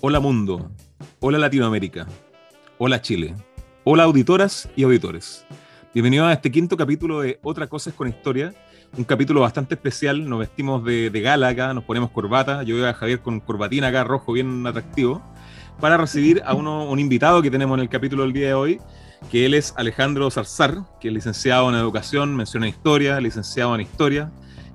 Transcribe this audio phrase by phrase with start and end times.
[0.00, 0.70] Hola mundo,
[1.18, 2.06] hola Latinoamérica,
[2.78, 3.34] hola Chile,
[3.82, 5.44] hola auditoras y auditores.
[5.92, 8.54] Bienvenidos a este quinto capítulo de Otra Cosa con Historia,
[8.96, 12.94] un capítulo bastante especial, nos vestimos de, gala acá, nos ponemos corbata, yo veo a
[12.94, 15.20] Javier con corbatina acá rojo bien atractivo,
[15.80, 18.80] para recibir a uno, un invitado que tenemos en el capítulo del día de hoy,
[19.32, 24.30] que él es Alejandro Zarzar, que es licenciado en Educación, menciona Historia, licenciado en Historia,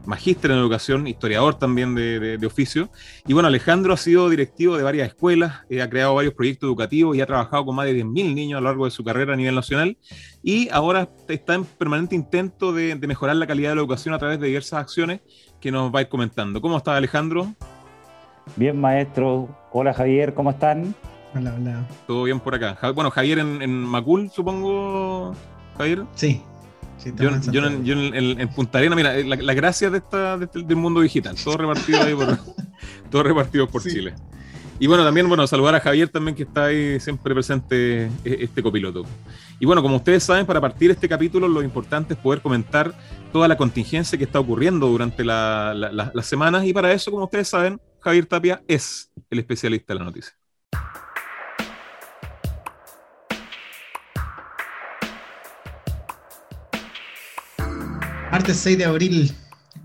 [0.06, 2.90] magíster en educación, historiador también de, oficio.
[3.26, 7.16] Y bueno, Alejandro ha sido directivo de varias escuelas, eh, ha creado varios proyectos educativos
[7.16, 9.36] y ha trabajado con más de 10.000 niños a lo largo de su carrera a
[9.36, 9.98] nivel nacional.
[10.42, 14.40] Y ahora está en permanente intento de, mejorar la calidad de la educación a través
[14.40, 15.22] de diversas acciones
[15.60, 16.62] que nos va a ir comentando.
[16.62, 17.54] ¿Cómo está Alejandro?
[18.56, 19.50] Bien, maestro.
[19.72, 20.94] Hola Javier, ¿cómo están?
[21.34, 21.88] Hola, hola.
[22.06, 22.78] Todo bien por acá.
[22.92, 25.34] Bueno, Javier en, en Macul, supongo,
[25.78, 26.04] Javier.
[26.14, 26.44] Sí,
[27.52, 32.02] yo, en, Punta Arena, mira, la, gracia de esta, este, del mundo digital, todo repartido
[32.02, 32.38] ahí por,
[33.10, 34.14] todo repartido por Chile.
[34.80, 38.10] Y bueno, también, bueno, saludar a Javier también que está ahí siempre presente e,
[38.44, 39.06] este copiloto.
[39.60, 42.94] Y bueno, como ustedes saben, para partir este capítulo lo importante es poder comentar
[43.32, 47.80] toda la contingencia que está ocurriendo durante las semanas y para eso, como ustedes saben,
[48.00, 50.34] Javier Tapia es el especialista de la noticia.
[58.34, 59.32] Martes 6 de abril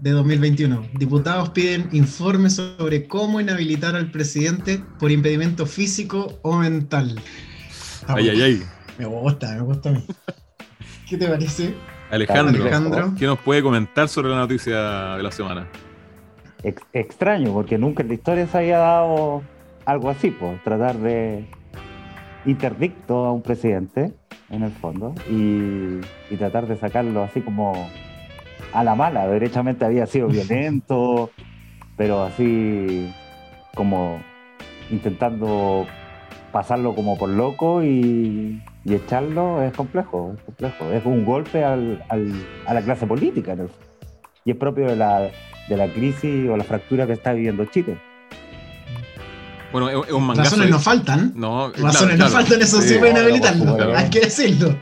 [0.00, 0.88] de 2021.
[0.94, 7.20] Diputados piden informe sobre cómo inhabilitar al presidente por impedimento físico o mental.
[8.06, 8.62] ay, ay, ay.
[8.98, 10.06] Me gusta, me gusta a mí.
[11.10, 11.74] ¿Qué te parece?
[12.10, 15.68] Alejandro, ¿qué nos puede comentar sobre la noticia de la semana?
[16.94, 19.42] extraño, porque nunca en la historia se había dado
[19.84, 21.46] algo así, pues, tratar de
[22.46, 24.14] interdicto a un presidente,
[24.48, 26.00] en el fondo, y
[26.38, 27.90] tratar de sacarlo así como
[28.72, 31.30] a la mala, derechamente había sido violento,
[31.96, 33.12] pero así
[33.74, 34.20] como
[34.90, 35.86] intentando
[36.52, 40.92] pasarlo como por loco y, echarlo es complejo, es complejo.
[40.92, 43.54] Es un golpe al, a la clase política
[44.44, 45.30] y es propio de la,
[45.68, 47.98] de la crisis o la fractura que está viviendo Chile.
[49.72, 50.50] Bueno, es, un mangazo.
[50.50, 51.32] Razones no faltan.
[51.34, 53.76] No, Razones no faltan, eso sí, pueden habilitarlo.
[53.96, 54.78] Hay que decirlo.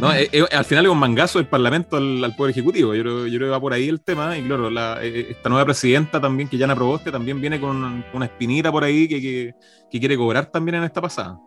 [0.00, 2.94] No, eh, eh, al final es un mangazo del Parlamento al, Poder Ejecutivo.
[2.94, 4.36] Yo, yo, creo que va por ahí el tema.
[4.38, 4.70] Y claro,
[5.00, 8.84] eh, esta nueva presidenta también, que ya Yana Proboste, también viene con una, espinita por
[8.84, 9.54] ahí que,
[9.90, 11.38] que, quiere cobrar también en esta pasada.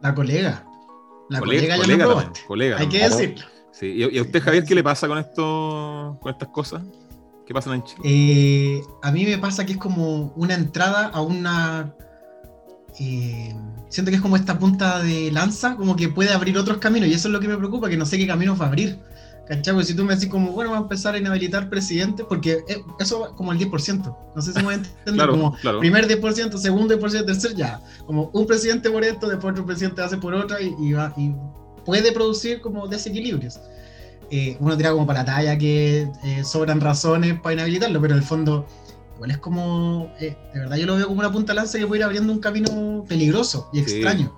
[0.00, 0.64] La colega.
[1.28, 2.40] La colega, ya Yana Proboste.
[2.46, 3.44] Colega, Hay que decirlo.
[3.72, 3.86] Sí.
[3.86, 6.82] ¿Y, a usted, Javier, qué le pasa con, esto, con estas cosas?
[7.44, 8.84] ¿Qué pasa en Chile?
[9.02, 11.92] a mí me pasa que es como una entrada a una
[12.98, 13.54] eh,
[13.88, 17.12] siento que es como esta punta de lanza, como que puede abrir otros caminos, y
[17.12, 18.98] eso es lo que me preocupa, que no sé qué caminos va a abrir.
[19.46, 19.74] ¿Cachai?
[19.74, 22.82] Porque si tú me decís como, bueno, vamos a empezar a inhabilitar presidentes, porque eh,
[23.00, 24.74] eso como el 10%, no sé si me
[25.04, 29.66] entienden, como primer 10%, segundo 10%, tercer, ya, como un presidente por esto, después otro
[29.66, 31.32] presidente hace por otra, y, va, y
[31.84, 33.58] puede producir como desequilibrios.
[34.30, 36.08] Eh, uno tira como para la talla que
[36.44, 38.64] sobran razones para inhabilitarlo, pero en el fondo
[39.20, 42.00] igual es como, eh, de verdad yo lo veo como una punta lanza que puede
[42.00, 44.34] ir abriendo un camino peligroso y extraño.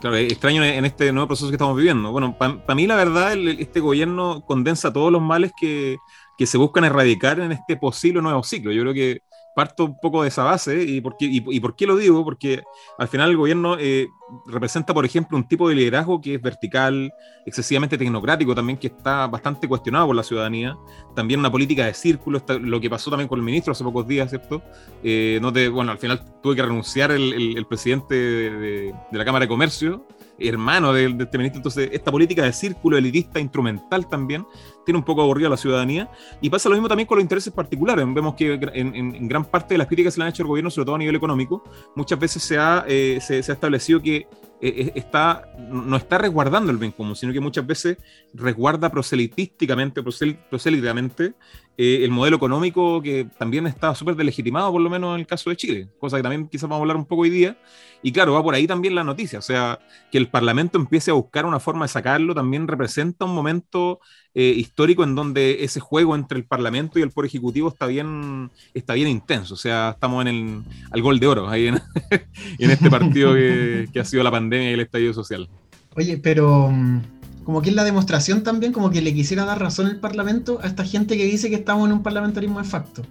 [0.00, 2.12] Claro, extraño en este nuevo proceso que estamos viviendo.
[2.12, 5.98] Bueno, para mí la verdad, este gobierno condensa todos los males que,
[6.38, 8.70] que se buscan erradicar en este posible nuevo ciclo.
[8.70, 9.20] Yo creo que
[9.54, 10.82] parto un poco de esa base.
[10.82, 12.24] ¿Y por qué, y, por qué lo digo?
[12.24, 12.62] Porque
[12.98, 14.08] al final el gobierno eh,
[14.46, 17.12] representa, por ejemplo, un tipo de liderazgo que es vertical,
[17.46, 20.76] excesivamente tecnocrático también, que está bastante cuestionado por la ciudadanía.
[21.14, 24.30] También una política de círculo, lo que pasó también con el ministro hace pocos días,
[24.30, 24.62] ¿cierto?
[25.02, 29.48] Eh, no te, bueno, al final tuve que renunciar el, presidente de, la Cámara de
[29.48, 30.06] Comercio
[30.48, 31.58] hermano de, este ministro.
[31.58, 34.46] Entonces, esta política de círculo elitista instrumental también
[34.90, 36.10] tiene un poco aburrido a la ciudadanía.
[36.40, 38.04] Y pasa lo mismo también con los intereses particulares.
[38.12, 40.86] Vemos que en, gran parte de las críticas se le han hecho al gobierno, sobre
[40.86, 41.62] todo a nivel económico,
[41.94, 44.26] muchas veces se ha, eh, se ha establecido que
[44.62, 47.96] eh, está, no está resguardando el bien común, sino que muchas veces
[48.34, 51.32] resguarda proselitísticamente, proselitamente,
[51.76, 55.50] eh, el modelo económico que también está súper delegitimado, por lo menos en el caso
[55.50, 57.56] de Chile, cosa que también quizás vamos a hablar un poco hoy día.
[58.02, 59.78] Y claro, va por ahí también la noticia, o sea,
[60.10, 64.00] que el Parlamento empiece a buscar una forma de sacarlo también representa un momento
[64.34, 68.50] eh, histórico en donde ese juego entre el Parlamento y el Poder Ejecutivo está bien,
[68.72, 71.80] está bien intenso, o sea, estamos en el al gol de oro, ahí en,
[72.58, 75.48] este partido que, que ha sido la pandemia y el estallido social.
[75.96, 77.00] Oye, pero mm,
[77.44, 80.66] como que es la demostración también, como que le quisiera dar razón el Parlamento a
[80.66, 83.02] esta gente que dice que estamos en un parlamentarismo de facto.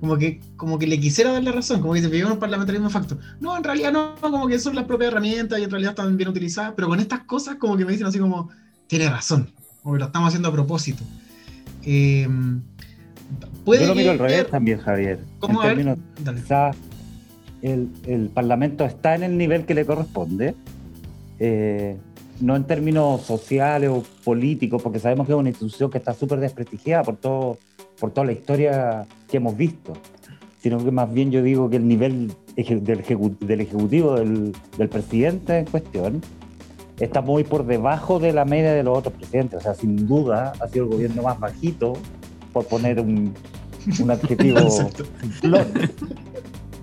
[0.00, 2.40] Como que, como que le quisiera dar la razón, como que se vivimos en un
[2.40, 3.18] parlamentarismo de facto.
[3.40, 6.28] No, en realidad no, como que son las propias herramientas y en realidad están bien
[6.28, 8.50] utilizadas, pero con estas cosas como que me dicen así como,
[8.86, 9.50] tiene razón,
[9.82, 11.04] como que lo estamos haciendo a propósito.
[11.84, 12.28] Eh,
[13.66, 15.20] Yo lo miro al revés también, Javier.
[15.38, 15.62] ¿Cómo?
[15.62, 15.98] En términos,
[17.62, 20.54] el, Parlamento está en el nivel que le corresponde,
[21.38, 21.96] eh,
[22.40, 26.40] no en términos sociales o políticos, porque sabemos que es una institución que está súper
[26.40, 27.58] desprestigiada por, todo,
[27.98, 29.92] por toda la historia que hemos visto,
[30.60, 35.66] sino que más bien yo digo que el nivel del, ejecutivo, del, del presidente en
[35.66, 36.20] cuestión,
[36.98, 39.58] está muy por debajo de la media de los otros presidentes.
[39.58, 41.94] O sea, sin duda ha sido el gobierno más bajito,
[42.54, 43.34] por poner un,
[44.00, 44.60] un adjetivo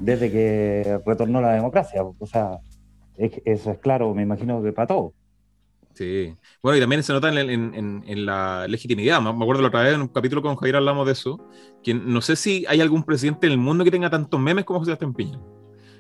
[0.02, 2.04] desde que retornó la democracia.
[2.04, 2.60] O sea,
[3.18, 5.14] eso es claro, me imagino que para todos.
[5.94, 6.36] Sí.
[6.62, 9.22] Bueno, y también se nota en, la legitimidad.
[9.22, 11.48] Me acuerdo la otra vez en un capítulo con Javier hablamos de eso,
[11.84, 14.80] que no sé si hay algún presidente en el mundo que tenga tantos memes como
[14.80, 15.40] José Sebastián Piñera.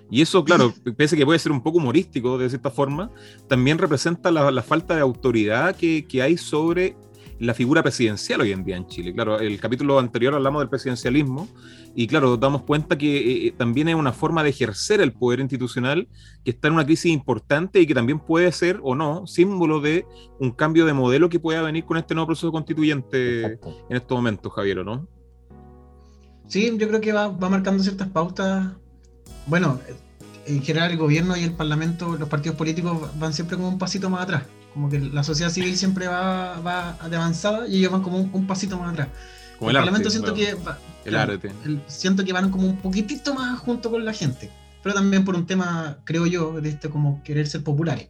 [0.10, 3.12] Y eso, claro, pese a que puede ser un poco humorístico de cierta forma,
[3.48, 6.98] también representa la, falta de autoridad que, que, hay sobre
[7.42, 9.14] la figura presidencial hoy en día en Chile.
[9.14, 11.48] Claro, el capítulo anterior hablamos del presidencialismo
[11.96, 15.40] y claro, damos cuenta que eh, eh, también es una forma de ejercer el poder
[15.40, 16.08] institucional
[16.46, 20.06] que está en una crisis importante y que también puede ser o no símbolo de
[20.40, 24.54] un cambio de modelo que pueda venir con este nuevo proceso constituyente en estos momentos,
[24.54, 25.08] Javier, ¿no?
[26.48, 28.74] Sí, yo creo que va, va marcando ciertas pautas.
[29.48, 29.80] Bueno,
[30.46, 34.12] en general el gobierno y el parlamento, los partidos políticos van siempre como un pasito
[34.12, 34.44] más atrás.
[34.74, 38.48] Como que la sociedad civil siempre va, va de avanzada y ellos van como un,
[38.48, 39.10] pasito más atrás.
[39.60, 40.56] Como el, Parlamento siento que
[41.06, 41.52] el arte.
[41.88, 44.50] siento que van como un poquitito más junto con la gente.
[44.82, 48.08] Pero también por un tema, creo yo, de este como querer ser populares.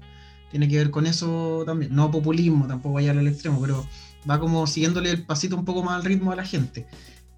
[0.51, 1.93] Tiene que ver con eso también.
[1.95, 3.85] No populismo, tampoco vaya al extremo, pero
[4.29, 6.87] va como siguiéndole el pasito un poco más al ritmo a la gente.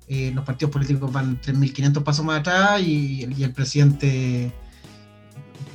[0.08, 4.52] Eh, los partidos políticos van 3.500 pasos más atrás y, y el presidente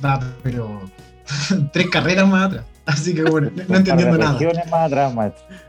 [0.03, 0.81] va, pero
[1.73, 2.65] tres carreras más atrás.
[2.89, 4.37] Así que bueno, no entendiendo nada.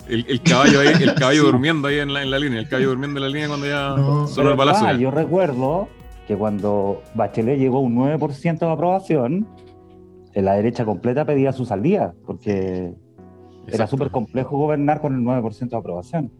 [0.08, 3.18] El, caballo ahí, el caballo durmiendo ahí en la, en la, línea, el caballo durmiendo
[3.18, 3.94] en la línea cuando ya
[4.26, 4.86] solo el balazo.
[4.86, 5.88] Ah, yo recuerdo
[6.26, 9.46] que cuando Bachelet llegó a un 9% de aprobación,
[10.34, 12.94] la derecha completa pedía su salida, porque
[13.66, 16.32] era súper complejo gobernar con el 9% de aprobación.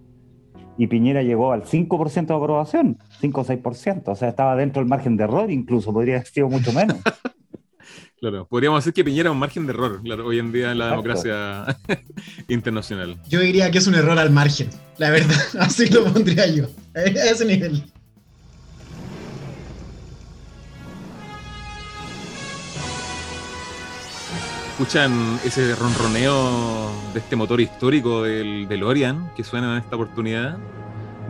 [0.78, 4.88] Y Piñera llegó al 5% de aprobación, 5 o 6%, o sea, estaba dentro del
[4.88, 6.96] margen de error, incluso podría haber sido mucho menos.
[8.20, 10.78] Claro, podríamos decir que Piñera es un margen de error claro, hoy en día en
[10.78, 11.78] la democracia
[12.48, 13.18] internacional.
[13.30, 14.68] Yo diría que es un error al margen,
[14.98, 17.82] la verdad, así lo pondría yo, a ese nivel.
[24.72, 30.58] Escuchan ese ronroneo de este motor histórico del DeLorean que suena en esta oportunidad.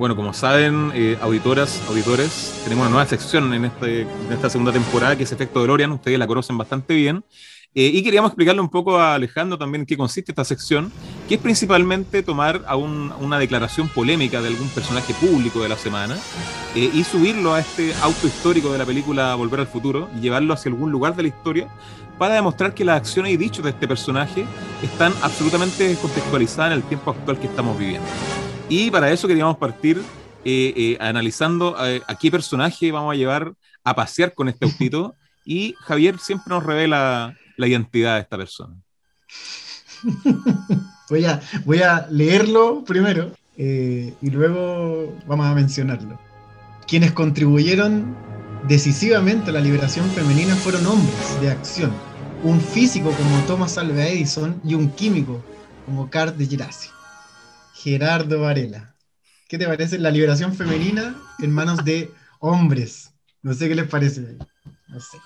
[0.00, 4.72] Bueno, como saben, eh, auditoras, auditores, tenemos una nueva sección en, este, en esta segunda
[4.72, 7.22] temporada que es Efecto DeLorean, ustedes la conocen bastante bien.
[7.74, 10.90] Eh, y queríamos explicarle un poco a Alejandro también en qué consiste esta sección,
[11.28, 16.16] que es principalmente tomar a una declaración polémica de algún personaje público de la semana
[16.74, 20.54] eh, y subirlo a este auto histórico de la película Volver al Futuro y llevarlo
[20.54, 21.68] hacia algún lugar de la historia
[22.18, 24.46] para demostrar que las acciones y dichos de este personaje
[24.82, 28.08] están absolutamente contextualizadas en el tiempo actual que estamos viviendo.
[28.70, 30.00] Y para eso queríamos partir
[30.44, 33.52] eh, eh, analizando eh, a, qué personaje vamos a llevar
[33.82, 35.14] a pasear con este autito.
[35.42, 38.76] Y Javier siempre nos revela la identidad de esta persona.
[41.08, 46.20] Voy a, voy a leerlo primero y luego vamos a mencionarlo.
[46.86, 48.14] Quienes contribuyeron
[48.68, 51.90] decisivamente a la liberación femenina fueron hombres de acción.
[52.44, 55.42] Un físico como Thomas Alva Edison y un químico
[55.84, 56.90] como Carl de Gerasi.
[57.82, 58.94] Gerardo Varela.
[59.48, 63.14] ¿Qué te parece la liberación femenina en manos de hombres?
[63.42, 64.36] No sé qué les parece.
[64.88, 65.16] No sé.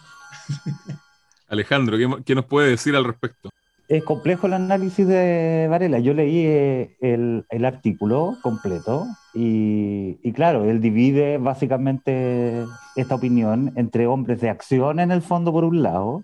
[1.49, 3.51] Alejandro, ¿qué, nos puede decir al respecto?
[3.89, 5.99] Es complejo el análisis de Varela.
[5.99, 14.07] Yo leí eh, el, artículo completo y, y, claro, él divide básicamente esta opinión entre
[14.07, 16.23] hombres de acción en el fondo por un lado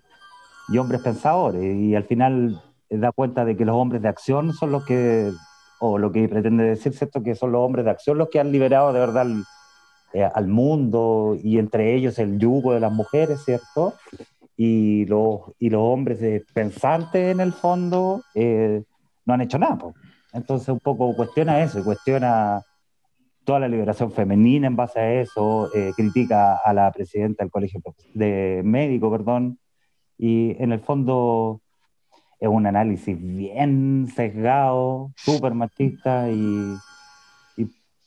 [0.69, 1.75] y hombres pensadores.
[1.75, 5.31] Y al final da cuenta de que los hombres de acción son los que
[5.83, 7.23] o lo que pretende decir, ¿cierto?
[7.23, 9.25] Que son los hombres de acción los que han liberado de verdad
[10.13, 13.95] eh, al, mundo y entre ellos el yugo de las mujeres, ¿cierto?
[14.55, 18.83] Y los, y los hombres pensantes en el fondo eh,
[19.25, 19.79] no han hecho nada.
[20.33, 22.61] Entonces un poco cuestiona eso, cuestiona
[23.43, 27.81] toda la liberación femenina en base a eso, eh, critica a la presidenta del colegio
[28.13, 29.57] de médico, perdón,
[30.15, 31.60] y en el fondo
[32.41, 36.75] es un análisis bien sesgado, súper machista y,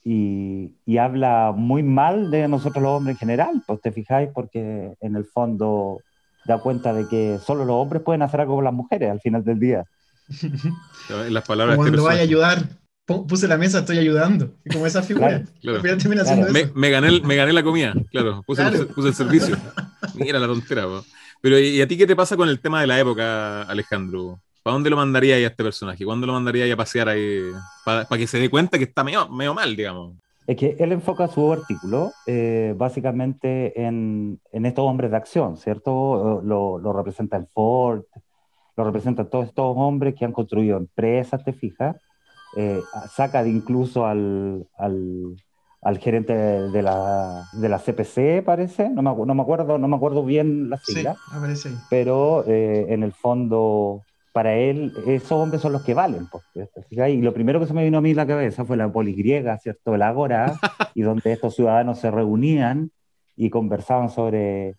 [0.04, 5.16] y, habla muy mal de nosotros los hombres en general, pues te fijáis, porque en
[5.16, 6.00] el fondo
[6.46, 9.44] da cuenta de que solo los hombres pueden hacer algo con las mujeres al final
[9.44, 9.84] del día.
[11.28, 12.58] Las palabras Cuando vaya a ayudar,
[13.04, 14.54] puse la mesa, estoy ayudando.
[14.72, 15.44] como esa figura.
[15.62, 19.56] Me, gané, me, gané, la comida, claro, puse, El, puse el servicio.
[20.14, 21.04] Mira la tontera, po.
[21.44, 24.40] Pero ¿y a ti qué te pasa con el tema de la época, Alejandro?
[24.62, 26.02] ¿Para dónde lo mandaría a este personaje?
[26.02, 27.42] ¿Cuándo lo mandaría a pasear ahí?
[27.84, 30.16] Para que se dé cuenta que está medio, medio mal, digamos.
[30.46, 36.40] Es que él enfoca su artículo eh, básicamente en, en, estos hombres de acción, ¿cierto?
[36.42, 38.04] Lo, lo representa el Ford,
[38.78, 41.96] lo representan todos estos hombres que han construido empresas, te fijas.
[42.56, 45.36] Eh, saca de incluso al, al,
[45.84, 49.96] al gerente de la, de la, CPC, parece, no me, no me, acuerdo, no me
[49.96, 51.74] acuerdo bien la sigla, sí, aparece ahí.
[51.90, 56.26] pero eh, en el fondo para él esos hombres son los que valen.
[56.90, 59.58] Y lo primero que se me vino a mí en la cabeza fue la poligriega,
[59.58, 59.94] ¿cierto?
[59.94, 60.58] El Ágora,
[60.94, 62.90] y donde estos ciudadanos se reunían
[63.36, 64.74] y conversaban sobre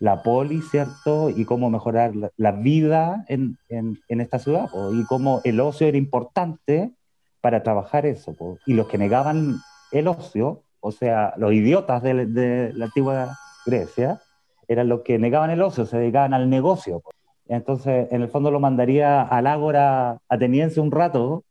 [0.00, 1.30] la poli, ¿cierto?
[1.30, 5.60] Y cómo mejorar la, la vida en, en, en, esta ciudad, pues, y cómo el
[5.60, 6.92] ocio era importante
[7.40, 8.34] para trabajar eso.
[8.66, 9.60] Y los que negaban
[9.92, 14.20] el ocio, o sea, los idiotas de, la antigua Grecia,
[14.68, 17.02] eran los que negaban el ocio, se dedicaban al negocio.
[17.48, 21.44] Entonces, en el fondo lo mandaría al Ágora ateniense un rato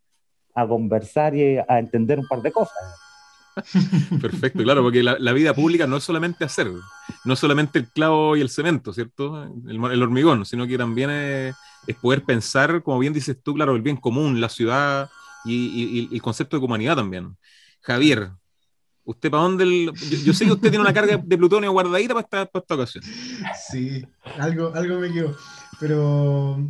[0.55, 2.77] a conversar y a entender un par de cosas.
[4.22, 6.72] Perfecto, claro, porque la, vida pública no es solamente hacer,
[7.25, 9.43] no es solamente el clavo y el cemento, ¿cierto?
[9.67, 11.55] El, hormigón, sino que también es,
[12.01, 15.10] poder pensar, como bien dices tú, claro, el bien común, la ciudad
[15.46, 17.36] y, el concepto de humanidad también.
[17.82, 18.32] Javier,
[19.10, 19.64] ¿Usted para dónde?
[19.64, 19.92] El...
[19.92, 22.76] Yo, yo, sé que usted tiene una carga de plutonio guardadita para esta, para esta
[22.76, 23.04] ocasión.
[23.72, 24.06] Sí,
[24.38, 25.36] algo, algo me quedó.
[25.80, 26.64] Pero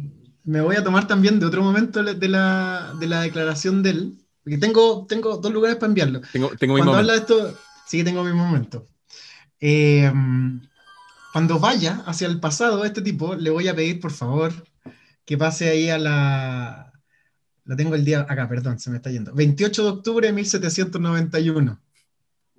[0.45, 4.17] me voy a tomar también de otro momento de la, de la declaración de él,
[4.41, 6.21] porque tengo, tengo dos lugares para enviarlo.
[6.31, 8.85] Tengo, tengo cuando habla de esto, sí que tengo mi momento.
[9.59, 10.09] Eh,
[11.33, 14.53] cuando vaya hacia el pasado, este tipo, le voy a pedir, por favor,
[15.25, 16.88] que pase ahí a la...
[17.69, 19.31] Lo tengo el día acá, perdón, se me está yendo.
[19.31, 21.79] 28 de octubre de 1791.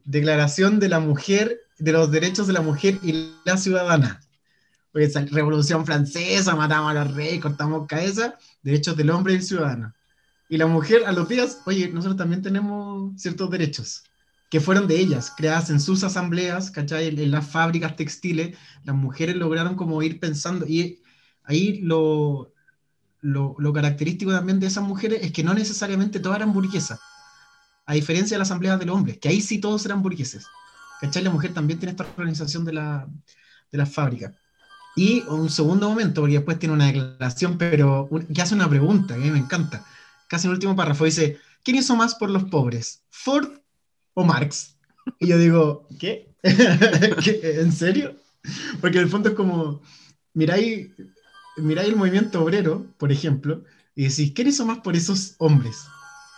[0.05, 4.21] Declaración de la mujer, de los derechos de la mujer y la ciudadana.
[4.93, 9.93] Pues, Revolución Francesa, matamos a los reyes, cortamos cabeza, derechos del hombre y el ciudadano.
[10.49, 14.05] Y la mujer a los días, oye, nosotros también tenemos ciertos derechos
[14.49, 17.09] que fueron de ellas, creadas en sus asambleas, ¿cachai?
[17.09, 21.03] En, en las fábricas textiles, las mujeres lograron como ir pensando, y
[21.43, 22.53] ahí lo,
[23.21, 27.01] lo, lo característico también de esas mujeres es que no necesariamente todas eran burguesas,
[27.87, 30.47] a diferencia de las asambleas del hombre, que ahí sí todos eran burgueses.
[31.01, 31.25] ¿Cachai?
[31.25, 33.09] La mujer también tiene esta organización de la,
[33.73, 34.35] de la fábrica.
[34.97, 39.23] Y un segundo momento, porque después tiene una declaración, pero que hace una pregunta, que
[39.23, 39.85] a mí me encanta.
[40.29, 43.03] Casi en el último párrafo dice, ¿quién hizo más por los pobres?
[43.09, 43.49] ¿Ford
[44.15, 44.77] o Marx?
[45.19, 46.35] Y yo digo, ¿qué?
[46.43, 47.41] ¿Qué?
[47.61, 48.17] ¿En serio?
[48.81, 49.81] Porque en el fondo es como,
[50.35, 50.91] miráis,
[51.63, 53.65] miráis el movimiento obrero, por ejemplo,
[53.95, 55.87] y decís, ¿quién hizo más por esos hombres?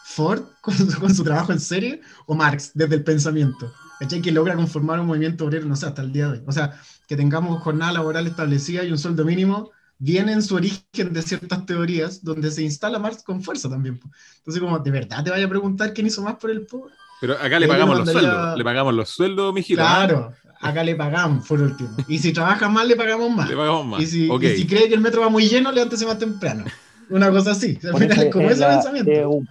[0.05, 3.73] Ford con su, con su, trabajo en serie o Marx desde el pensamiento.
[4.01, 4.21] ¿Cachai?
[4.21, 6.43] Que logra conformar un movimiento obrero, no sé, hasta el día de hoy.
[6.47, 11.13] O sea, que tengamos jornada laboral establecida y un sueldo mínimo, viene en su origen
[11.13, 14.01] de ciertas teorías donde se instala Marx con fuerza también.
[14.39, 16.93] Entonces, como, ¿de verdad te vaya a preguntar quién hizo más por el pobre?
[17.21, 19.77] Pero acá le pagamos los sueldos, le pagamos los sueldos, mi giro.
[19.85, 20.33] Claro,
[20.63, 21.91] acá le pagamos, por último.
[22.09, 23.49] Y si trabaja más, le pagamos más.
[23.49, 24.01] Le pagamos más.
[24.01, 24.53] Y si, okay.
[24.53, 26.65] y si cree que el metro va muy lleno, levántese más temprano.
[27.11, 27.79] Una cosa así.
[27.83, 29.11] Al final, como ese la, pensamiento.
[29.11, 29.49] Es un,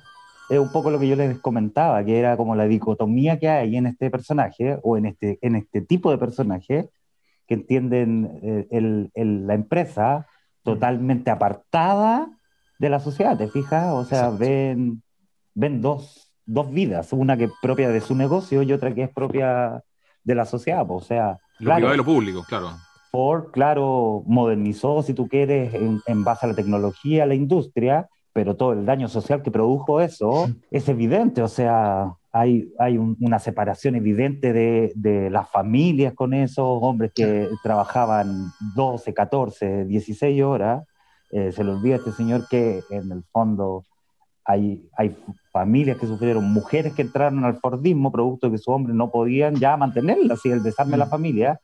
[0.49, 3.75] es un, poco lo que yo les comentaba, que era como la dicotomía que hay
[3.75, 6.89] en este personaje, o en este, en este tipo de personaje,
[7.45, 10.27] que entienden eh, el, el, la empresa
[10.63, 12.29] totalmente apartada
[12.79, 13.93] de la sociedad, ¿te fijas?
[13.93, 15.03] O sea, ven,
[15.53, 19.09] ven dos, dos vidas, una que es propia de su negocio y otra que es
[19.09, 19.83] propia
[20.23, 21.39] de la sociedad, o sea...
[21.59, 22.71] Lo claro, privado y lo público, claro.
[23.11, 28.07] Ford, claro, modernizó, si tú quieres, en, en, base a la tecnología, a la industria,
[28.33, 33.17] pero todo el daño social que produjo eso es evidente, o sea, hay, hay un,
[33.19, 40.41] una separación evidente de, de, las familias con esos hombres que trabajaban 12, 14, 16
[40.43, 40.85] horas.
[41.31, 43.83] Eh, se le olvida a este señor que en el fondo
[44.45, 45.15] hay, hay
[45.51, 49.55] familias que sufrieron, mujeres que entraron al Fordismo producto de que sus hombres no podían
[49.55, 51.59] ya mantenerlas, y el desarme de la familia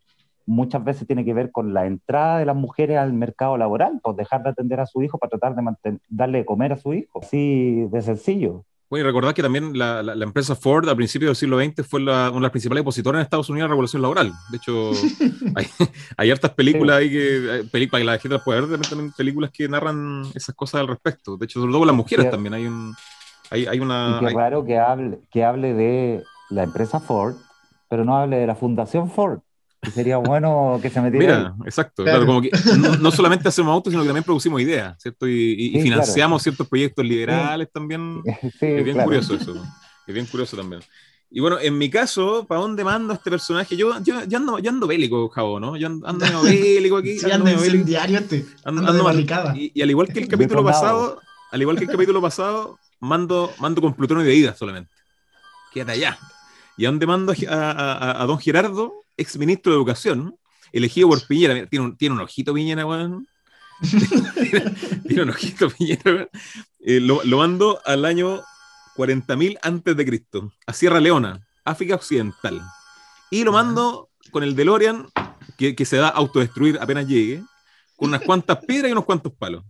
[0.45, 4.15] muchas veces tiene que ver con la entrada de las mujeres al mercado laboral, pues
[4.15, 7.19] dejar de atender a su hijo para tratar de darle de comer a su hijo,
[7.21, 8.63] así de sencillo.
[8.89, 11.85] Bueno, y recordad que también la, la, la, empresa Ford a principios del siglo XX
[11.85, 14.31] fue la, una de las principales opositoras en Estados Unidos a la revolución laboral.
[14.49, 14.91] De hecho,
[15.55, 15.67] hay,
[16.15, 17.03] hay hartas películas sí.
[17.03, 21.35] ahí que, películas, la gente puede ver también películas que narran esas cosas al respecto.
[21.35, 22.31] De hecho, sobre todo las mujeres sí.
[22.31, 22.53] también.
[22.53, 22.95] Hay, un,
[23.49, 24.17] hay, hay una...
[24.17, 24.33] Y qué hay...
[24.33, 27.35] raro que hable, que hable de la empresa Ford,
[27.89, 29.39] pero no hable de la Fundación Ford.
[29.85, 31.37] Y sería bueno que se metiera.
[31.37, 31.65] Mira, ahí.
[31.65, 32.03] exacto.
[32.03, 32.25] Claro.
[32.25, 35.27] Claro, como que no, no, solamente hacemos autos, sino que también producimos ideas, ¿cierto?
[35.27, 36.43] Y, y, sí, y financiamos claro.
[36.43, 38.21] ciertos proyectos liberales también.
[38.59, 39.53] Sí, es bien curioso eso.
[40.05, 40.81] Es bien curioso también.
[41.29, 43.75] Y bueno, en mi caso, ¿para dónde mando este personaje?
[43.75, 45.75] Yo, yo, yo, ando, yo ando bélico, Jabo, ¿no?
[45.75, 47.19] Yo ando, ando bélico aquí.
[47.19, 48.45] Sí, ando, incendiario este.
[48.63, 51.19] Ando, ando, ando y, y, al igual que el capítulo pasado,
[51.51, 54.91] al igual que el capítulo pasado, mando, mando con Plutón y de ida solamente.
[55.71, 56.17] Quédate allá.
[56.77, 60.37] ¿Y a dónde mando a, a, a, don Gerardo, ex ministro de Educación,
[60.71, 61.65] elegido por Piñera?
[61.67, 63.27] Tiene un, tiene un ojito Piñera, weón.
[65.07, 66.29] tiene un ojito Piñera,
[66.79, 68.41] eh, lo, lo, mando al año
[68.95, 72.61] 40.000 antes de Cristo, a Sierra Leona, África Occidental.
[73.31, 75.07] Y lo mando con el DeLorean,
[75.57, 77.43] que, que se da a autodestruir apenas llegue,
[77.95, 79.63] con unas cuantas piedras y unos cuantos palos.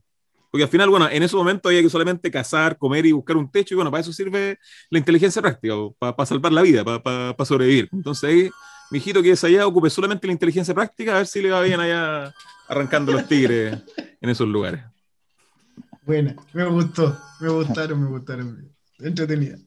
[0.50, 3.52] Porque al final, bueno, en ese momento había que solamente cazar, comer y buscar un
[3.52, 4.58] techo, y bueno, para eso sirve
[4.90, 7.90] la inteligencia práctica, para, salvar la vida, para, para, sobrevivir.
[7.92, 8.50] Entonces ahí,
[8.92, 11.62] mi hijito que es allá, ocupe solamente la inteligencia práctica, a ver si le va
[11.62, 12.34] bien allá
[12.68, 13.78] arrancando los tigres
[14.22, 14.82] en esos lugares.
[16.04, 18.74] Buena, me gustó, me gustaron, me gustaron.
[19.00, 19.58] Entretenida.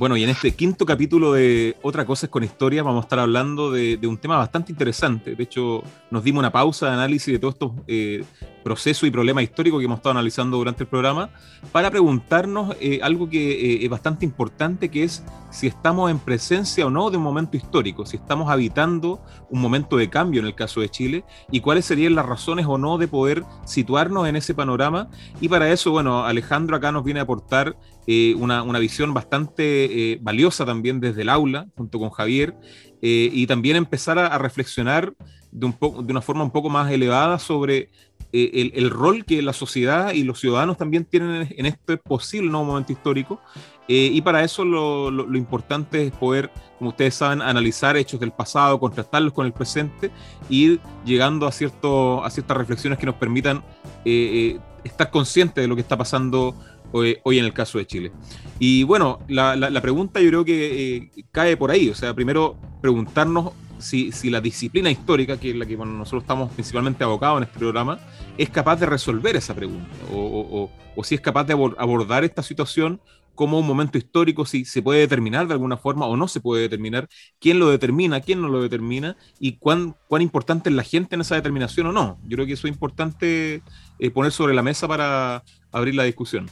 [0.00, 3.18] Bueno, y en este quinto capítulo de Otra cosa es con historia vamos a estar
[3.18, 5.34] hablando de, un tema bastante interesante.
[5.34, 8.24] De hecho, nos dimos una pausa de análisis de todos estos eh,
[8.62, 11.30] procesos y problemas históricos que hemos estado analizando durante el programa
[11.72, 16.86] para preguntarnos eh, algo que eh, es bastante importante, que es si estamos en presencia
[16.86, 20.54] o no de un momento histórico, si estamos habitando un momento de cambio en el
[20.54, 24.54] caso de Chile y cuáles serían las razones o no de poder situarnos en ese
[24.54, 25.08] panorama.
[25.40, 27.76] Y para eso, bueno, Alejandro acá nos viene a aportar
[28.06, 32.56] eh, una, una, visión bastante valiosa también desde el aula, junto con Javier,
[33.02, 35.14] y también empezar a, reflexionar
[35.50, 35.72] de, un
[36.06, 37.90] de una forma un poco más elevada sobre
[38.32, 42.64] eh, el, rol que la sociedad y los ciudadanos también tienen en este posible nuevo
[42.66, 43.40] momento histórico.
[43.88, 48.78] Eh, y para eso lo, importante es poder, como ustedes saben, analizar hechos del pasado,
[48.78, 50.12] contrastarlos con el presente,
[50.48, 53.64] e ir llegando a, cierto, a ciertas reflexiones que nos permitan
[54.04, 56.54] eh, estar conscientes de lo que está pasando
[56.92, 58.12] hoy, en el caso de Chile.
[58.60, 64.12] Y bueno, la, pregunta yo creo que cae por ahí, o sea, primero preguntarnos si,
[64.12, 67.58] si, la disciplina histórica, que es la que bueno, nosotros estamos principalmente abocados en este
[67.58, 67.98] programa,
[68.38, 73.00] es capaz de resolver esa pregunta, o, o, si es capaz de abordar esta situación
[73.34, 76.62] como un momento histórico, si se puede determinar de alguna forma o no se puede
[76.62, 81.14] determinar, quién lo determina, quién no lo determina y cuán, cuán importante es la gente
[81.14, 82.18] en esa determinación o no.
[82.24, 83.62] Yo creo que eso es importante
[83.98, 86.50] eh, poner sobre la mesa para abrir la discusión.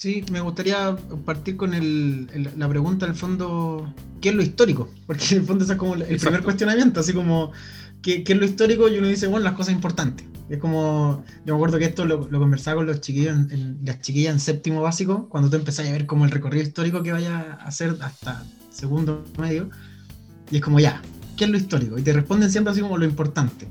[0.00, 4.88] Sí, me gustaría partir con el, el, la pregunta, al fondo, ¿qué es lo histórico?
[5.06, 6.24] Porque en el fondo ese es como el Exacto.
[6.24, 7.52] primer cuestionamiento, así como,
[8.00, 8.88] ¿qué, ¿qué, es lo histórico?
[8.88, 10.26] Y uno dice, bueno, las cosas importantes.
[10.48, 13.80] Es como, yo me acuerdo que esto lo, lo conversaba con los chiquillos, en, en,
[13.84, 17.12] las chiquillas en séptimo básico, cuando tú empezás a ver como el recorrido histórico que
[17.12, 19.68] vaya a hacer hasta segundo medio,
[20.50, 21.02] y es como, ya,
[21.36, 21.98] ¿qué es lo histórico?
[21.98, 23.68] Y te responden siempre así como lo importante.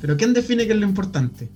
[0.00, 1.52] Pero ¿quién define qué es lo importante?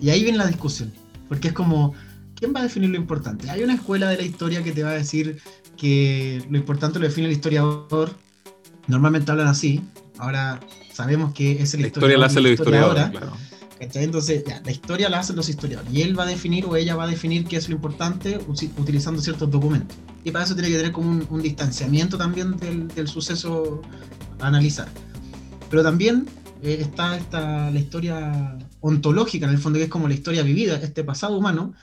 [0.00, 0.90] Y ahí viene la discusión,
[1.28, 1.92] porque es como
[2.36, 3.50] ¿quién va a definir lo importante?
[3.50, 5.40] Hay una escuela de la historia que te va a decir
[5.76, 8.10] que lo importante lo define el historiador.
[8.86, 9.82] Normalmente hablan así.
[10.18, 10.60] Ahora
[10.92, 13.10] sabemos que es el la historia la hace el historiador.
[13.10, 13.32] Claro.
[13.78, 15.92] Entonces, ya, la historia la hacen los historiadores.
[15.92, 19.20] Y él va a definir o ella va a definir qué es lo importante utilizando
[19.20, 19.96] ciertos documentos.
[20.24, 23.82] Y para eso tiene que tener como un, un distanciamiento también del, del, suceso
[24.40, 24.88] a analizar.
[25.68, 26.26] Pero también
[26.62, 30.76] eh, está esta, la historia ontológica, en el fondo, que es como la historia vivida,
[30.76, 31.74] este pasado humano,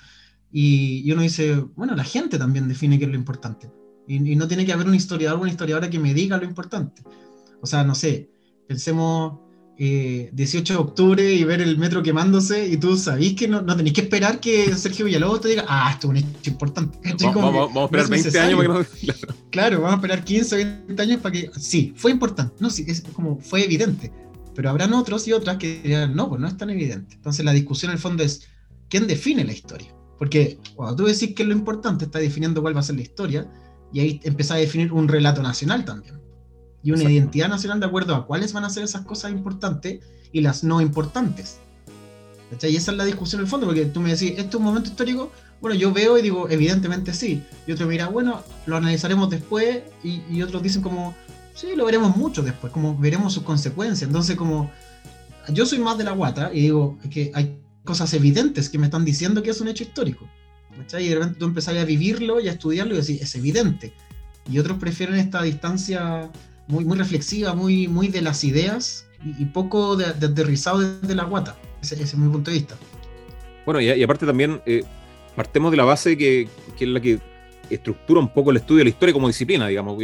[0.54, 3.72] y, y, uno dice, bueno, la gente también define qué es lo importante.
[4.08, 6.46] Y, y, no tiene que haber un historiador o una historiadora que me diga lo
[6.46, 7.02] importante.
[7.62, 8.30] O sea, no sé,
[8.68, 9.40] pensemos
[9.76, 13.76] eh, 18 de octubre y ver el metro quemándose y tú sabís que no, no
[13.76, 17.00] tenéis que esperar que Sergio Villalobos te diga, ah, esto es un hecho importante.
[17.24, 18.86] Vamos, vamos, vamos, a esperar 20 años para que no...
[18.86, 19.36] Claro.
[19.50, 21.52] claro, vamos a esperar 15 o 20 años para que...
[21.58, 22.54] Sí, fue importante.
[22.60, 24.12] No, sí, es como fue evidente.
[24.54, 27.16] Pero habrán otros y otras que dirán, no, pues no es tan evidente.
[27.16, 28.48] Entonces la discusión en el fondo es,
[28.90, 29.92] ¿quién define la historia?
[30.24, 33.02] Porque cuando tú decís que es lo importante, está definiendo cuál va a ser la
[33.02, 33.46] historia,
[33.92, 36.18] y ahí empezás a definir un relato nacional también.
[36.82, 37.14] Y una Exacto.
[37.14, 40.00] identidad nacional de acuerdo a cuáles van a ser esas cosas importantes
[40.32, 41.58] y las no importantes.
[42.50, 42.72] ¿Cachai?
[42.72, 44.64] Y esa es la discusión en el fondo, porque tú me decís, ¿esto es un
[44.64, 45.30] momento histórico?
[45.60, 47.44] Bueno, yo veo y digo, evidentemente sí.
[47.68, 51.14] Y otro mira, bueno, lo analizaremos después, y, y otros dicen como,
[51.54, 54.08] sí, lo veremos mucho después, como veremos sus consecuencias.
[54.08, 54.72] Entonces, como,
[55.50, 58.86] yo soy más de la guata y digo, es que hay cosas evidentes que me
[58.86, 60.28] están diciendo que es un hecho histórico.
[61.00, 63.94] Y de repente tú empezás a vivirlo y a estudiarlo y decís, es evidente.
[64.50, 66.32] Y otros prefieren esta distancia
[66.68, 69.08] muy, muy reflexiva, muy, muy de las ideas
[69.40, 71.58] y, poco de, de, aterrizado desde la guata.
[71.82, 72.76] Ese, es mi punto de vista.
[73.66, 74.84] Bueno, y, y aparte también, eh,
[75.36, 77.20] partemos de la base que, que, es la que
[77.70, 80.02] estructura un poco el estudio de la historia como disciplina, digamos.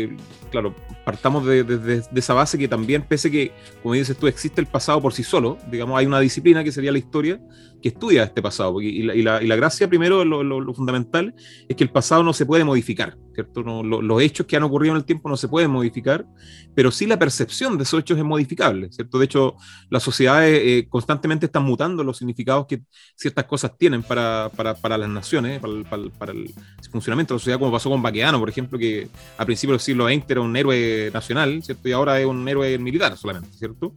[0.52, 4.67] Claro, partamos de, de, esa base que también, pese que, como dices tú, existe el
[4.67, 7.39] pasado por sí solo, digamos, hay una disciplina que sería la historia
[7.82, 8.82] que estudia este pasado.
[8.82, 11.34] y, la, y, la, y, la, gracia, primero, lo, lo, fundamental,
[11.68, 13.63] es que el pasado no se puede modificar, ¿cierto?
[13.63, 16.26] No, lo, los hechos que han ocurrido en el tiempo no se pueden modificar,
[16.76, 19.18] pero sí la percepción de esos hechos es modificable, ¿cierto?
[19.20, 19.56] De hecho,
[19.89, 22.82] las sociedades eh, constantemente están mutando los significados que
[23.15, 26.52] ciertas cosas tienen para, para, para las naciones, para, para, el
[26.92, 30.08] funcionamiento de la sociedad, como pasó con Baqueano, por ejemplo, que a principios del siglo
[30.08, 31.88] XX era un héroe nacional, ¿cierto?
[31.88, 33.94] Y ahora es un héroe militar solamente, ¿cierto?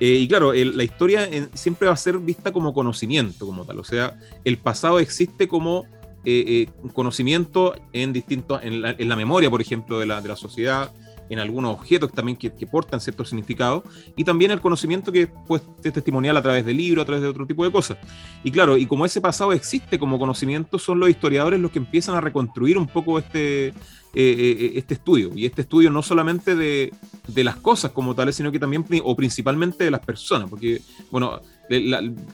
[0.00, 3.78] Eh, y claro, el, la historia siempre va a ser vista como conocimiento como tal.
[3.78, 5.86] O sea, el pasado existe como
[6.24, 10.92] eh, eh, conocimiento en distintos, en la, memoria, por ejemplo, de la, de la sociedad,
[11.28, 13.82] en algunos objetos también que, portan cierto significado,
[14.16, 17.28] y también el conocimiento que pues, es testimonial a través de libros, a través de
[17.28, 17.98] otro tipo de cosas.
[18.44, 22.14] Y claro, y como ese pasado existe como conocimiento, son los historiadores los que empiezan
[22.14, 23.74] a reconstruir un poco este,
[24.14, 25.32] este estudio.
[25.34, 26.92] Y este estudio no solamente de,
[27.26, 31.40] de, las cosas como tales, sino que también o principalmente de las personas, porque, bueno,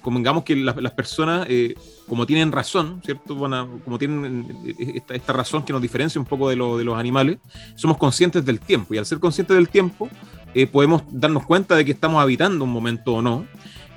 [0.00, 1.74] convengamos que las personas, eh,
[2.06, 3.36] como tienen razón, ¿cierto?
[3.36, 7.38] como tienen eh, esta, razón que nos diferencia un poco de, lo, de, los animales,
[7.76, 8.94] somos conscientes del tiempo.
[8.94, 10.08] Y al ser conscientes del tiempo,
[10.54, 13.46] eh, podemos darnos cuenta de que estamos habitando un momento o no.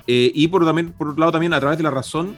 [0.06, 2.36] y por, también, por otro lado, también a través de la razón,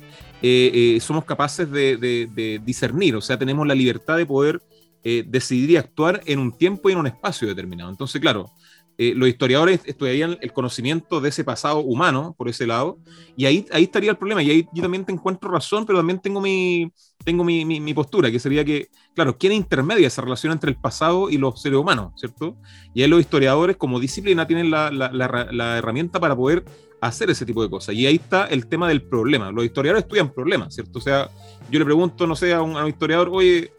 [1.01, 4.61] somos capaces de, de, discernir, o sea, tenemos la libertad de poder
[5.03, 7.91] decidir y actuar en un tiempo y en un espacio determinado.
[7.91, 8.51] Entonces, claro,
[8.97, 12.99] eh, los historiadores estudiarían el conocimiento de ese pasado humano, por ese lado,
[13.37, 16.21] y ahí, ahí estaría el problema, y ahí yo también te encuentro razón, pero también
[16.21, 16.93] tengo mi,
[17.25, 21.29] tengo mi, mi, postura, que sería que, claro, ¿quién intermedia esa relación entre el pasado
[21.29, 22.57] y los seres humanos, ¿cierto?
[22.95, 26.65] Y ahí los historiadores como disciplina tienen la, la, la, herramienta para poder
[27.01, 27.97] hacer ese tipo de cosas.
[27.97, 29.51] Y ahí está el tema del problema.
[29.51, 31.01] Los historiadores estudian problemas, ¿cierto?
[31.01, 31.31] O sea,
[31.69, 33.73] yo le pregunto, no sé, a un, a un historiador, oye,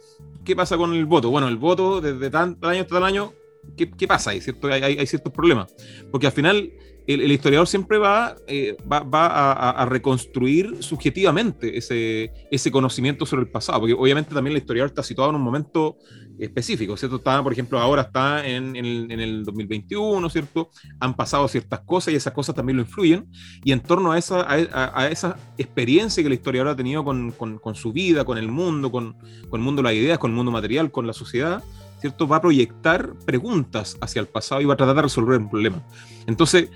[0.44, 1.30] ¿qué pasa con el voto?
[1.30, 3.34] Bueno, el voto desde tal año hasta tal año
[3.76, 4.42] ¿qué, pasa ahí?
[4.42, 4.68] ¿cierto?
[4.68, 5.74] Hay, ciertos problemas.
[6.12, 6.72] Porque al final
[7.08, 13.80] el, historiador siempre va, eh, va, a, reconstruir subjetivamente ese, ese conocimiento sobre el pasado,
[13.82, 15.98] porque obviamente también el historiador está situado en un momento
[16.40, 17.18] específico, ¿cierto?
[17.18, 20.70] Está, por ejemplo, ahora está en, el, en, el, 2021, ¿cierto?
[21.00, 23.28] Han pasado ciertas cosas y esas cosas también lo influyen,
[23.64, 27.58] y en torno a esa, a, esa experiencia que el historiador ha tenido con, con,
[27.60, 29.14] con su vida, con el mundo, con,
[29.50, 31.64] con el mundo de las ideas, con el mundo material, con la sociedad,
[32.06, 32.28] ¿cierto?
[32.28, 35.84] Va a proyectar preguntas hacia el pasado y va a tratar de resolver un problema.
[36.28, 36.70] Entonces,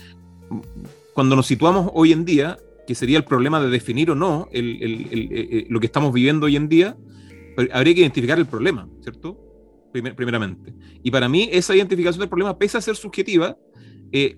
[1.13, 5.79] cuando nos situamos hoy en día, que sería el problema de definir o no lo
[5.79, 6.97] que estamos viviendo hoy en día,
[7.71, 9.37] habría que identificar el problema, ¿cierto?
[9.91, 10.73] primeramente.
[11.03, 13.55] Y para mí, esa identificación del problema, pese a ser subjetiva,
[14.11, 14.35] eh,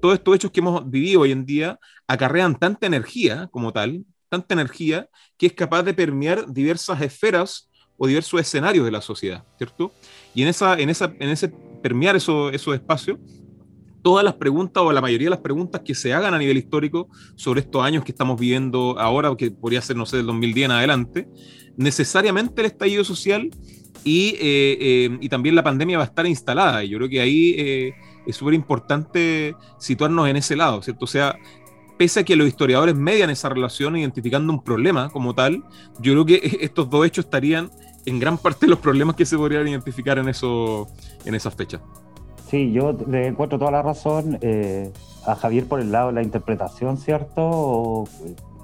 [0.00, 4.54] todos estos hechos que hemos vivido hoy en día acarrean tanta energía como tal, tanta
[4.54, 7.69] energía, que es capaz de permear diversas esferas
[8.02, 9.92] o diversos escenarios de la sociedad, ¿cierto?
[10.34, 11.48] Y en, esa, en, esa, ese
[11.82, 13.18] permear esos espacios,
[14.00, 17.10] todas las preguntas o la mayoría de las preguntas que se hagan a nivel histórico
[17.36, 20.70] sobre estos años que estamos viviendo ahora, que podría ser, no sé, del 2010 en
[20.70, 21.28] adelante,
[21.76, 23.50] necesariamente el estallido social
[24.02, 26.82] y, eh, eh, también la pandemia va a estar instalada.
[26.84, 27.94] Yo creo que ahí eh,
[28.26, 31.04] es súper importante situarnos en ese lado, ¿cierto?
[31.04, 31.36] O sea,
[32.00, 35.62] pese a que los historiadores median esa relación identificando un problema como tal,
[36.00, 37.70] yo creo que estos dos hechos estarían
[38.06, 40.88] en gran parte los problemas que se podrían identificar en, eso,
[41.24, 41.80] en esas fechas.
[42.48, 44.92] Sí, yo le encuentro toda la razón eh,
[45.26, 48.04] a Javier por el lado de la interpretación, ¿cierto?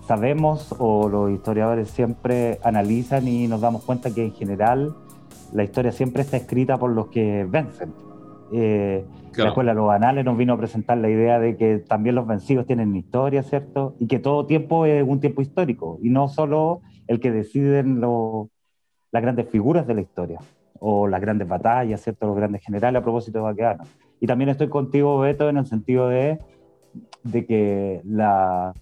[0.07, 4.95] sabemos o los historiadores siempre analizan y nos damos cuenta que en general
[5.53, 7.93] la historia siempre está escrita por los que vencen.
[8.53, 12.15] Eh, La escuela de los anales nos vino a presentar la idea de que también
[12.15, 13.97] los vencidos tienen historia, ¿cierto?
[13.99, 18.49] Y que todo tiempo es un tiempo histórico y no solo el que deciden los
[19.17, 20.39] las grandes figuras de la historia
[20.79, 22.27] o las grandes batallas, ¿cierto?
[22.27, 23.85] Los grandes generales a propósito de Baqueano.
[24.21, 26.39] Y también estoy contigo, Beto, en el sentido de,
[27.23, 28.75] de que la,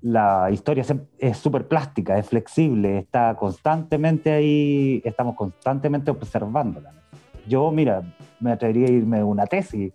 [0.00, 0.84] la historia
[1.18, 6.92] es súper plástica, es flexible, está constantemente ahí, estamos constantemente observándola.
[7.48, 8.02] Yo, mira,
[8.38, 9.92] me atrevería a irme a una tesis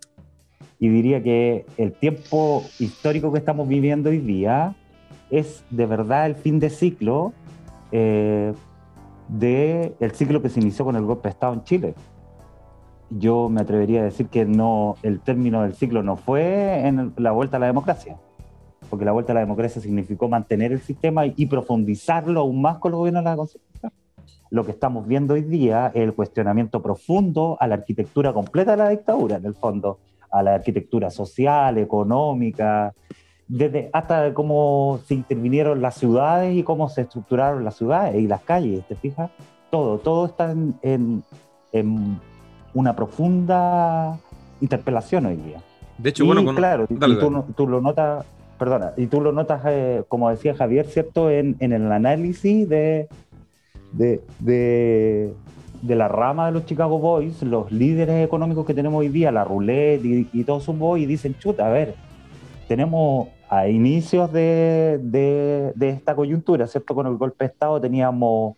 [0.80, 4.76] y diría que el tiempo histórico que estamos viviendo hoy día
[5.30, 7.32] es de verdad el fin de ciclo
[7.94, 8.52] eh,
[9.28, 11.94] del el ciclo que se inició con el golpe de Estado en Chile.
[13.10, 17.32] Yo me atrevería a decir que no, el término del ciclo no fue en la
[17.32, 18.18] vuelta a la democracia,
[18.90, 22.92] porque la vuelta a la democracia significó mantener el sistema y, profundizarlo aún más con
[22.92, 23.92] los gobiernos de la Constitución.
[24.50, 28.78] Lo que estamos viendo hoy día es el cuestionamiento profundo a la arquitectura completa de
[28.78, 32.94] la dictadura, en el fondo, a la arquitectura social, económica,
[33.48, 38.42] desde hasta cómo se intervinieron las ciudades y cómo se estructuraron las ciudades y las
[38.42, 39.30] calles, ¿te fijas?
[39.70, 41.24] todo, todo está en,
[42.74, 44.18] una profunda
[44.62, 45.62] interpelación hoy día.
[45.98, 46.96] De hecho, bueno, claro, y
[47.56, 48.26] tú, lo notas,
[48.58, 51.30] perdona, y tú lo notas, eh, como decía Javier, ¿cierto?
[51.30, 53.08] En, el análisis de,
[53.92, 59.32] de, de, la rama de los Chicago Boys, los líderes económicos que tenemos hoy día,
[59.32, 61.96] la roulette y, todos sus boys, y dicen, chuta, a ver,
[62.68, 66.94] tenemos a inicios de, esta coyuntura, ¿cierto?
[66.94, 68.58] Con el golpe de Estado teníamos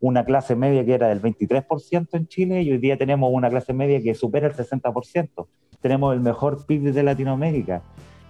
[0.00, 3.72] una clase media que era del 23% en Chile y hoy día tenemos una clase
[3.72, 5.46] media que supera el 60%.
[5.80, 7.82] Tenemos el mejor PIB de Latinoamérica.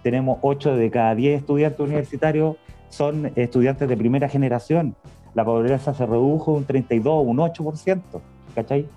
[0.03, 2.57] Tenemos 8 de cada 10 estudiantes universitarios
[2.89, 4.95] son estudiantes de primera generación.
[5.33, 8.01] La pobreza se redujo un 32, un 8%.
[8.53, 8.87] ¿Cachai?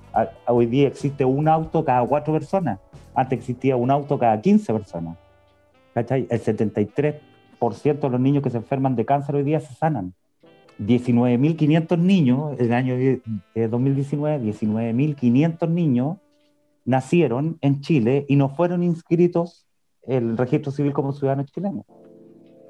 [0.46, 2.78] hoy día existe un auto cada 4 personas.
[3.14, 5.16] Antes existía un auto cada 15 personas.
[5.98, 6.28] ¿Cachai?
[6.30, 10.14] El 73% de los niños que se enferman de cáncer hoy día se sanan.
[10.78, 12.94] 19.500 niños, en el año
[13.56, 16.18] 2019, 19.500 niños
[16.84, 19.66] nacieron en Chile y no fueron inscritos
[20.06, 21.84] en el registro civil como ciudadanos chilenos,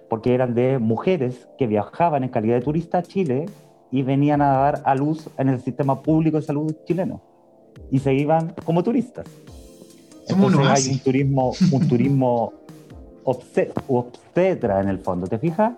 [0.09, 3.45] porque eran de mujeres que viajaban en calidad de turista a Chile
[3.91, 7.21] y venían a dar a luz en el sistema público de salud chileno
[7.91, 9.27] y se iban como turistas.
[10.27, 12.53] Entonces hay un turismo, un turismo
[13.87, 15.73] obstetra en el fondo, ¿te fijas?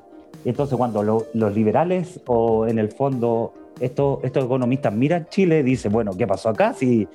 [0.45, 6.13] Entonces, cuando los liberales o en el fondo estos, estos economistas miran Chile, dicen, bueno,
[6.17, 6.73] ¿qué pasó acá?
[6.75, 7.09] Si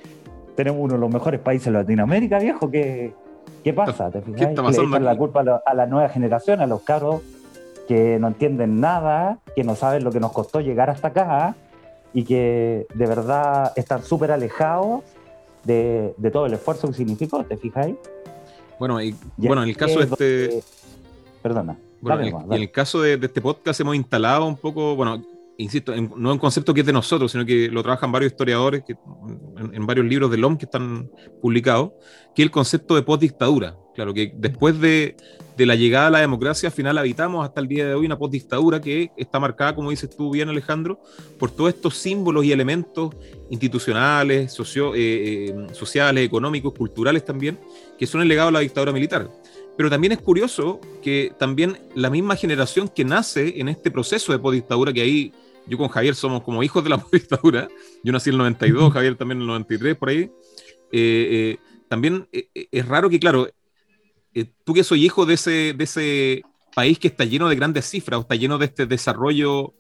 [0.56, 3.14] tenemos uno de los mejores países de Latinoamérica, viejo, ¿qué,
[3.64, 4.12] qué pasa?
[4.12, 4.42] ¿Te fijas?
[4.42, 7.22] Le la culpa a la, nueva generación, a los caros
[7.88, 11.56] que no entienden nada, que no saben lo que nos costó llegar hasta acá
[12.14, 15.02] y que de verdad están súper alejados
[15.64, 17.96] de, de, todo el esfuerzo que significó, ¿te fijáis?
[18.80, 20.64] Bueno, y, bueno, en el caso de este...
[21.42, 21.78] Perdona.
[22.02, 25.24] Bueno, en, el, caso de, este podcast hemos instalado un poco, bueno,
[25.58, 28.84] insisto, en, no un concepto que es de nosotros, sino que lo trabajan varios historiadores
[28.84, 28.96] que,
[29.74, 31.10] en, varios libros de LOM que están
[31.42, 31.92] publicados,
[32.36, 33.76] que es el concepto de postdictadura.
[33.96, 35.16] Claro, que después de,
[35.56, 38.18] de, la llegada a la democracia, al final habitamos hasta el día de hoy una
[38.18, 41.00] postdictadura que está marcada, como dices tú bien, Alejandro,
[41.40, 43.16] por todos estos símbolos y elementos
[43.50, 47.58] institucionales, socio, eh, eh, sociales, económicos, culturales también,
[47.98, 49.30] que son el legado de la dictadura militar.
[49.78, 54.40] Pero también es curioso que también la misma generación que nace en este proceso de
[54.40, 55.34] podictadura, que ahí
[55.68, 57.68] yo con Javier somos como hijos de la podictadura,
[58.04, 60.30] yo nací en el 92, Javier también en el 93, por ahí, eh,
[60.92, 61.58] eh,
[61.90, 63.50] también eh, es raro que, claro,
[64.64, 68.20] tú que soy hijo de ese, de ese país que está lleno de grandes cifras,
[68.20, 69.74] o está lleno de este desarrollo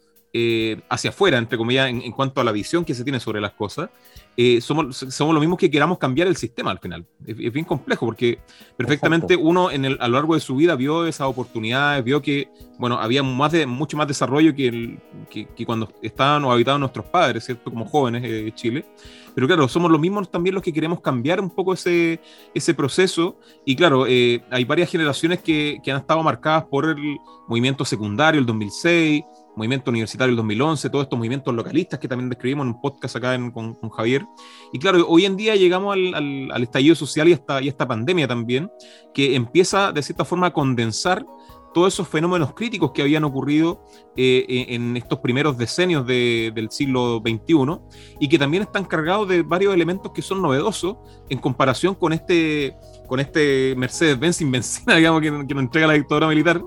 [0.89, 3.89] hacia afuera, entre comillas, en, cuanto a la visión que se tiene sobre las cosas,
[4.37, 7.05] eh, somos, somos los mismos que queramos cambiar el sistema al final.
[7.25, 8.39] Es, bien complejo porque
[8.75, 12.49] perfectamente uno en el, a lo largo de su vida vio esas oportunidades, vio que
[12.77, 17.05] bueno, había más de, mucho más desarrollo que, el, que, cuando estaban o habitaban nuestros
[17.05, 17.69] padres, ¿cierto?
[17.71, 18.85] Como jóvenes de Chile.
[19.33, 22.19] Pero claro, somos los mismos también los que queremos cambiar un poco ese,
[22.53, 23.37] ese proceso.
[23.65, 27.17] Y claro, eh, hay varias generaciones que, que han estado marcadas por el
[27.47, 29.23] movimiento secundario, el 2006
[29.55, 33.37] movimiento universitario del 2011, todos estos movimientos localistas que también describimos en un podcast acá
[33.53, 34.25] con, Javier.
[34.73, 38.69] Y claro, hoy en día llegamos al, estallido social y esta, y esta pandemia también,
[39.13, 41.25] que empieza de cierta forma a condensar
[41.75, 43.83] todos esos fenómenos críticos que habían ocurrido
[44.15, 47.81] eh, en estos primeros decenios del siglo XXI
[48.17, 50.95] y que también están cargados de varios elementos que son novedosos
[51.27, 55.95] en comparación con este, con este Mercedes-Benz sin benzina, digamos, que, que nos entrega la
[55.95, 56.61] dictadura militar,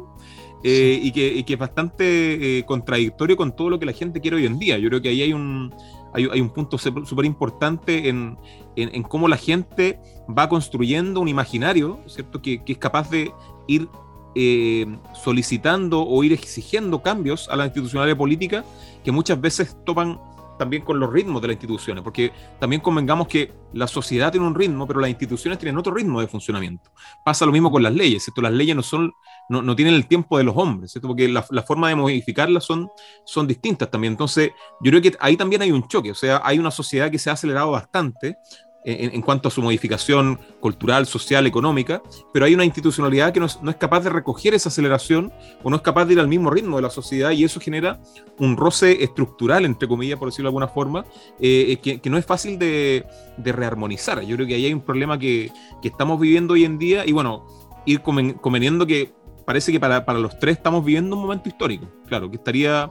[0.64, 4.46] eh, y, que, es bastante eh, contradictorio con todo lo que la gente quiere hoy
[4.46, 4.78] en día.
[4.78, 5.72] Yo creo que ahí hay un,
[6.12, 8.36] hay, un punto súper importante en,
[8.76, 12.42] en, cómo la gente va construyendo un imaginario, ¿cierto?
[12.42, 13.32] Que, es capaz de
[13.66, 13.88] ir
[14.34, 18.64] eh, solicitando o ir exigiendo cambios a la institucionalidad política
[19.04, 20.18] que muchas veces topan
[20.58, 24.54] también con los ritmos de las instituciones, porque también convengamos que la sociedad tiene un
[24.54, 26.90] ritmo, pero las instituciones tienen otro ritmo de funcionamiento.
[27.24, 28.42] Pasa lo mismo con las leyes, ¿cierto?
[28.42, 29.12] Las leyes no son,
[29.48, 31.08] no, no tienen el tiempo de los hombres, ¿cierto?
[31.08, 32.88] Porque la, la, forma de modificarlas son,
[33.24, 34.12] son distintas también.
[34.12, 37.18] Entonces, yo creo que ahí también hay un choque, o sea, hay una sociedad que
[37.18, 38.38] se ha acelerado bastante,
[38.84, 43.58] en, cuanto a su modificación cultural, social, económica, pero hay una institucionalidad que no es,
[43.78, 45.32] capaz de recoger esa aceleración
[45.62, 48.00] o no es capaz de ir al mismo ritmo de la sociedad y eso genera
[48.38, 51.04] un roce estructural, entre comillas, por decirlo de alguna forma,
[51.40, 53.04] eh, eh, que, no es fácil de,
[53.36, 54.22] rearmonizar.
[54.22, 55.50] Yo creo que ahí hay un problema que,
[55.82, 57.46] estamos viviendo hoy en día y bueno,
[57.84, 59.12] ir conveniendo que
[59.48, 62.90] parece que para, los tres estamos viviendo un momento histórico, claro, que estaría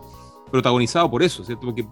[0.51, 1.67] protagonizado por eso, ¿cierto?
[1.67, 1.85] Porque,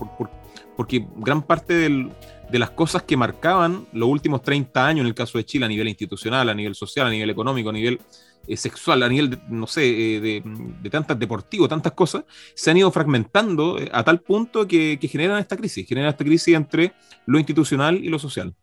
[0.75, 2.12] porque gran parte del
[2.49, 5.69] de las cosas que marcaban los últimos 30 años en el caso de Chile a
[5.69, 7.99] nivel institucional, a nivel social, a nivel económico, a nivel
[8.47, 10.41] eh, sexual, a nivel, no sé, eh, de,
[10.82, 12.23] de, tantas deportivo, tantas cosas,
[12.56, 16.56] se han ido fragmentando a tal punto que, que, generan esta crisis, generan esta crisis
[16.56, 16.93] entre
[17.28, 18.56] lo institucional y lo social.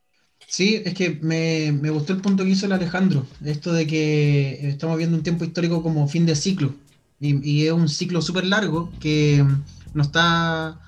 [0.49, 4.69] Sí, es que me, me gustó el punto que hizo el Alejandro, esto de que
[4.69, 6.75] estamos viendo un tiempo histórico como fin de ciclo,
[7.21, 9.45] y, y es un ciclo súper largo que
[9.95, 10.79] no está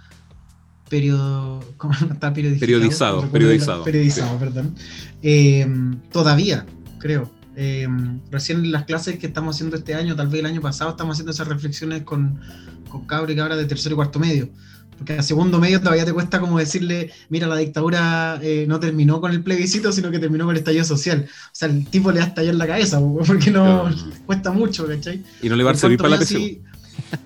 [0.89, 3.31] periodo, ¿cómo está periodizado?
[3.31, 4.39] Periodizado, periodizado.
[4.39, 4.75] perdón.
[5.23, 5.67] Eh,
[6.13, 6.67] todavía,
[6.99, 7.31] creo.
[7.57, 7.89] Eh,
[8.31, 11.15] recién en las clases que estamos haciendo este año, tal vez el año pasado, estamos
[11.15, 12.41] haciendo esas reflexiones con,
[12.89, 14.49] con cabros y cabras de tercero y cuarto medio.
[14.99, 19.21] Porque a segundo medio todavía te cuesta como decirle, mira, la dictadura eh, no terminó
[19.21, 21.27] con el plebiscito, sino que terminó con el estallido social.
[21.29, 23.91] O sea, el tipo le da estallar en la cabeza, porque no
[24.27, 25.23] cuesta mucho, ¿cachai?
[25.43, 26.43] Y no le va a servir para la presión.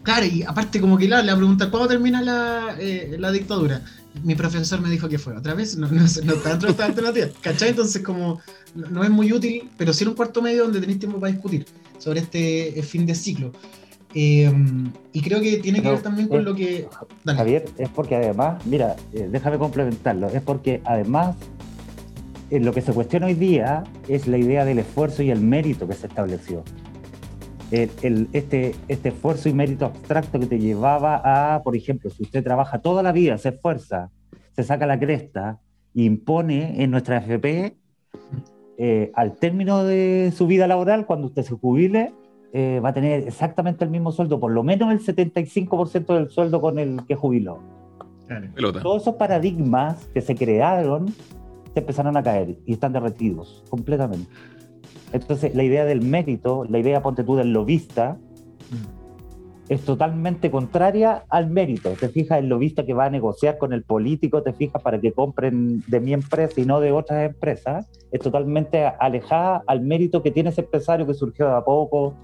[0.02, 3.82] Claro, y aparte como que la, le pregunta, ¿cuándo termina la, eh, la, dictadura?
[4.24, 7.28] Mi profesor me dijo que fue, otra vez, no, no, no está dentro de alternativa,
[7.42, 7.70] ¿cachai?
[7.70, 8.40] Entonces como
[8.74, 11.66] no es muy útil, pero sí en un cuarto medio donde tenéis tiempo para discutir
[11.98, 13.52] sobre este fin de ciclo.
[14.14, 14.52] Eh,
[15.12, 16.88] y creo que tiene que ver también con lo que...
[17.24, 17.38] Dale.
[17.38, 21.36] Javier, es porque además, mira, eh, déjame complementarlo, es porque además
[22.50, 25.86] eh, lo que se cuestiona hoy día es la idea del esfuerzo y el mérito
[25.86, 26.64] que se estableció
[27.70, 32.42] el, este, este esfuerzo y mérito abstracto que te llevaba a, por ejemplo, si usted
[32.42, 34.10] trabaja toda la vida, se esfuerza,
[34.52, 35.60] se saca la cresta,
[35.94, 37.76] impone en nuestra FP,
[38.78, 42.12] eh, al término de su vida laboral, cuando usted se jubile,
[42.52, 46.60] eh, va a tener exactamente el mismo sueldo, por lo menos el 75% del sueldo
[46.60, 47.60] con el que jubiló.
[48.82, 51.08] Todos esos paradigmas que se crearon
[51.72, 54.28] se empezaron a caer y están derretidos completamente.
[55.12, 58.18] Entonces, la idea del mérito, la idea, ponte tú, del lobista,
[58.70, 59.70] mm.
[59.72, 61.90] es totalmente contraria al mérito.
[61.92, 65.12] Te fijas, el lobista que va a negociar con el político, te fijas, para que
[65.12, 70.30] compren de mi empresa y no de otras empresas, es totalmente alejada al mérito que
[70.30, 72.14] tiene ese empresario que surgió de a poco.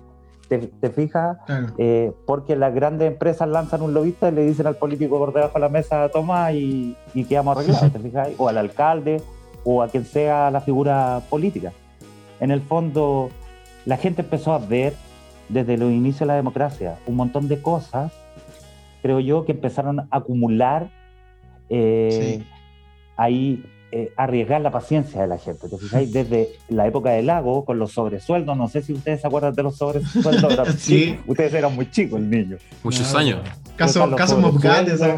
[0.58, 1.38] ¿Te, fijas?
[1.78, 5.54] Eh, porque las grandes empresas lanzan un lobista y le dicen al político por debajo
[5.54, 8.28] de la mesa, toma y, y quedamos arreglados, ¿te fijas?
[8.38, 9.22] O al alcalde
[9.64, 11.72] o a quien sea la figura política
[12.40, 13.30] en el fondo
[13.86, 14.94] la gente empezó a ver
[15.48, 18.12] desde los inicios de la democracia un montón de cosas,
[19.02, 20.88] creo yo, que empezaron a acumular
[21.68, 22.42] eh,
[23.16, 23.64] ahí,
[23.96, 25.68] eh, arriesgar la paciencia de la gente.
[26.08, 29.62] Desde la época del lago, con los sobresueldos, no sé si ustedes se acuerdan de
[29.62, 31.16] los sobresueldos, sí.
[31.28, 32.56] ustedes eran muy chicos, el niño.
[32.82, 33.38] Muchos años.
[33.76, 34.36] Casos caso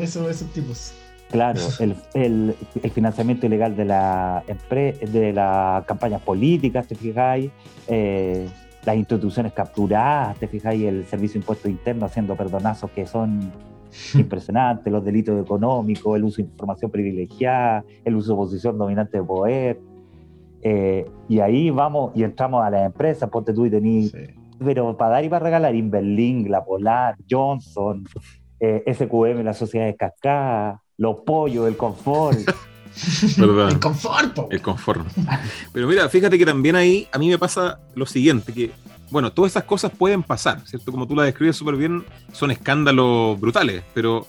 [0.02, 0.92] esos, esos tipos.
[1.30, 7.50] Claro, el, el, el, financiamiento ilegal de la de las campañas políticas, te fijáis,
[7.88, 8.46] eh,
[8.84, 13.50] las instituciones capturadas, te fijáis, el servicio de impuesto interno haciendo perdonazos que son
[14.14, 19.24] impresionantes, los delitos económicos, el uso de información privilegiada, el uso de posición dominante de
[19.24, 19.80] poder.
[20.62, 24.12] Eh, y ahí vamos y entramos a las empresas, ponte tú y tenís,
[24.58, 28.04] pero para dar y para regalar, Inverlink, La Polar, Johnson,
[28.58, 32.38] eh, SQM, la sociedad de cascada, los pollos, el confort.
[33.36, 34.38] El confort.
[34.50, 35.06] El confort.
[35.70, 38.70] Pero mira, fíjate que también ahí a mí me pasa lo siguiente, que
[39.10, 40.90] bueno, todas esas cosas pueden pasar, ¿cierto?
[40.90, 44.26] Como tú la describes súper bien, son escándalos brutales, pero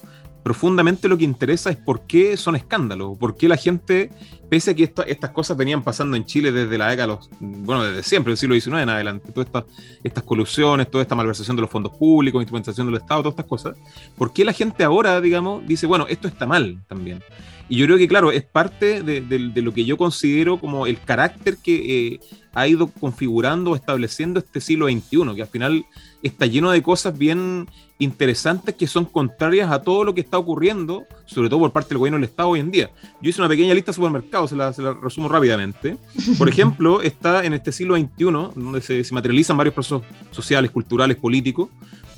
[0.48, 4.10] profundamente lo que interesa es por qué son escándalos, por qué la gente,
[4.50, 8.02] pese a que estas cosas venían pasando en Chile desde la década, los, bueno, desde
[8.02, 9.66] siempre, del siglo XIX en adelante, todas estas,
[10.06, 13.78] estas colusiones, toda esta malversación de los fondos públicos, instrumentación del Estado, todas estas cosas,
[14.18, 17.22] ¿por qué la gente ahora, digamos, dice, bueno, esto está mal también?
[17.70, 21.58] Y yo creo que, claro, es parte de, lo que yo considero como el carácter
[21.58, 22.20] que eh,
[22.54, 25.86] ha ido configurando, estableciendo este siglo XXI, que al final
[26.24, 27.68] está lleno de cosas bien
[28.00, 31.98] interesantes que son contrarias a todo lo que está ocurriendo, sobre todo por parte del
[31.98, 32.90] gobierno del Estado hoy en día.
[33.22, 35.98] Yo hice una pequeña lista de supermercados, se la, se la resumo rápidamente.
[36.38, 38.24] Por ejemplo, está en este siglo XXI,
[38.56, 41.70] donde se, se materializan varios procesos sociales, culturales, políticos.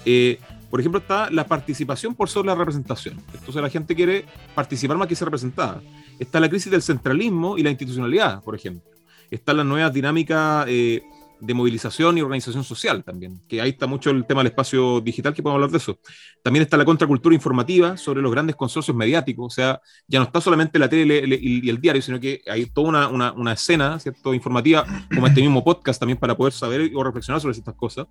[0.06, 3.20] Eh, por ejemplo, está la participación por sobre la representación.
[3.34, 5.82] Entonces la gente quiere participar más que ser representada.
[6.20, 8.90] Está la crisis del centralismo y la institucionalidad, por ejemplo.
[9.32, 11.04] Están las nuevas dinámicas eh,
[11.40, 15.34] de movilización y organización social también, que ahí está mucho el tema del espacio digital,
[15.34, 16.00] que podemos hablar de eso.
[16.42, 20.42] También está la contracultura informativa sobre los grandes consorcios mediáticos, o sea, ya no está
[20.42, 24.34] solamente la tele y el diario, sino que hay toda una, una, una, escena ¿cierto?
[24.34, 28.08] informativa, como este mismo podcast también para poder saber o reflexionar sobre estas cosas.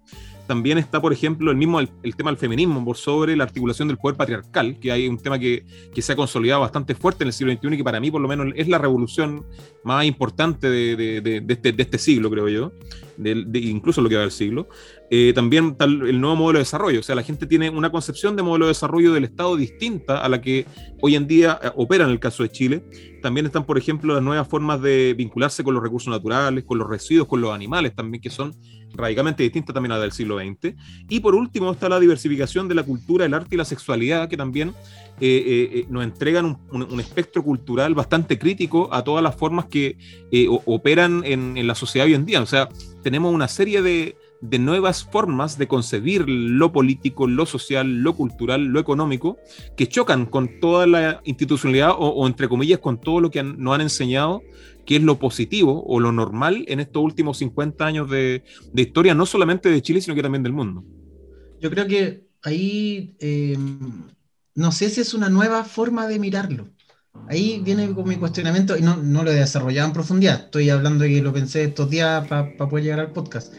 [0.47, 3.99] También está, por ejemplo, el mismo el, tema del feminismo, por sobre la articulación del
[3.99, 7.33] poder patriarcal, que hay un tema que, que, se ha consolidado bastante fuerte en el
[7.33, 9.45] siglo XXI y que para mí por lo menos es la revolución
[9.85, 12.73] más importante de, de, de, este, de este siglo, creo yo
[13.19, 14.69] incluso lo que va del siglo.
[15.11, 17.01] eh, también el nuevo modelo de desarrollo.
[17.01, 20.29] O sea, la gente tiene una concepción de modelo de desarrollo del Estado distinta a
[20.29, 20.67] la que
[21.01, 22.83] hoy en día eh, opera en el caso de Chile.
[23.23, 26.89] También están, por ejemplo, las nuevas formas de vincularse con los recursos naturales, con los
[26.89, 28.55] residuos, con los animales también, que son
[28.95, 30.75] radicalmente distintas también a la del siglo XX.
[31.09, 34.37] Y por último está la diversificación de la cultura, el arte y la sexualidad, que
[34.37, 34.73] también
[35.21, 39.97] eh, nos entregan un, espectro cultural bastante crítico a todas las formas que
[40.65, 42.41] operan en, en la sociedad hoy en día.
[42.41, 42.69] O sea,
[43.03, 48.67] tenemos una serie de de nuevas formas de concebir lo político, lo social, lo cultural,
[48.67, 49.39] lo económico,
[49.77, 53.81] que chocan con toda la institucionalidad o, entre comillas con todo lo que nos han
[53.81, 54.43] enseñado
[54.87, 58.43] que es lo positivo o lo normal en estos últimos 50 años de,
[58.75, 60.83] historia, no solamente de Chile, sino que también del mundo.
[61.61, 64.05] Yo creo que ahí, em,
[64.55, 66.69] no sé si es una nueva forma de mirarlo.
[67.29, 71.05] Ahí viene con mi cuestionamiento, y no, no lo he desarrollado en profundidad, estoy hablando
[71.05, 73.53] de que lo pensé estos días para poder llegar al podcast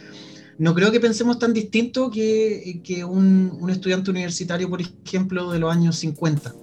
[0.59, 5.59] no creo que pensemos tan distinto que, que un, un, estudiante universitario, por ejemplo, de
[5.59, 6.53] los años 50.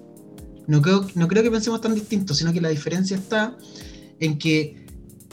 [0.67, 3.57] No creo, no creo que pensemos tan distinto, sino que la diferencia está
[4.21, 4.85] en que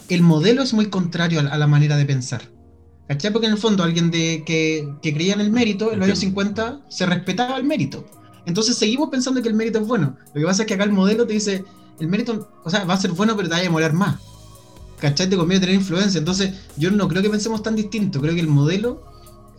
[0.07, 2.41] el modelo es muy contrario a, la manera de pensar.
[3.09, 3.34] ¿Cachai?
[3.34, 6.20] Porque en el fondo alguien de, que, que creía en el mérito, en los años
[6.20, 8.05] 50, se respetaba el mérito.
[8.46, 10.18] Entonces seguimos pensando que el mérito es bueno.
[10.34, 11.64] Lo que pasa es que acá el modelo te dice,
[12.00, 14.20] el mérito, o sea, va a ser bueno, pero te va a demorar más.
[15.04, 15.30] ¿cachai?
[15.30, 16.18] Te conviene tener influencia.
[16.18, 18.22] Entonces, yo no creo que pensemos tan distinto.
[18.22, 19.04] Creo que el modelo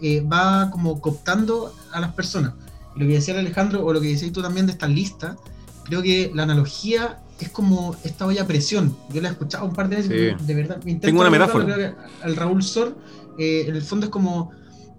[0.01, 2.55] eh, va como cooptando a las personas.
[2.97, 5.37] Y lo que decía Alejandro, o lo que decías tú también de esta lista,
[5.85, 8.97] creo que la analogía es como esta olla a presión.
[9.12, 10.80] Yo la he escuchado un par de veces, de verdad.
[11.01, 11.64] Tengo una metáfora.
[11.66, 12.97] Creo que al Raúl Sor,
[13.39, 14.51] eh, en el fondo es como,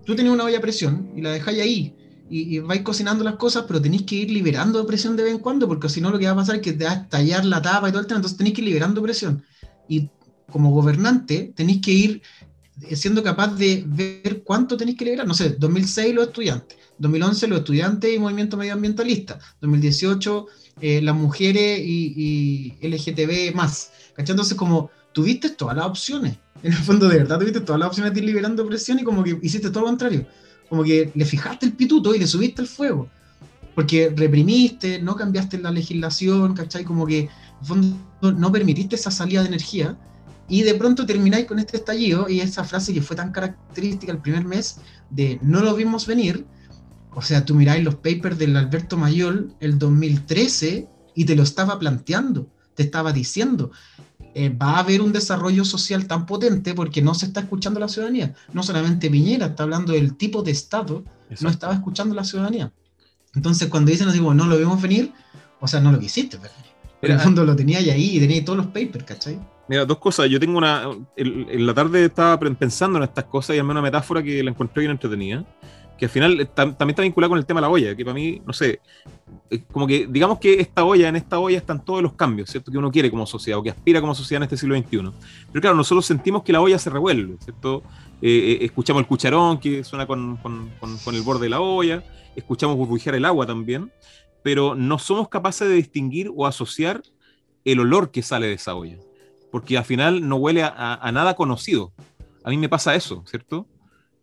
[0.05, 1.95] tú tenías una olla a presión y la dejáis ahí.
[2.29, 5.39] Y, y, vais cocinando las cosas, pero tenéis que ir liberando presión de vez en
[5.39, 7.45] cuando, porque si no lo que va a pasar es que te va a estallar
[7.45, 9.43] la tapa y todo el tema, entonces tenéis que ir liberando presión.
[9.87, 10.09] Y
[10.51, 12.21] como gobernante tenéis que ir
[12.93, 15.27] siendo capaz de ver cuánto tenéis que liberar.
[15.27, 20.45] No sé, 2006 los estudiantes, 2011 los estudiantes y movimiento medioambientalista, 2018
[20.81, 23.91] eh, las mujeres y, y, LGTB más.
[24.15, 24.33] ¿Cachai?
[24.33, 28.13] Entonces, como tuviste todas las opciones, en el fondo de verdad tuviste todas las opciones
[28.13, 30.25] de ir liberando presión y como que hiciste todo lo contrario.
[30.69, 33.09] Como que le fijaste el pituto y le subiste el fuego.
[33.73, 36.83] Porque reprimiste, no cambiaste la legislación, ¿cachai?
[36.83, 37.29] Como que
[37.61, 39.97] fondo no permitiste esa salida de energía
[40.47, 44.19] y de pronto termináis con este estallido y esa frase que fue tan característica el
[44.19, 44.77] primer mes
[45.09, 46.45] de no lo vimos venir.
[47.13, 51.79] O sea, tú miráis los papers del Alberto Mayol el 2013 y te lo estaba
[51.79, 53.71] planteando, te estaba diciendo,
[54.37, 57.87] eh, va a haber un desarrollo social tan potente porque no se está escuchando la
[57.87, 58.35] ciudadanía.
[58.51, 61.05] No solamente Piñera está hablando del tipo de Estado,
[61.39, 62.69] no estaba escuchando la ciudadanía.
[63.33, 65.13] Entonces, cuando dicen así, no lo vimos venir,
[65.61, 66.51] o sea, no lo quisiste venir.
[66.99, 69.39] Pero en el fondo lo tenías ahí y tenías todos los papers, ¿cachai?
[69.69, 70.29] Mira, dos cosas.
[70.29, 70.83] Yo tengo una.
[71.15, 74.81] En la tarde estaba pensando en estas cosas y armé una metáfora que la encontré
[74.81, 75.45] bien entretenida.
[75.97, 78.41] Que al final también está vinculada con el tema de la olla, que para mí,
[78.45, 78.81] no sé,
[79.71, 82.71] como que digamos que esta olla, en esta olla están todos los cambios, ¿cierto?
[82.71, 85.11] Que uno quiere como sociedad o que aspira como sociedad en este siglo XXI.
[85.51, 87.83] Pero claro, nosotros sentimos que la olla se revuelve, ¿cierto?
[88.21, 92.03] Eh, eh, escuchamos el cucharón que suena con, con, con el borde de la olla,
[92.35, 93.91] escuchamos burbujear el agua también,
[94.43, 97.01] pero no somos capaces de distinguir o asociar
[97.63, 98.97] el olor que sale de esa olla
[99.55, 101.93] porque al final no huele a, nada conocido.
[102.43, 103.65] A mí me pasa eso, ¿cierto?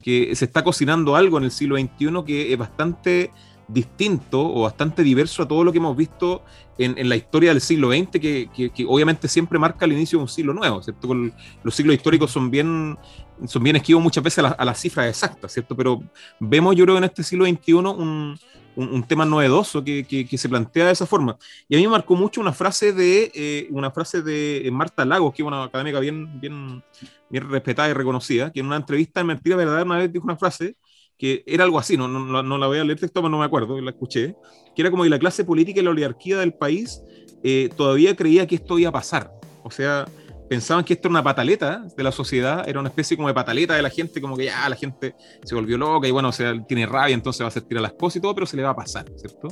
[0.02, 3.30] Que se está cocinando algo en el siglo XXI que es bastante
[3.68, 6.42] distinto o bastante diverso a todo lo que hemos visto
[6.78, 10.52] en, la historia del siglo XX, que, obviamente siempre marca el inicio de un siglo
[10.52, 11.14] nuevo, ¿cierto?
[11.62, 12.98] los siglos históricos son bien,
[13.46, 15.76] son bien esquivos muchas veces a, las cifras exactas, ¿cierto?
[15.76, 16.02] Pero
[16.40, 18.38] vemos, yo creo, en este siglo XXI un,
[18.76, 21.36] un, tema novedoso que, que, se plantea de esa forma.
[21.68, 25.34] Y a mí me marcó mucho una frase de, eh, una frase de Marta Lagos,
[25.34, 26.82] que es una académica bien, bien,
[27.28, 30.36] bien respetada y reconocida, que en una entrevista en Mentira Verdadera una vez dijo una
[30.36, 30.76] frase
[31.18, 33.44] que era algo así, no, no, no la voy a leer texto, pero no me
[33.44, 34.34] acuerdo, la escuché,
[34.74, 37.00] que era como que la clase política y la oligarquía del país
[37.44, 39.30] eh, todavía creía que esto iba a pasar.
[39.62, 40.06] O sea,
[40.52, 43.74] pensaban que esto era una pataleta de la sociedad, era una especie como de pataleta
[43.74, 46.62] de la gente, como que ya la gente se volvió loca y bueno, o sea,
[46.66, 48.68] tiene rabia, entonces va a hacer tirar las cosas y todo, pero se le va
[48.68, 49.48] a pasar, ¿cierto?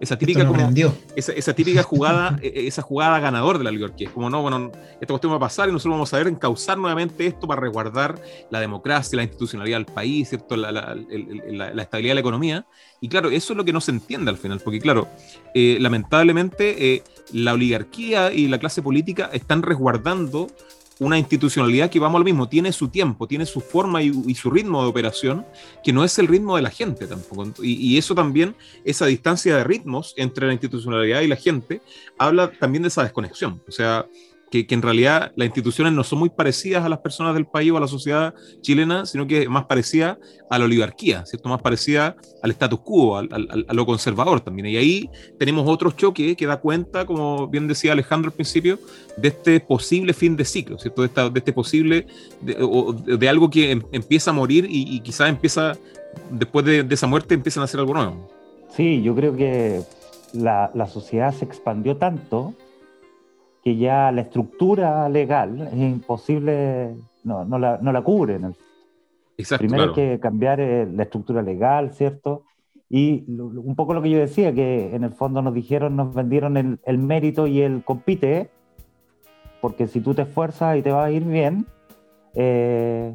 [0.00, 0.50] Esa típica,
[1.14, 4.08] esa, típica jugada, e, esa jugada ganador de la oligarquía.
[4.08, 6.78] Es como, no, bueno, esta cuestión va a pasar y nosotros vamos a ver encauzar
[6.78, 10.56] nuevamente esto para resguardar la democracia, la institucionalidad del país, ¿cierto?
[10.56, 12.66] La, la, la, estabilidad de la economía.
[13.02, 15.06] Y claro, eso es lo que no se entiende al final, porque claro,
[15.54, 20.46] eh, lamentablemente eh, la oligarquía y la clase política están resguardando
[21.00, 24.82] una institucionalidad que, vamos al mismo, tiene su tiempo, tiene su forma y, su ritmo
[24.82, 25.46] de operación,
[25.82, 27.50] que no es el ritmo de la gente tampoco.
[27.62, 31.80] Y, eso también, esa distancia de ritmos entre la institucionalidad y la gente,
[32.18, 33.62] habla también de esa desconexión.
[33.66, 34.06] O sea,
[34.50, 37.76] que, en realidad las instituciones no son muy parecidas a las personas del país o
[37.76, 40.18] a la sociedad chilena, sino que más parecida
[40.50, 41.48] a la oligarquía, ¿cierto?
[41.48, 44.66] Más parecida al status quo, a lo conservador también.
[44.66, 48.78] Y ahí tenemos otro choque que da cuenta, como bien decía Alejandro al principio,
[49.16, 51.02] de este posible fin de ciclo, ¿cierto?
[51.02, 52.06] De, de este posible,
[52.40, 55.76] de, algo que em, empieza a morir y, y quizás empieza,
[56.30, 58.28] después de, esa muerte, empiezan a hacer algo nuevo.
[58.76, 59.82] Sí, yo creo que
[60.32, 62.54] la, la sociedad se expandió tanto
[63.62, 66.94] que ya la estructura legal es imposible,
[67.24, 68.40] no, no, la, no la cubre.
[69.36, 72.44] Exacto, Primero hay que cambiar eh, la estructura legal, ¿cierto?
[72.88, 76.56] Y un poco lo que yo decía, que en el fondo nos dijeron, nos vendieron
[76.56, 78.50] el, el mérito y el compite,
[79.60, 81.66] porque si tú te esfuerzas y te va a ir bien,
[82.34, 83.14] eh,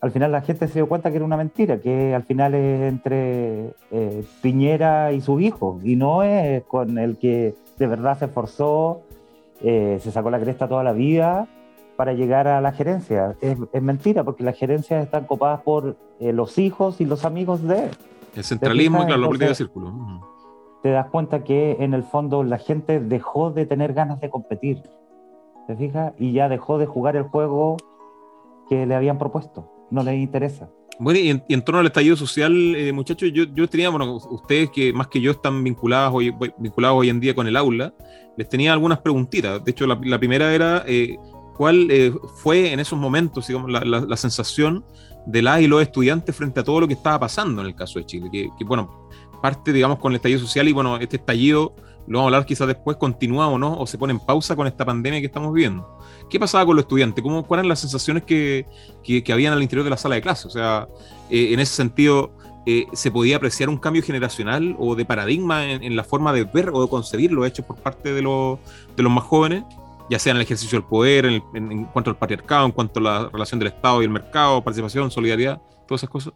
[0.00, 2.92] al final la gente se dio cuenta que era una mentira, que al final es
[2.92, 8.26] entre eh, Piñera y su hijo, y no es con el que de verdad se
[8.26, 9.02] esforzó
[9.62, 11.46] eh, se sacó la cresta toda la vida
[11.96, 13.36] para llegar a la gerencia.
[13.40, 17.90] Es, mentira, porque las gerencias están copadas por eh, los hijos y los amigos de...
[18.34, 19.92] El centralismo y la política de círculo.
[20.82, 24.82] Te das cuenta que en el fondo la gente dejó de tener ganas de competir,
[25.66, 26.14] ¿te fijas?
[26.18, 27.76] Y ya dejó de jugar el juego
[28.70, 30.68] que le habían propuesto, no les interesa.
[30.98, 34.92] Bueno, y en, torno al estallido social, eh, muchachos, yo, yo, tenía, bueno, ustedes que
[34.92, 37.94] más que yo están vinculados hoy, vinculados hoy en día con el aula,
[38.36, 39.64] les tenía algunas preguntitas.
[39.64, 41.16] De hecho, la, primera era, eh,
[41.56, 44.84] ¿cuál eh, fue en esos momentos, digamos, la, sensación
[45.24, 47.98] de las y los estudiantes frente a todo lo que estaba pasando en el caso
[47.98, 48.28] de Chile?
[48.30, 49.08] Que, que, bueno,
[49.40, 51.74] parte, digamos, con el estallido social y, bueno, este estallido,
[52.06, 54.66] lo vamos a hablar quizás después, continúa o no, o se pone en pausa con
[54.66, 55.98] esta pandemia que estamos viviendo.
[56.28, 57.22] ¿Qué pasaba con los estudiantes?
[57.22, 58.66] ¿Cómo, ¿Cuáles eran las sensaciones que,
[59.02, 60.48] que, habían al interior de la sala de clase?
[60.48, 60.88] O sea,
[61.28, 62.32] eh, en ese sentido,
[62.66, 66.70] eh, ¿se podía apreciar un cambio generacional o de paradigma en, la forma de ver
[66.72, 68.58] o de concebir los hechos por parte de, los,
[68.96, 69.64] de los más jóvenes?
[70.10, 73.28] ya sea en el ejercicio del poder, en, cuanto al patriarcado, en cuanto a la
[73.32, 76.32] relación del Estado y el mercado, participación, solidaridad, todas esas cosas.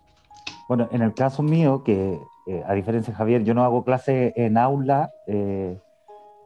[0.69, 4.33] Bueno, en el caso mío, que eh, a diferencia de Javier, yo no hago clase
[4.37, 5.11] en aula,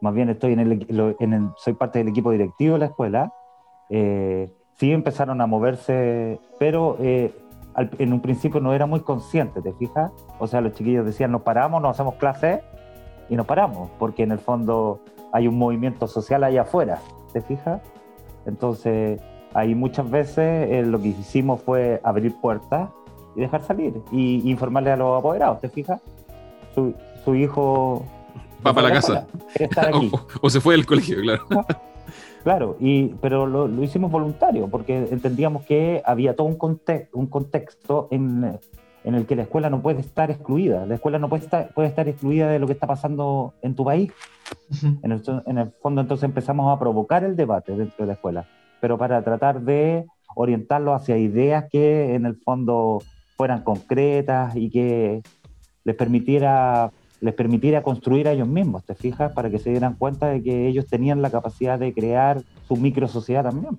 [0.00, 3.32] más bien estoy en el, en soy parte del equipo directivo de la escuela,
[3.90, 7.34] eh, sí empezaron a moverse, pero eh,
[7.76, 10.12] en un principio no era muy consciente, ¿te fijas?
[10.38, 12.62] O sea, los chiquillos decían, nos paramos, nos hacemos clase
[13.28, 15.00] y nos paramos, porque en el fondo
[15.32, 17.00] hay un movimiento social allá afuera,
[17.32, 17.80] ¿te fijas?
[18.46, 19.20] Entonces,
[19.54, 22.90] ahí muchas veces eh, lo que hicimos fue abrir puertas
[23.38, 26.00] y dejar salir y informarle a los apoderados, ¿te fijas?
[26.74, 26.92] Su,
[27.24, 28.04] su hijo...
[28.66, 29.28] Va para la casa.
[30.42, 31.44] o, se fue del colegio, claro.
[32.44, 36.80] Claro, y, pero lo, hicimos voluntario porque entendíamos que había todo un,
[37.12, 38.58] un contexto en,
[39.04, 40.86] en, el que la escuela no puede estar excluida.
[40.86, 43.84] La escuela no puede estar, puede estar excluida de lo que está pasando en tu
[43.84, 44.12] país.
[45.02, 48.46] en, el, en el fondo entonces empezamos a provocar el debate dentro de la escuela,
[48.80, 53.02] pero para tratar de orientarlo hacia ideas que en el fondo
[53.38, 55.22] fueran concretas y que
[55.84, 59.32] les permitiera les permitiera construir a ellos mismos, ¿te fijas?
[59.32, 63.08] Para que se dieran cuenta de que ellos tenían la capacidad de crear su micro
[63.08, 63.76] sociedad también.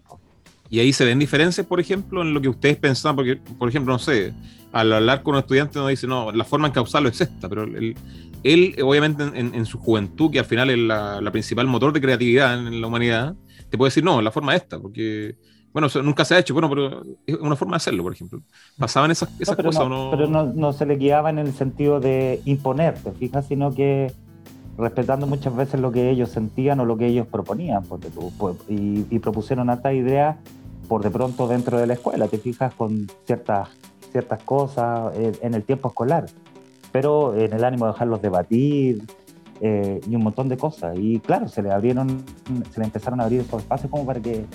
[0.69, 3.93] Y ahí se ven diferencias, por ejemplo, en lo que ustedes pensaban, porque, por ejemplo,
[3.93, 4.33] no sé,
[4.73, 7.63] al hablar con un estudiante uno dice, no, la forma en causarlo es esta, pero
[7.63, 7.95] él,
[8.43, 12.67] él obviamente, en, su juventud, que al final es la, la, principal motor de creatividad
[12.67, 13.35] en la humanidad,
[13.69, 15.37] te puede decir, no, la forma es esta, porque
[15.73, 18.41] bueno, nunca se ha hecho, bueno, pero es una forma de hacerlo, por ejemplo.
[18.77, 20.09] ¿Pasaban esas, esas cosas o no?
[20.11, 23.45] Pero no, se le guiaba en el sentido de imponer, ¿te fijas?
[23.47, 24.11] Sino que
[24.77, 28.07] respetando muchas veces lo que ellos sentían o lo que ellos proponían, porque,
[28.67, 30.37] y, y, propusieron hasta ideas
[30.87, 33.69] por de pronto dentro de la escuela, te fijas con ciertas,
[34.11, 36.25] ciertas cosas eh, en el tiempo escolar,
[36.91, 39.03] pero en el ánimo de dejarlos debatir
[39.61, 40.97] eh, y un montón de cosas.
[40.97, 42.23] Y claro, se le abrieron,
[42.71, 44.45] se le empezaron a abrir esos espacios como para que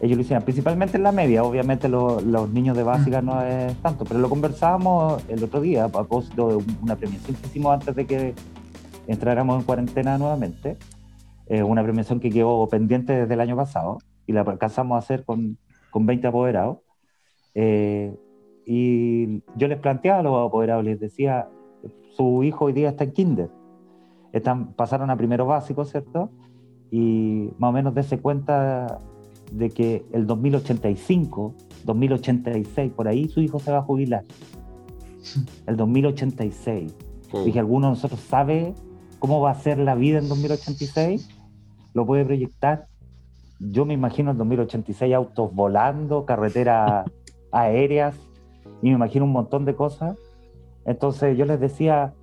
[0.00, 4.04] ellos lo hicieron, principalmente en la media, obviamente los niños de básica no es tanto,
[4.04, 8.06] pero lo conversábamos el otro día a propósito de una premiación que hicimos antes de
[8.06, 8.34] que
[9.06, 10.76] entráramos en cuarentena nuevamente,
[11.46, 15.24] eh, una premiación que quedó pendiente desde el año pasado y la alcanzamos a hacer
[15.24, 15.58] con,
[15.90, 16.78] con 20 apoderados.
[17.54, 18.14] Eh,
[18.66, 21.48] y yo les planteaba a los apoderados, les decía,
[22.16, 23.50] su hijo hoy día está en kinder,
[24.32, 26.30] están, pasaron a primero básico, ¿cierto?
[26.90, 28.98] Y más o menos dése cuenta
[29.52, 34.24] de que el 2085, 2086, por ahí su hijo se va a jubilar.
[35.66, 36.94] El 2086.
[37.44, 38.74] Dije, ¿alguno de nosotros sabe
[39.18, 41.28] cómo va a ser la vida en 2086?
[41.92, 42.86] ¿Lo puede proyectar?
[43.58, 47.06] Yo me imagino en 2086 autos volando, carreteras
[47.52, 48.14] aéreas,
[48.82, 50.16] y me imagino un montón de cosas.
[50.84, 52.14] Entonces yo les decía,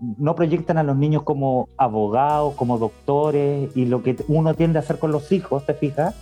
[0.00, 4.82] no proyectan a los niños como abogados, como doctores, y lo que uno tiende a
[4.82, 6.14] hacer con los hijos, ¿te fijas?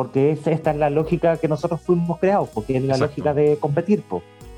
[0.00, 4.02] Porque esta es la lógica que nosotros fuimos creados, porque es la lógica de competir,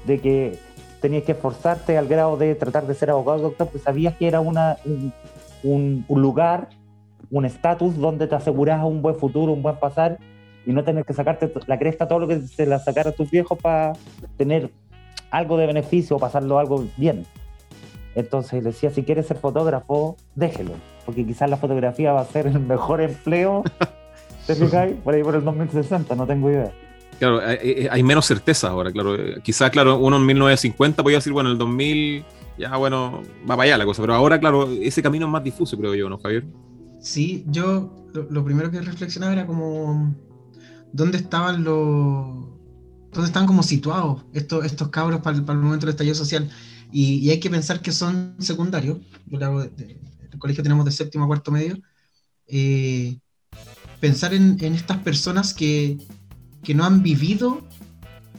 [0.07, 0.57] de que
[1.01, 4.39] tenías que esforzarte al grado de tratar de ser abogado doctor, pues sabías que era
[4.39, 4.77] una,
[5.65, 6.69] un, lugar,
[7.29, 10.21] un estatus donde te asegurabas un buen futuro, un buen pasar,
[10.65, 13.59] y no tener que sacarte la cresta todo lo que se la sacaron tus viejos
[13.59, 13.95] para
[14.37, 14.71] tener
[15.33, 17.27] algo de beneficio o pasarlo algo bien.
[18.15, 20.75] Entonces le decía, si quieres ser fotógrafo, déjelo,
[21.05, 23.65] porque quizás la fotografía va a ser el mejor empleo,
[24.47, 24.97] ¿te fijáis?
[24.97, 26.73] Por ahí por el 2060, no tengo idea.
[27.19, 27.41] Claro,
[27.91, 29.17] hay, menos certeza ahora, claro.
[29.43, 32.25] Quizás, claro, uno en 1950 podía decir, bueno, en el 2000
[32.59, 35.77] ya, bueno, va para allá la cosa, pero ahora, claro, ese camino es más difuso,
[35.77, 36.45] creo yo, ¿no, Javier?
[37.01, 40.15] Sí, yo lo, primero que reflexionaba era como,
[40.93, 42.51] ¿dónde estaban los...
[43.13, 46.51] ¿Dónde están como situados estos, estos cabros para el, momento del estallido social?
[46.91, 48.99] Y, hay que pensar que son secundarios.
[49.27, 51.77] Yo le hago el colegio tenemos de séptimo a cuarto medio.
[52.47, 53.19] Eh,
[54.03, 55.97] pensar en, estas personas que,
[56.75, 57.63] no han vivido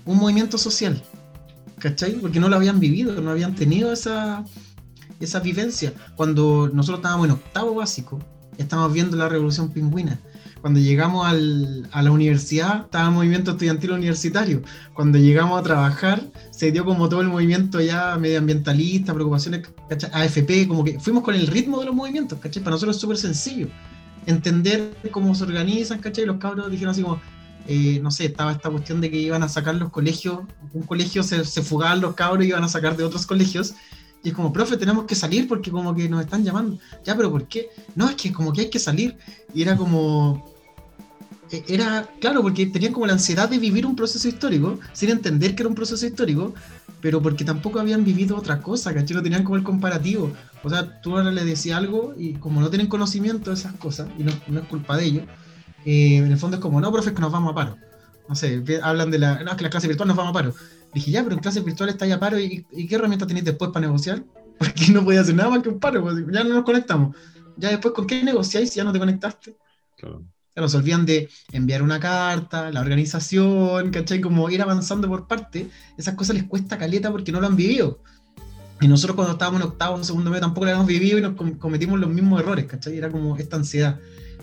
[0.04, 1.02] un movimiento social,
[1.80, 2.16] ¿cachai?
[2.16, 4.44] Porque no lo habían vivido, no habían tenido esa,
[5.22, 5.94] esa vivencia.
[6.18, 8.20] Cuando nosotros estábamos en octavo básico,
[8.58, 10.20] estábamos viendo la revolución pingüina
[10.60, 14.62] cuando llegamos al, a la universidad, estaba el movimiento estudiantil universitario.
[14.94, 20.10] Cuando llegamos a trabajar, se dio como todo el movimiento ya medioambientalista, preocupaciones, ¿cachai?
[20.14, 22.64] AFP, como que fuimos con el ritmo de los movimientos, ¿cachai?
[22.64, 23.68] Para nosotros es súper sencillo
[24.26, 26.26] entender cómo se organizan, ¿cachai?
[26.26, 27.22] Los cabros dijeron así como,
[27.68, 30.40] eh, no sé, estaba esta cuestión de que iban a sacar los colegios,
[30.74, 33.76] un colegio se, se fugaban los cabros y iban a sacar de otros colegios.
[34.24, 36.78] Y es como, profe, tenemos que salir porque como que nos están llamando.
[37.04, 37.70] Ya, pero ¿por qué?
[37.96, 39.18] No, es que como que hay que salir.
[39.54, 40.53] Y era como,
[41.52, 45.64] era, claro, porque tenían como la ansiedad de vivir un proceso histórico, sin entender que
[45.64, 46.54] era un proceso histórico,
[47.02, 49.16] pero porque tampoco habían vivido otra cosa, ¿cachai?
[49.16, 50.32] No tenían como el comparativo.
[50.64, 54.08] O sea, tú ahora le decías algo y como no tienen conocimiento de esas cosas,
[54.18, 55.24] y no, es culpa de ellos,
[55.86, 57.78] eh, en el fondo es como, no, profe, es que nos vamos a paro.
[58.28, 60.56] No sé, hablan de la, no, que la clase virtual nos vamos a paro.
[60.94, 63.86] Dije, ya, pero en clase virtual está ya paro, ¿y, qué herramientas tenéis después para
[63.86, 64.24] negociar?
[64.58, 67.16] Porque no podía hacer nada más que un paro, pues, ya no nos conectamos.
[67.58, 69.58] Ya después, ¿con qué negociáis si ya no te conectaste?
[69.98, 70.24] Claro
[70.56, 74.22] se olvidan de enviar una carta, la organización, ¿cachai?
[74.22, 78.00] Como ir avanzando por parte, esas cosas les cuesta caleta porque no lo han vivido.
[78.82, 81.36] Y nosotros cuando estábamos en octavo, en segundo medio, tampoco lo habíamos vivido y nos
[81.58, 82.98] cometimos los mismos errores, ¿cachai?
[82.98, 84.00] Era como esta ansiedad.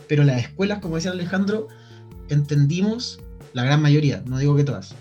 [0.09, 1.69] Pero las escuelas, como decía Alejandro,
[2.29, 3.21] entendimos,
[3.53, 4.95] la gran mayoría, no digo que todas,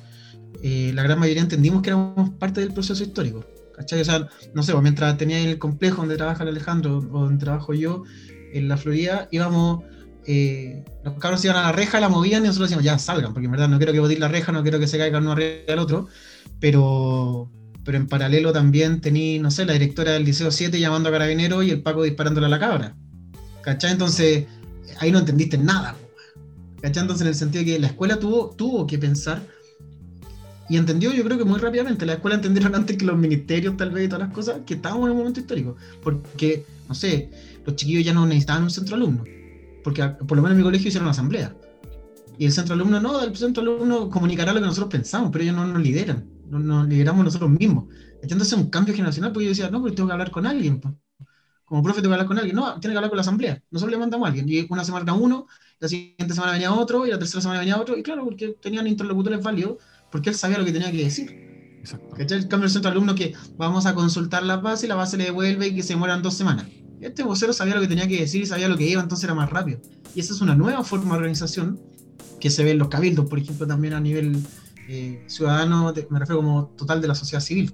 [0.61, 3.45] eh, la gran mayoría entendimos que éramos parte del proceso histórico,
[3.75, 4.01] ¿cachai?
[4.01, 7.73] O sea, no sé, pues mientras tenía el complejo donde trabaja Alejandro o donde trabajo
[7.73, 8.03] yo,
[8.51, 9.83] en la Florida, íbamos
[10.31, 13.45] eh, los cabros iban a la reja, la movían y nosotros decíamos, ya salgan, porque
[13.45, 15.63] en verdad no quiero que botir la reja, no quiero que se caiga uno arriba
[15.67, 16.07] del otro,
[16.59, 17.49] pero,
[17.83, 21.63] pero en paralelo también tení, no sé, la directora del Liceo 7 llamando a Carabinero
[21.63, 22.95] y el Paco disparándole a la cabra.
[23.63, 23.93] ¿Cachai?
[23.93, 24.45] Entonces,
[24.99, 25.95] ahí no entendiste nada.
[26.79, 27.01] ¿Cachai?
[27.01, 29.41] Entonces, en el sentido de que la escuela tuvo, tuvo que pensar
[30.69, 33.89] y entendió, yo creo que muy rápidamente, la escuela entendieron antes que los ministerios, tal
[33.89, 35.75] vez, y todas las cosas, que estábamos en un momento histórico.
[36.03, 37.31] Porque, no sé,
[37.65, 39.23] los chiquillos ya no necesitaban un centro alumno
[39.89, 41.55] porque por lo menos en mi colegio hicieron una asamblea.
[42.37, 45.55] Y el centro alumno no, el centro alumno comunicará lo que nosotros pensamos, pero ellos
[45.55, 47.85] no nos lideran, no nos lideramos nosotros mismos.
[48.21, 50.79] Entonces es un cambio generacional, porque yo decía, no, porque tengo que hablar con alguien.
[51.65, 52.55] Como profe tengo que hablar con alguien.
[52.55, 53.63] No, tiene que hablar con la asamblea.
[53.71, 54.47] Nosotros le mandamos a alguien.
[54.47, 55.47] Y una semana uno,
[55.79, 57.97] la siguiente semana venía otro, y la tercera semana venía otro.
[57.97, 59.77] Y claro, porque tenían interlocutores válidos,
[60.11, 61.79] porque él sabía lo que tenía que decir.
[61.79, 62.15] Exacto.
[62.15, 65.25] El cambio del centro alumno que vamos a consultar la base y la base le
[65.25, 66.67] devuelve y que se mueran dos semanas.
[67.01, 69.33] Este vocero sabía lo que tenía que decir y sabía lo que iba, entonces era
[69.33, 69.79] más rápido.
[70.15, 71.79] Y esa es una nueva forma de organización
[72.39, 74.37] que se ve en los cabildos, por ejemplo, también a nivel
[74.87, 77.71] eh, ciudadano, me refiero como total de la sociedad civil.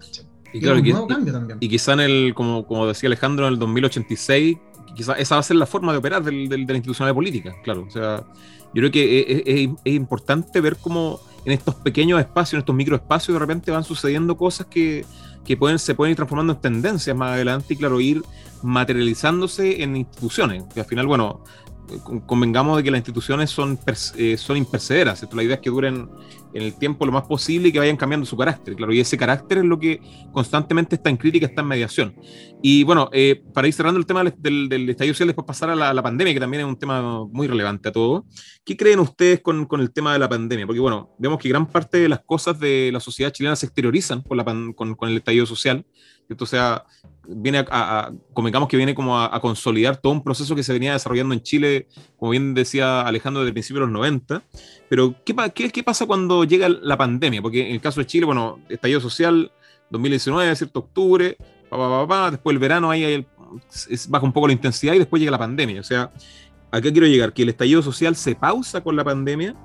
[0.53, 1.57] Y, claro, un nuevo cambio también.
[1.61, 4.57] Y quizá en el, como, como decía Alejandro, en el 2086,
[4.95, 7.85] quizá esa va a ser la forma de operar del, de la institucionalidad política, claro.
[7.87, 8.23] O sea,
[8.73, 13.33] yo creo que es, es, importante ver cómo en estos pequeños espacios, en estos microespacios,
[13.35, 15.05] de repente van sucediendo cosas que,
[15.45, 18.23] que pueden, se pueden ir transformando en tendencias más adelante y, claro, ir
[18.61, 20.63] materializándose en instituciones.
[20.73, 21.43] Que al final, bueno,
[22.25, 23.79] convengamos de que las instituciones son,
[24.17, 25.25] eh, son impercederas.
[25.33, 26.09] La idea es que duren
[26.53, 28.75] en el tiempo lo más posible y que vayan cambiando su carácter.
[28.75, 29.99] Claro, y ese carácter es lo que
[30.31, 32.15] constantemente está en crítica, está en mediación.
[32.61, 35.75] Y bueno, eh, para ir cerrando el tema del, del, estallido social, después pasar a
[35.75, 38.25] la, pandemia, que también es un tema muy relevante a todo.
[38.63, 40.65] ¿Qué creen ustedes con, con, el tema de la pandemia?
[40.65, 44.21] Porque bueno, vemos que gran parte de las cosas de la sociedad chilena se exteriorizan
[44.21, 45.85] con, la con, con el estallido social.
[46.27, 46.83] Esto sea,
[47.27, 50.93] viene a, a, convengamos que viene como a, consolidar todo un proceso que se venía
[50.93, 54.43] desarrollando en Chile, como bien decía Alejandro, desde el principio de los 90.
[54.89, 57.41] Pero, ¿qué, qué, qué pasa cuando llega la pandemia?
[57.41, 59.51] Porque en el caso de Chile, bueno, estallido social,
[59.89, 60.79] 2019, ¿cierto?
[60.79, 61.37] Octubre,
[62.31, 63.25] después el verano ahí
[64.09, 65.81] baja un poco la intensidad y después llega la pandemia.
[65.81, 66.11] O sea,
[66.71, 67.33] ¿a qué quiero llegar?
[67.33, 69.55] Que el estallido social se pausa con la pandemia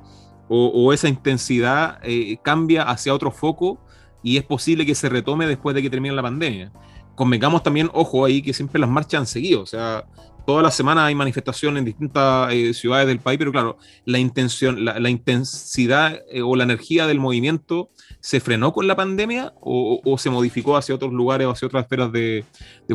[0.52, 3.78] o, esa intensidad eh, cambia hacia otro foco
[4.22, 6.72] y es posible que se retome después de que termine la pandemia.
[7.14, 10.06] Convengamos también, ojo ahí, que siempre las marchas han seguido, o sea,
[10.46, 14.84] todas las semanas hay manifestaciones en distintas eh, ciudades del país, pero claro, la intención,
[14.84, 17.90] la, intensidad eh, o la energía del movimiento
[18.20, 22.10] se frenó con la pandemia o, se modificó hacia otros lugares o hacia otras esferas
[22.12, 22.44] de,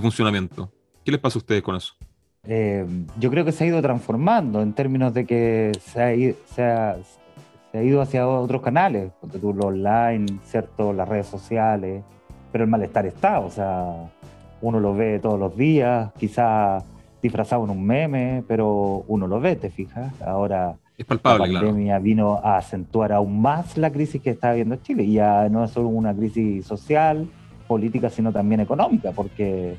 [0.02, 0.72] funcionamiento.
[1.04, 1.94] ¿Qué les pasa a ustedes con eso?
[3.18, 6.96] yo creo que se ha ido transformando en términos de que se ha, se ha,
[7.78, 9.12] ha ido hacia otros canales,
[9.42, 10.94] tú lo online, ¿cierto?
[10.94, 12.04] Las redes sociales,
[12.52, 14.10] pero el malestar está, o sea,
[14.62, 16.84] uno lo ve todos los días, quizá
[17.22, 20.14] disfrazado en un meme, pero uno lo ve, te fijas.
[20.22, 24.76] Ahora es palpable, la pandemia vino a acentuar aún más la crisis que está viendo
[24.78, 27.28] Chile, y ya no es solo una crisis social,
[27.68, 29.76] política, sino también económica, porque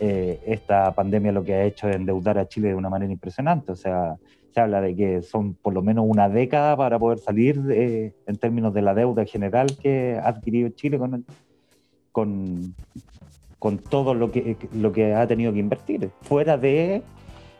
[0.00, 3.72] eh, esta pandemia lo que ha hecho es endeudar a Chile de una manera impresionante,
[3.72, 4.16] o sea,
[4.58, 8.74] se habla de que son por lo menos una década para poder salir en términos
[8.74, 11.24] de la deuda general que ha adquirido Chile con,
[12.10, 12.74] con,
[13.60, 17.02] con todo lo que, lo que ha tenido que invertir, fuera de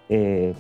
[0.09, 0.55] eh,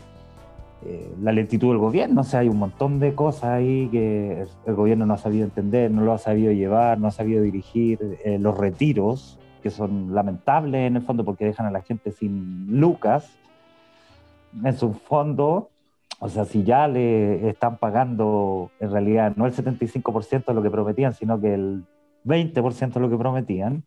[0.86, 2.20] eh, la lentitud del gobierno.
[2.20, 5.90] O sea, hay un montón de cosas ahí que el, gobierno no ha sabido entender,
[5.90, 7.98] no lo ha sabido llevar, no ha sabido dirigir.
[8.24, 12.78] Eh, los retiros, que son lamentables en el fondo porque dejan a la gente sin
[12.78, 13.28] lucas
[14.62, 15.70] en su fondo
[16.20, 20.70] o sea, si ya le están pagando en realidad no el 75% de lo que
[20.70, 21.84] prometían, sino que el
[22.24, 23.84] 20% de lo que prometían,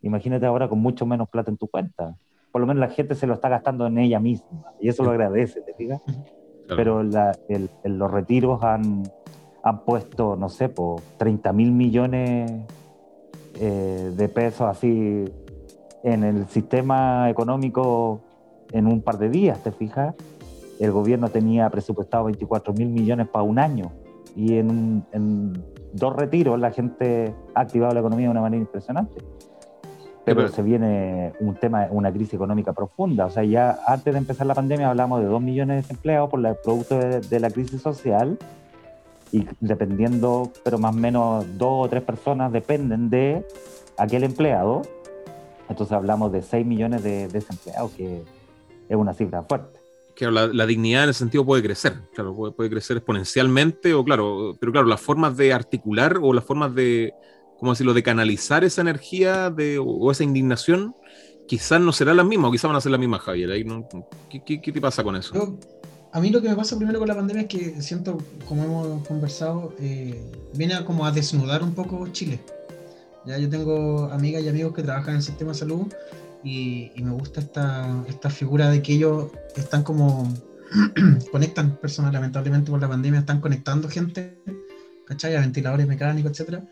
[0.00, 2.16] imagínate ahora con mucho menos plata en tu cuenta.
[2.50, 5.10] Por lo menos la gente se lo está gastando en ella misma y eso lo
[5.10, 6.00] agradece, ¿te fijas?
[6.68, 9.02] Pero los retiros han,
[9.62, 12.50] han puesto, no sé, por 30 mil millones
[13.60, 15.24] eh, de pesos así
[16.02, 18.20] en el sistema económico
[18.72, 20.14] en un par de días, ¿te fijas?
[20.78, 23.92] El gobierno tenía presupuestado 24 mil millones para un año
[24.34, 25.04] y en,
[25.92, 29.24] dos retiros la gente ha activado la economía de una manera impresionante.
[30.24, 33.26] Pero, se viene un tema, una crisis económica profunda.
[33.26, 36.44] O sea, ya antes de empezar la pandemia hablamos de dos millones de desempleados por
[36.44, 38.36] el producto de, la crisis social
[39.30, 43.46] y dependiendo, pero más o menos dos o tres personas dependen de
[43.96, 44.82] aquel empleado.
[45.68, 48.22] Entonces hablamos de 6 millones de desempleados, que
[48.88, 49.75] es una cifra fuerte
[50.16, 54.72] claro, la, dignidad en ese sentido puede crecer, claro, puede, crecer exponencialmente, o claro, pero
[54.72, 57.12] claro, las formas de articular o las formas de,
[57.58, 60.94] ¿cómo decirlo?, de canalizar esa energía de, o, esa indignación,
[61.46, 63.50] quizás no serán las mismas, o quizás van a ser las mismas, Javier.
[64.30, 65.58] ¿Qué, te pasa con eso?
[66.12, 68.16] a mí lo que me pasa primero con la pandemia es que siento,
[68.48, 70.18] como hemos conversado, eh,
[70.54, 72.40] viene a como a desnudar un poco Chile.
[73.26, 75.92] Ya yo tengo amigas y amigos que trabajan en el sistema de salud
[76.46, 80.32] y, me gusta esta, esta, figura de que ellos están como
[81.32, 84.38] conectan personas lamentablemente por la pandemia están conectando gente
[85.06, 85.34] ¿cachai?
[85.34, 86.62] a ventiladores mecánicos etcétera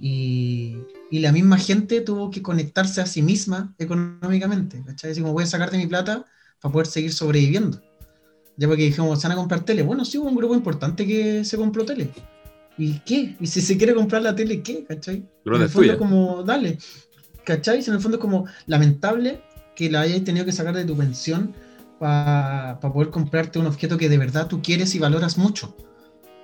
[0.00, 0.78] y,
[1.10, 5.10] y, la misma gente tuvo que conectarse a sí misma económicamente ¿cachai?
[5.10, 6.24] así como voy a sacarte mi plata
[6.60, 7.80] para poder seguir sobreviviendo
[8.58, 9.82] ya porque dijimos, ¿se van a comprar tele?
[9.82, 12.10] Bueno, sí hubo un grupo importante que se compró tele.
[12.76, 13.36] ¿Y qué?
[13.38, 14.84] ¿Y si se quiere comprar la tele, qué?
[14.84, 15.24] ¿Cachai?
[15.44, 16.76] en el fondo, como, dale.
[17.48, 17.82] ¿Cachai?
[17.86, 19.42] En el fondo es como lamentable
[19.74, 21.54] que la hayas tenido que sacar de tu pensión
[21.98, 25.74] para poder comprarte un objeto que de verdad tú quieres y valoras mucho.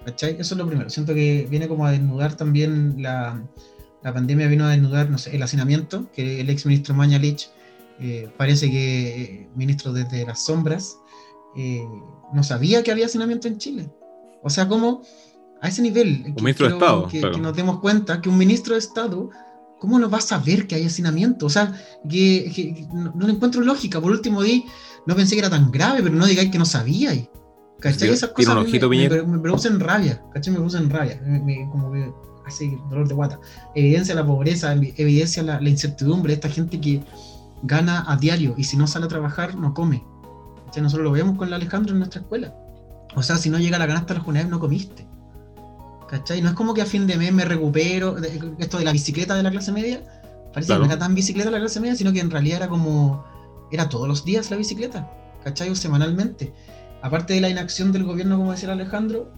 [0.06, 0.36] ¿Cachai?
[0.38, 0.88] Eso es lo primero.
[0.88, 3.38] Siento que viene como a desnudar también la,
[4.02, 7.50] la pandemia, vino a desnudar, no sé, el hacinamiento, que el ex ministro Mañalich
[8.00, 10.96] eh, parece que eh, ministro desde las sombras
[11.54, 11.86] eh,
[12.32, 13.90] no sabía que había hacinamiento en Chile.
[14.42, 15.02] O sea, como
[15.60, 18.72] a ese nivel, un ministro de Estado, que, que, nos demos cuenta que un ministro
[18.72, 19.28] de Estado
[19.78, 21.46] ¿cómo no vas a ver que hay hacinamiento?
[21.46, 21.72] O sea,
[22.08, 24.00] que, no, le encuentro lógica.
[24.00, 24.64] Por último, di,
[25.06, 27.28] no pensé que era tan grave, pero no digáis que no sabíais.
[27.80, 28.08] ¿Cachai?
[28.08, 30.52] Esas cosas me, producen rabia, ¿cachai?
[30.52, 31.20] Me producen rabia,
[31.70, 32.10] como que
[32.46, 33.40] así, dolor de guata.
[33.74, 37.02] Evidencia la pobreza, evidencia la, incertidumbre de esta gente que
[37.62, 40.02] gana a diario y si no sale a trabajar no come.
[40.66, 40.82] ¿Cachai?
[40.82, 42.54] Nosotros lo vemos con la Alejandro en nuestra escuela.
[43.16, 45.06] O sea, si no llega la canasta a los no comiste.
[46.14, 46.40] ¿Cachai?
[46.40, 48.16] No es como que a fin de mes me recupero,
[48.58, 50.00] esto de la bicicleta de la clase media,
[50.52, 53.24] parece que no era tan bicicleta la clase media, sino que en realidad era como,
[53.72, 55.10] era todos los días la bicicleta,
[55.42, 55.70] ¿cachai?
[55.70, 56.54] O semanalmente.
[57.02, 59.32] Aparte de la inacción del gobierno, como decía Alejandro,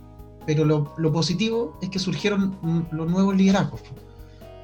[0.45, 2.59] pero lo, positivo es que surgieron
[2.93, 3.81] los nuevos liderazgos,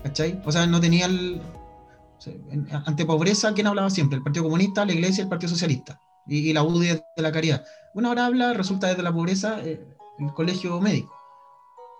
[0.03, 0.39] ¿cachai?
[0.45, 1.41] O sea, no tenía el...
[2.85, 4.19] Ante pobreza, ¿quién hablaba siempre?
[4.19, 7.65] El Partido Comunista, la Iglesia, el Partido Socialista y, la UDI de la caridad.
[7.95, 9.83] Bueno, ahora habla, resulta desde la pobreza, eh,
[10.19, 11.22] el colegio médico.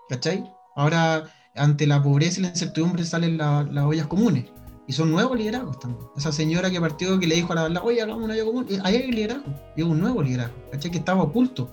[0.09, 0.43] ¿Cachai?
[0.75, 1.23] Ahora,
[1.55, 4.45] ante la pobreza y la incertidumbre salen las ollas comunes.
[4.85, 6.05] Y son nuevos liderazgos también.
[6.17, 8.97] Esa señora que partió, que le dijo a la oye, hagamos una olla común, ahí
[8.97, 9.45] hay liderazgo,
[9.77, 10.91] y un nuevo liderazgo, ¿cachai?
[10.91, 11.69] Que estaba oculto.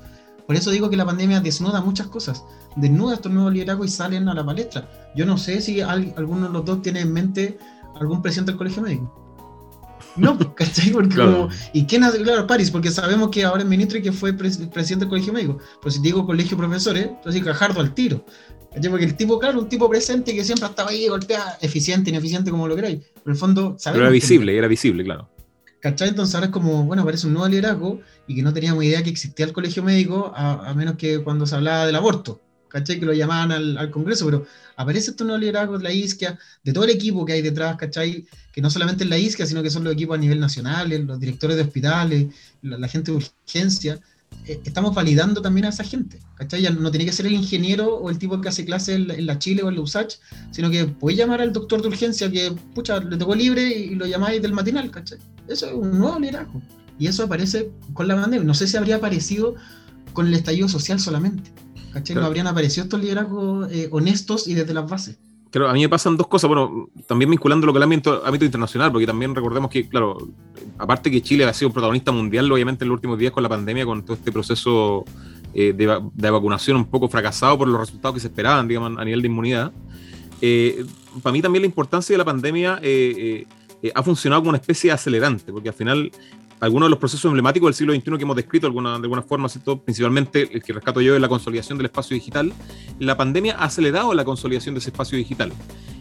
[0.47, 2.45] Por eso digo que la pandemia desnuda muchas cosas,
[2.77, 4.89] desnuda estos nuevos liderazgos y salen a la palestra.
[5.17, 7.59] Yo no sé si alguno de los dos tiene en mente
[8.01, 9.20] algún presidente del colegio médico.
[10.17, 10.91] No, ¿cachai?
[10.91, 12.23] Porque como, ¿y quién hace?
[12.23, 15.59] Claro, París, porque sabemos que ahora es ministro y que fue presidente del colegio médico.
[15.81, 18.25] Pero si digo colegio profesores, entonces Cajardo al tiro.
[18.89, 22.69] Porque el tipo, claro, un tipo presente que siempre estaba ahí, golpea, eficiente, ineficiente, como
[22.69, 22.99] lo queráis.
[22.99, 23.99] Pero en el fondo, sabemos.
[23.99, 25.29] Pero era visible, era visible, claro.
[25.81, 26.11] ¿Cachai?
[26.11, 29.11] Entonces ahora es como, bueno, parece un nuevo liderazgo y que no teníamos idea que
[29.11, 32.99] existía el colegio médico, a, menos que cuando se hablaba del aborto, ¿cachai?
[32.99, 34.47] Que lo llamaban al, Congreso, pero
[34.77, 38.27] aparece este nuevo liderazgo de la ISCA, de todo el equipo que hay detrás, ¿cachai?
[38.53, 41.21] Que no solamente es la ISCA, sino que son los equipos a nivel nacional, los
[41.21, 42.27] directores de hospitales,
[42.63, 44.01] la gente de urgencia,
[44.47, 46.19] eh, estamos validando también a esa gente.
[46.37, 46.63] ¿cachai?
[46.63, 49.39] Ya no tiene que ser el ingeniero o el tipo que hace clase en la,
[49.39, 50.15] Chile o en la USACH,
[50.51, 54.07] sino que puede llamar al doctor de urgencia que, pucha, le tocó libre y lo
[54.07, 55.19] llamáis del matinal, ¿cachai?
[55.49, 56.63] Eso es un nuevo liderazgo.
[56.99, 58.47] Y eso aparece con la pandemia.
[58.47, 59.55] No sé si habría aparecido
[60.13, 61.51] con el estallido social solamente.
[61.93, 62.17] ¿Cachai?
[62.17, 65.19] No habrían aparecido estos liderazgos eh, honestos y desde las bases.
[65.51, 68.93] Claro, a mí me pasan dos cosas, bueno, también vinculándolo con el ámbito, ámbito internacional,
[68.93, 70.29] porque también recordemos que, claro,
[70.79, 73.85] aparte que Chile ha sido protagonista mundial, obviamente, en los últimos días con la pandemia,
[73.85, 75.05] con todo este proceso
[75.53, 79.23] eh, de, vacunación un poco fracasado por los resultados que se esperaban, digamos, a nivel
[79.23, 79.73] de inmunidad.
[80.41, 80.85] Eh,
[81.21, 83.45] para mí también la importancia de la pandemia eh,
[83.93, 86.13] ha funcionado como una especie de acelerante, porque al final
[86.61, 89.49] algunos de los procesos emblemáticos del siglo XXI que hemos descrito de alguna forma,
[89.85, 92.53] principalmente el que rescato yo es la consolidación del espacio digital,
[92.99, 95.53] la pandemia ha acelerado la consolidación de ese espacio digital.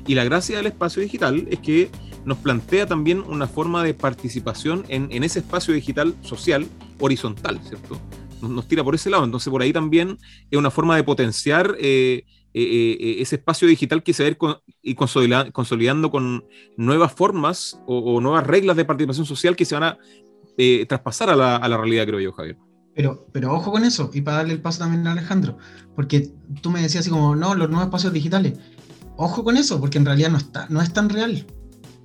[0.05, 1.89] Y la gracia del espacio digital es que
[2.25, 6.67] nos plantea también una forma de participación en, ese espacio digital social
[6.99, 7.99] horizontal, ¿cierto?
[8.41, 9.23] Nos, tira por ese lado.
[9.23, 10.17] Entonces, por ahí también
[10.49, 14.61] es una forma de potenciar eh, eh, eh, ese espacio digital que se va a
[14.81, 16.43] ir consolidando con
[16.75, 19.97] nuevas formas o, nuevas reglas de participación social que se van a
[20.61, 22.57] eh, traspasar a la, realidad, creo yo, Javier.
[22.93, 25.57] Pero, pero ojo con eso, y para darle el paso también a Alejandro,
[25.95, 28.59] porque tú me decías así como, no, los nuevos espacios digitales.
[29.15, 31.45] Ojo con eso, porque en realidad no, está, no es tan real.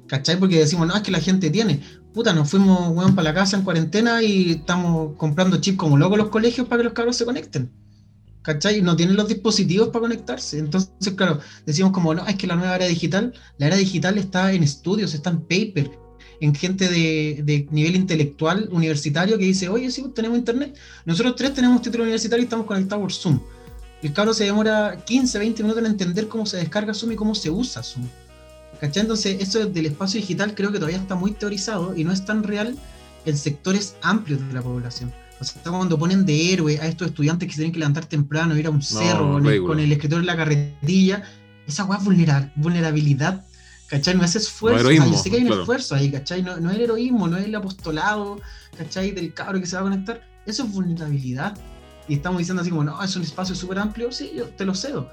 [0.07, 0.39] ¿Cachai?
[0.39, 1.81] Porque decimos, no, es que la gente tiene.
[2.13, 6.17] Puta, nos fuimos, weón, para la casa en cuarentena y estamos comprando chips como locos
[6.17, 7.73] los colegios para que los cabros se conecten.
[8.43, 8.83] ¿Cachai?
[8.83, 10.61] No tienen los dispositivos para conectarse.
[10.61, 14.53] Entonces, claro, decimos como, no, es que la nueva era digital, la era digital está
[14.53, 15.91] en estudios, está en paper,
[16.41, 20.77] en gente de, nivel intelectual universitario que dice, oye, sí, pues, tenemos internet.
[21.05, 23.41] Nosotros tres tenemos título universitario y estamos conectados por Zoom.
[24.03, 27.35] El cabro se demora 15, 20 minutos en entender cómo se descarga Zoom y cómo
[27.35, 28.07] se usa Zoom.
[28.81, 29.03] ¿Cachai?
[29.03, 32.43] Entonces, eso del espacio digital creo que todavía está muy teorizado y no es tan
[32.43, 32.77] real
[33.25, 35.13] en sectores amplios de la población.
[35.41, 38.57] O sea, cuando ponen de héroe a estos estudiantes que se tienen que levantar temprano,
[38.57, 41.23] ir a un cerro con, el, escritor en la carretilla,
[41.67, 43.45] esa weá vulnerabilidad
[43.95, 44.17] ¿cachai?
[44.17, 46.43] No es esfuerzo, yo sé que hay un esfuerzo ahí, ¿cachai?
[46.43, 48.39] No, no, es el heroísmo, no es el apostolado,
[48.77, 49.13] ¿cachai?
[49.13, 51.57] Del cabro que se va a conectar, eso es vulnerabilidad.
[52.09, 54.75] Y estamos diciendo así como, no, es un espacio súper amplio, sí, yo te lo
[54.75, 55.09] cedo,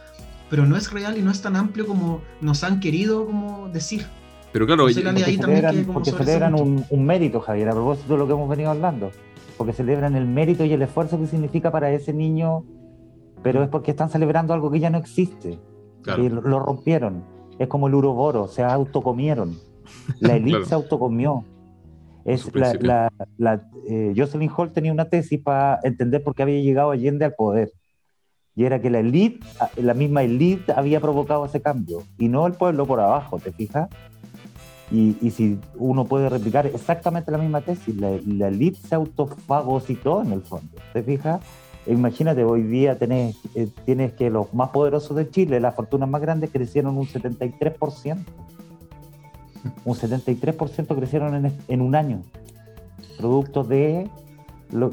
[0.49, 4.05] pero no es real y no es tan amplio como nos han querido como decir.
[4.51, 8.33] Pero claro, porque, celebran, porque celebran un, un, mérito, Javier, a propósito de lo que
[8.33, 9.11] hemos venido hablando,
[9.57, 12.65] porque celebran el mérito y el esfuerzo que significa para ese niño,
[13.43, 15.57] pero es porque están celebrando algo que ya no existe,
[16.03, 17.23] que lo rompieron
[17.61, 19.55] es como el uroboro, se autocomieron.
[20.19, 21.45] La élite se autocomió.
[22.25, 26.91] Es la, la, eh, Jocelyn Hall tenía una tesis para entender por qué había llegado
[26.91, 27.71] Allende al poder.
[28.55, 29.45] Y era que la élite,
[29.77, 33.89] la misma élite había provocado ese cambio, y no el pueblo por abajo, ¿te fijas?
[34.91, 40.21] Y, y, si uno puede replicar exactamente la misma tesis, la, la élite se autofagocitó
[40.21, 41.39] en el fondo, ¿te fijas?
[41.87, 46.21] Imagínate, hoy día tenés, eh, tienes que los más poderosos de Chile, las fortunas más
[46.21, 48.23] grandes, crecieron un 73%.
[49.85, 52.21] Un 73% crecieron en, un año,
[53.17, 54.09] producto de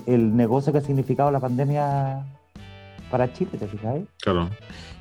[0.07, 2.27] el negocio que ha significado la pandemia
[3.11, 4.05] para Chile, ¿te fijáis?
[4.21, 4.51] Claro.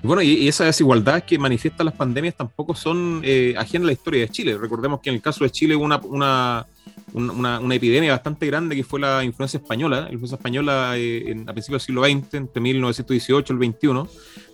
[0.04, 3.94] Y bueno, y, esa desigualdad que manifiestan las pandemias tampoco son eh, ajenas a la
[3.94, 4.58] historia de Chile.
[4.58, 6.66] Recordemos que en el caso de Chile hubo una
[7.14, 11.50] una, una, epidemia bastante grande que fue la influencia española, la influencia española eh, en,
[11.50, 14.08] a principios del siglo XX, entre 1918 y el 21.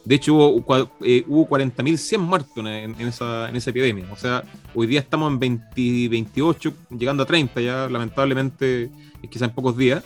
[0.06, 4.06] De hecho, hubo, eh, hubo 40.100 muertos en, en, esa, en esa epidemia.
[4.12, 4.44] O sea,
[4.76, 8.90] hoy día estamos en 20, 28, llegando a 30 ya, lamentablemente,
[9.30, 10.04] quizá en pocos días.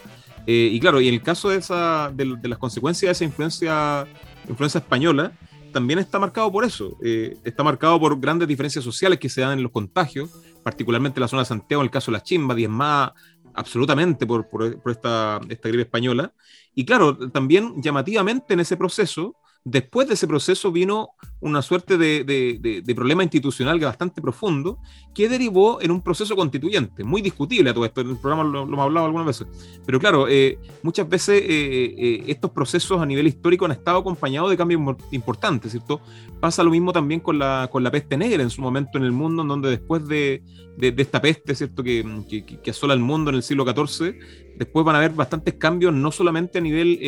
[0.48, 4.08] Eh, y claro, y en el caso de, esa, de, las consecuencias de esa influencia,
[4.48, 5.34] influencia española,
[5.74, 6.98] también está marcado por eso.
[7.04, 10.32] Eh, está marcado por grandes diferencias sociales que se dan en los contagios,
[10.64, 13.14] particularmente en la zona de Santiago, en el caso de la chimba, diezmada
[13.54, 16.34] absolutamente por, por, esta, esta gripe española.
[16.74, 19.36] Y claro, también llamativamente en ese proceso,
[19.66, 21.10] después de ese proceso vino
[21.40, 24.80] una suerte de, problema institucional bastante profundo
[25.14, 28.64] que derivó en un proceso constituyente, muy discutible a todo esto, en el programa lo,
[28.64, 29.48] hemos hablado algunas veces,
[29.86, 34.50] pero claro, eh, muchas veces eh, eh, estos procesos a nivel histórico han estado acompañados
[34.50, 34.82] de cambios
[35.12, 36.02] importantes, ¿cierto?
[36.40, 39.12] Pasa lo mismo también con la, con la peste negra en su momento en el
[39.12, 40.44] mundo, en donde después de,
[40.80, 41.84] esta peste, ¿cierto?
[41.84, 42.04] Que,
[42.64, 44.16] que, asola el mundo en el siglo XIV,
[44.58, 47.00] después van a haber bastantes cambios, no solamente a nivel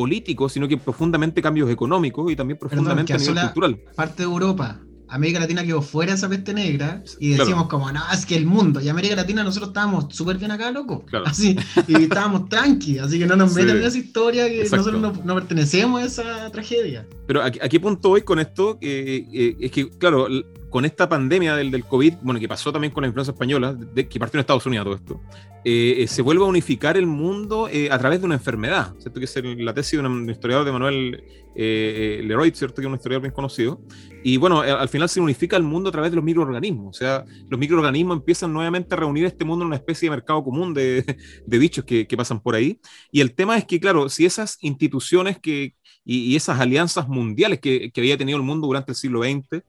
[0.00, 3.80] político, sino que profundamente cambios económicos y también profundamente a nivel cultural.
[3.94, 4.80] Parte de Europa.
[5.10, 8.46] América Latina quedó fuera de esa peste negra y decíamos como, no, es que el
[8.46, 8.80] mundo.
[8.80, 11.04] Y América Latina nosotros estábamos súper bien acá, loco.
[11.24, 11.56] Así,
[11.88, 16.00] y estábamos tranqui, así que no nos metan en esa historia que nosotros no, pertenecemos
[16.00, 17.06] a esa tragedia.
[17.26, 18.78] Pero ¿a, qué punto voy con esto?
[18.80, 20.28] Eh, es que, claro,
[20.70, 24.08] con esta pandemia del, del, COVID, bueno, que pasó también con la influenza española, de,
[24.08, 25.20] que partió en Estados Unidos todo esto,
[25.64, 29.20] eh, eh, se vuelve a unificar el mundo a través de una enfermedad, ¿cierto?
[29.20, 32.76] Que es la tesis de un, historiador de Manuel Leroy, ¿cierto?
[32.76, 33.82] Que es un historiador bien conocido.
[34.22, 37.24] Y bueno, al final se unifica el mundo a través de los microorganismos, o sea,
[37.48, 41.04] los microorganismos empiezan nuevamente a reunir este mundo en una especie de mercado común de,
[41.46, 42.80] de bichos que, que pasan por ahí.
[43.10, 45.74] Y el tema es que, claro, si esas instituciones que,
[46.12, 49.62] y, esas alianzas mundiales que, había tenido el mundo durante el siglo XX.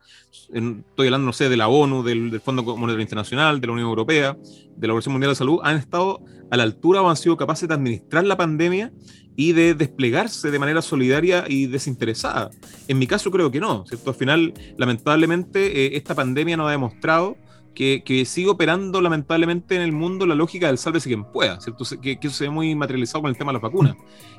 [0.52, 4.36] estoy hablando, no sé, de la ONU, del, Fondo Monetario Internacional, de la Unión Europea,
[4.76, 6.20] de la Organización Mundial de Salud, han estado
[6.50, 8.92] a la altura o han sido capaces de administrar la pandemia
[9.36, 12.50] y de desplegarse de manera solidaria y desinteresada.
[12.88, 14.10] En mi caso creo que no, ¿cierto?
[14.10, 17.38] Al final, lamentablemente, eh, esta pandemia nos ha demostrado
[17.74, 21.86] que, sigue operando lamentablemente en el mundo la lógica del sálvese quien pueda, ¿cierto?
[22.02, 23.96] Que, eso se ve muy materializado con el tema de las vacunas.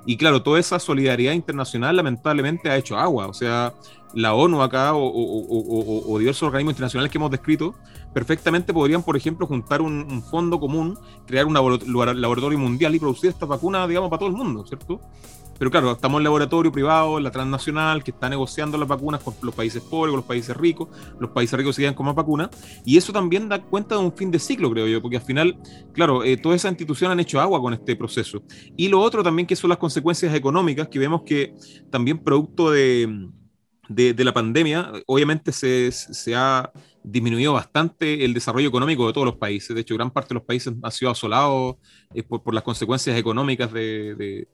[0.06, 3.72] Y claro, toda esa solidaridad internacional lamentablemente ha hecho agua, o sea,
[4.14, 7.74] la ONU acá o, diversos organismos internacionales que hemos descrito
[8.12, 13.30] perfectamente podrían, por ejemplo, juntar un, un fondo común, crear un laboratorio mundial y producir
[13.30, 15.00] estas vacunas, digamos, para todo el mundo, ¿cierto?
[15.62, 19.32] Pero claro, estamos en laboratorio privado, en la transnacional, que está negociando las vacunas con
[19.42, 20.88] los países pobres, con los países ricos.
[21.20, 22.50] Los países ricos se quedan con más vacunas.
[22.84, 25.56] Y eso también da cuenta de un fin de ciclo, creo yo, porque al final,
[25.92, 28.42] claro, eh, todas esas instituciones han hecho agua con este proceso.
[28.76, 31.54] Y lo otro también que son las consecuencias económicas, que vemos que
[31.92, 33.28] también producto de,
[33.88, 36.72] de, la pandemia, obviamente se, se ha
[37.04, 39.74] disminuyó bastante el desarrollo económico de todos los países.
[39.74, 41.76] De hecho, gran parte de los países han sido asolados
[42.14, 44.46] eh, por, las consecuencias económicas de,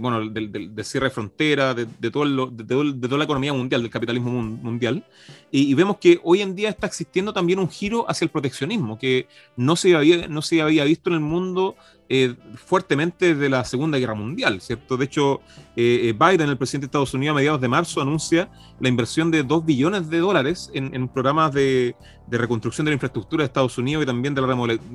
[0.00, 5.04] bueno, del, cierre de fronteras, de, todo de, toda la economía mundial, del capitalismo mundial.
[5.50, 9.28] Y, vemos que hoy en día está existiendo también un giro hacia el proteccionismo, que
[9.56, 11.76] no se había, no se había visto en el mundo
[12.08, 14.96] eh, fuertemente desde la Segunda Guerra Mundial, ¿cierto?
[14.96, 15.40] De hecho,
[15.76, 18.50] eh, Biden, el presidente de Estados Unidos, a mediados de marzo anuncia
[18.80, 21.96] la inversión de 2 billones de dólares en programas de
[22.26, 24.40] de, reconstrucción de la infraestructura de Estados Unidos y también de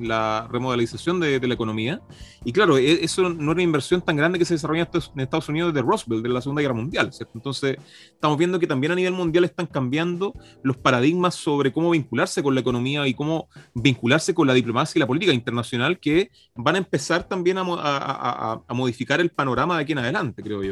[0.00, 2.00] la, remodelización de, la economía.
[2.44, 5.48] Y claro, e, eso no era una inversión tan grande que se desarrolló en Estados
[5.48, 7.10] Unidos desde Roosevelt, de la Segunda Guerra Mundial.
[7.34, 7.76] Entonces,
[8.12, 12.54] estamos viendo que también a nivel mundial están cambiando los paradigmas sobre cómo vincularse con
[12.54, 16.78] la economía y cómo vincularse con la diplomacia y la política internacional que van a
[16.78, 20.69] empezar también a, a modificar el panorama de aquí en adelante, creo yo.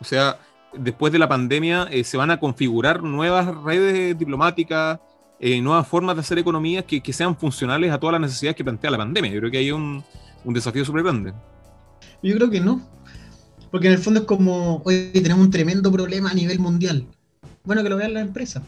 [0.00, 0.38] O sea,
[0.72, 4.98] después de la pandemia eh, se van a configurar nuevas redes diplomáticas,
[5.38, 8.90] eh, nuevas formas de hacer economías que, sean funcionales a todas las necesidades que plantea
[8.90, 9.30] la pandemia.
[9.30, 10.04] Yo creo que hay un,
[10.44, 11.32] un desafío súper grande.
[12.22, 12.82] Yo creo que no.
[13.70, 17.06] Porque en el fondo es como, hoy tenemos un tremendo problema a nivel mundial.
[17.64, 18.62] Bueno, que lo vean las empresas.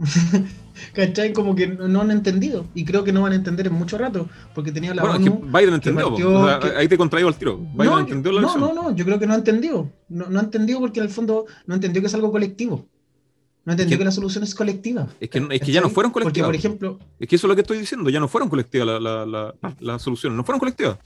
[0.94, 1.32] ¿Cachai?
[1.32, 2.66] Como que no han entendido.
[2.74, 4.28] Y creo que no van a entender en mucho rato.
[4.54, 6.46] Porque tenía la bueno, ONU, que Biden entendió.
[6.76, 7.58] Ahí te contraigo al tiro.
[7.58, 8.96] Biden no, entendió la No, no, no.
[8.96, 9.90] Yo creo que no ha entendido.
[10.08, 12.86] No, no ha entendido porque en el fondo no entendió que es algo colectivo.
[13.64, 15.06] No entendió que, la solución es colectiva.
[15.20, 16.46] Es que, es que ya no fueron colectivas.
[16.46, 16.98] Porque, por ejemplo.
[17.18, 19.54] Es que eso es lo que estoy diciendo, ya no fueron colectivas las la, la,
[19.80, 20.98] la, soluciones, no fueron colectivas.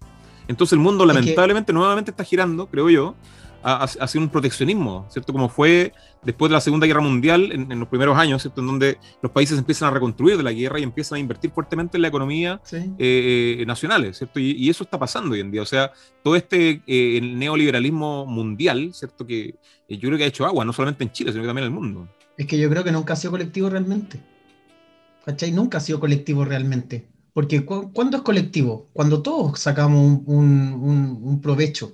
[0.46, 3.16] Entonces el mundo lamentablemente nuevamente está girando, creo yo,
[3.64, 5.32] hacia un proteccionismo, ¿cierto?
[5.32, 5.92] Como fue
[6.22, 8.60] después de la Segunda Guerra Mundial, en, los primeros años, ¿cierto?
[8.60, 11.96] En donde los países empiezan a reconstruir de la guerra y empiezan a invertir fuertemente
[11.96, 14.38] en la economía eh, eh, nacional, ¿cierto?
[14.38, 15.62] Y, eso está pasando hoy en día.
[15.62, 15.92] O sea,
[16.22, 19.26] todo este eh, neoliberalismo mundial, ¿cierto?
[19.26, 19.54] Que
[19.88, 21.78] yo creo que ha hecho agua, no solamente en Chile, sino que también en el
[21.78, 22.08] mundo.
[22.36, 24.20] Es que yo creo que nunca ha sido colectivo realmente.
[25.24, 25.52] ¿Cachai?
[25.52, 27.08] Nunca ha sido colectivo realmente.
[27.34, 28.88] Porque ¿cuándo es colectivo?
[28.92, 31.92] Cuando todos sacamos un, provecho.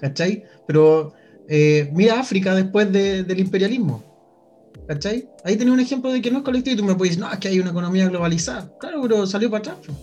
[0.00, 0.44] ¿Cachai?
[0.66, 1.12] Pero
[1.48, 4.02] eh, mira África después del imperialismo.
[4.86, 5.28] ¿Cachai?
[5.44, 7.32] Ahí tenía un ejemplo de que no es colectivo y tú me puedes decir, no,
[7.32, 8.72] es que hay una economía globalizada.
[8.78, 9.96] Claro, pero salió para atrás.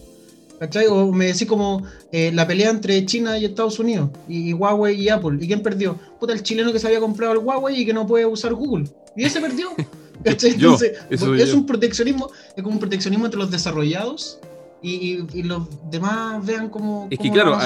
[0.59, 0.87] ¿Cachai?
[0.87, 5.09] O me decís como eh, la pelea entre China y Estados Unidos, y, Huawei y
[5.09, 5.37] Apple.
[5.41, 5.99] ¿Y quién perdió?
[6.19, 8.89] Puta, el chileno que se había comprado el Huawei y que no puede usar Google.
[9.15, 9.69] Y ese perdió.
[10.23, 10.51] ¿Cachai?
[10.51, 14.39] Entonces, es un proteccionismo, es como un proteccionismo entre los desarrollados
[14.81, 17.07] y, y, los demás vean cómo.
[17.09, 17.57] Es que, claro,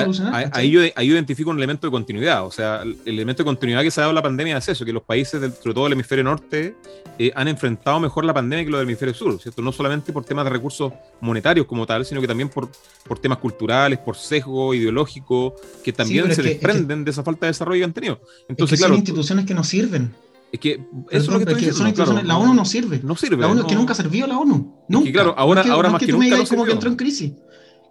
[0.54, 2.46] ahí, yo, ahí, identifico un elemento de continuidad.
[2.46, 4.94] O sea, el elemento de continuidad que se ha dado la pandemia es eso: que
[4.94, 6.76] los países, del, sobre todo del hemisferio norte,
[7.20, 9.62] eh, han enfrentado mejor la pandemia que los del hemisferio sur, ¿cierto?
[9.62, 12.70] No solamente por temas de recursos monetarios como tal, sino que también por,
[13.06, 17.80] por temas culturales, por sesgo ideológico, que también se desprenden de esa falta de desarrollo
[17.82, 18.22] que han tenido.
[18.48, 18.94] Entonces, claro.
[18.94, 20.14] Son instituciones que no sirven.
[20.52, 23.00] Es que eso es lo que, estoy diciendo, La ONU no sirve.
[23.04, 23.38] No sirve.
[23.38, 24.84] La ONU, que nunca sirvió la ONU.
[24.90, 25.10] Nunca.
[25.10, 26.38] Y claro, ahora, ahora más que, nunca.
[26.38, 27.34] Me como que entró en crisis.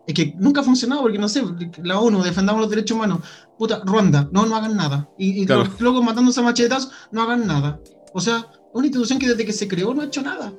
[0.06, 1.42] Es que nunca ha funcionado, porque no sé,
[1.82, 3.20] la ONU, defendamos los derechos humanos.
[3.56, 5.08] Puta, Ruanda, no, no hagan nada.
[5.16, 7.80] Y, y los locos matándose a machetazos, no hagan nada.
[8.12, 10.52] O sea, una institución que desde que se creó no ha hecho nada.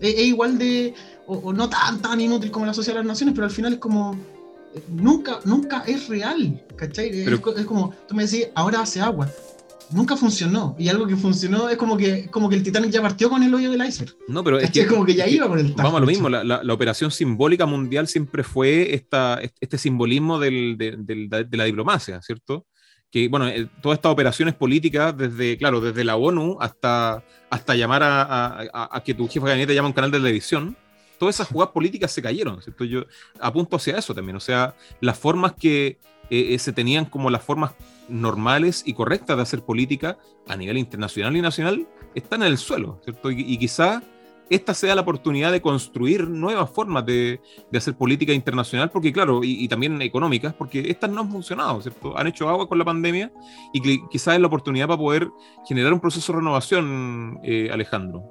[0.00, 0.94] Es, igual de,
[1.26, 3.78] o, no tan, tan inútil como la Sociedad de las Naciones, pero al final es
[3.78, 4.16] como,
[4.88, 7.08] nunca, nunca es real, ¿cachai?
[7.08, 9.28] es, es, como, tú me decís, ahora hace agua
[9.90, 10.76] nunca funcionó.
[10.78, 13.52] Y algo que funcionó es como que, como que el Titanic ya partió con el
[13.54, 14.16] hoyo del iceberg.
[14.28, 16.44] No, pero es que, como que ya iba con el Vamos a lo mismo, la,
[16.44, 22.66] la, operación simbólica mundial siempre fue esta, este simbolismo del, de, la diplomacia, ¿cierto?
[23.10, 28.02] Que, bueno, eh, todas estas operaciones políticas, desde, claro, desde la ONU hasta, hasta llamar
[28.02, 30.76] a, a, que tu jefe de gabinete llame a un canal de televisión,
[31.18, 32.84] todas esas jugadas políticas se cayeron, ¿cierto?
[32.84, 33.04] Yo
[33.40, 35.98] apunto hacia eso también, o sea, las formas que
[36.30, 37.72] eh, eh, se tenían como las formas
[38.08, 43.00] normales y correctas de hacer política a nivel internacional y nacional están en el suelo,
[43.04, 43.30] ¿cierto?
[43.30, 44.02] Y, quizá
[44.50, 47.40] esta sea la oportunidad de construir nuevas formas de,
[47.70, 52.16] de hacer política internacional, porque claro, y, también económicas, porque estas no han funcionado, ¿cierto?
[52.16, 53.30] Han hecho agua con la pandemia
[53.72, 55.28] y quizás es la oportunidad para poder
[55.66, 58.24] generar un proceso de renovación, eh, Alejandro.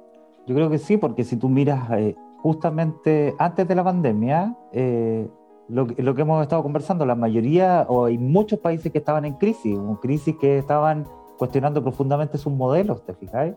[0.46, 5.28] Yo creo que sí, porque si tú miras eh, justamente antes de la pandemia, eh,
[5.68, 9.34] lo, lo, que hemos estado conversando, la mayoría, o hay muchos países que estaban en
[9.34, 11.06] crisis, un crisis que estaban
[11.38, 13.54] cuestionando profundamente sus modelos, ¿te fijáis?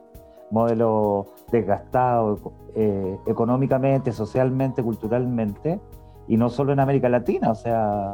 [0.52, 2.40] Modelos desgastados
[2.76, 5.80] eh, económicamente, socialmente, culturalmente,
[6.28, 8.14] y no solo en América Latina, o sea,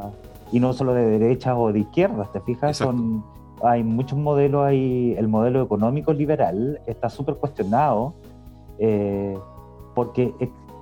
[0.52, 2.76] y no solo de derechas o de izquierdas, ¿te fijas?
[2.76, 3.24] Son,
[3.62, 8.14] hay muchos modelos, hay, el modelo económico liberal está súper cuestionado
[8.78, 9.36] eh,
[9.94, 10.32] porque,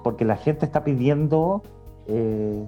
[0.05, 1.63] porque la gente está pidiendo
[2.07, 2.67] eh,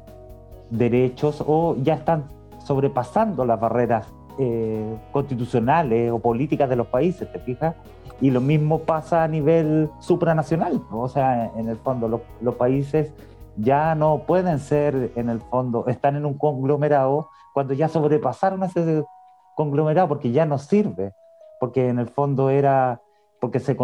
[0.70, 2.24] derechos o ya están
[2.64, 4.06] sobrepasando las barreras
[4.38, 7.74] eh, constitucionales o políticas de los países, ¿te fijas?
[8.20, 13.12] Y lo mismo pasa a nivel supranacional, o sea, en el fondo los, los, países
[13.56, 19.04] ya no pueden ser, en el fondo, están en un conglomerado cuando ya sobrepasaron ese
[19.56, 21.12] conglomerado porque ya no sirve,
[21.58, 23.00] porque en el fondo era,
[23.40, 23.76] porque se,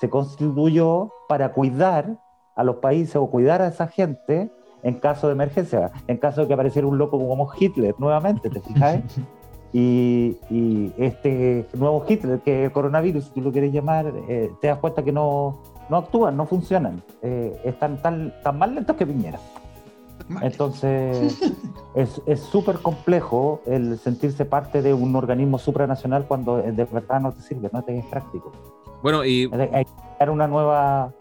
[0.00, 2.16] se constituyó para cuidar
[2.56, 4.50] a los países o cuidar a esa gente
[4.84, 8.60] en caso de emergencia, en caso de que apareciera un loco como Hitler nuevamente, ¿te
[8.60, 9.02] fijas?
[9.76, 10.36] Y,
[10.98, 14.78] este nuevo Hitler, que es el coronavirus, si tú lo quieres llamar, eh, te das
[14.78, 19.40] cuenta que no, no actúan, no funcionan, eh, están tan, tan más lentos que Piñera.
[20.42, 21.40] Entonces,
[21.96, 27.42] es súper complejo el sentirse parte de un organismo supranacional cuando de verdad no te
[27.42, 28.52] sirve, no te es práctico.
[29.02, 29.50] Bueno, y...
[29.72, 31.12] Hay que crear una nueva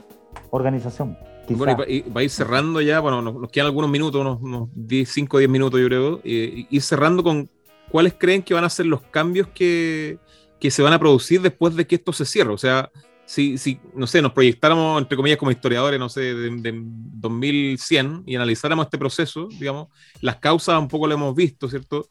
[0.52, 1.18] organización.
[1.50, 4.70] Bueno, y va a ir cerrando ya, bueno, nos, quedan algunos minutos, unos, unos
[5.06, 7.50] 5 o 10 minutos yo creo, y ir cerrando con
[7.90, 10.20] cuáles creen que van a ser los cambios que,
[10.60, 12.54] que, se van a producir después de que esto se cierre.
[12.54, 12.90] O sea,
[13.26, 18.24] si, si no sé, nos proyectáramos, entre comillas, como historiadores, no sé, de, de 2100
[18.26, 19.88] y analizáramos este proceso, digamos,
[20.22, 22.08] las causas un poco lo hemos visto, ¿cierto?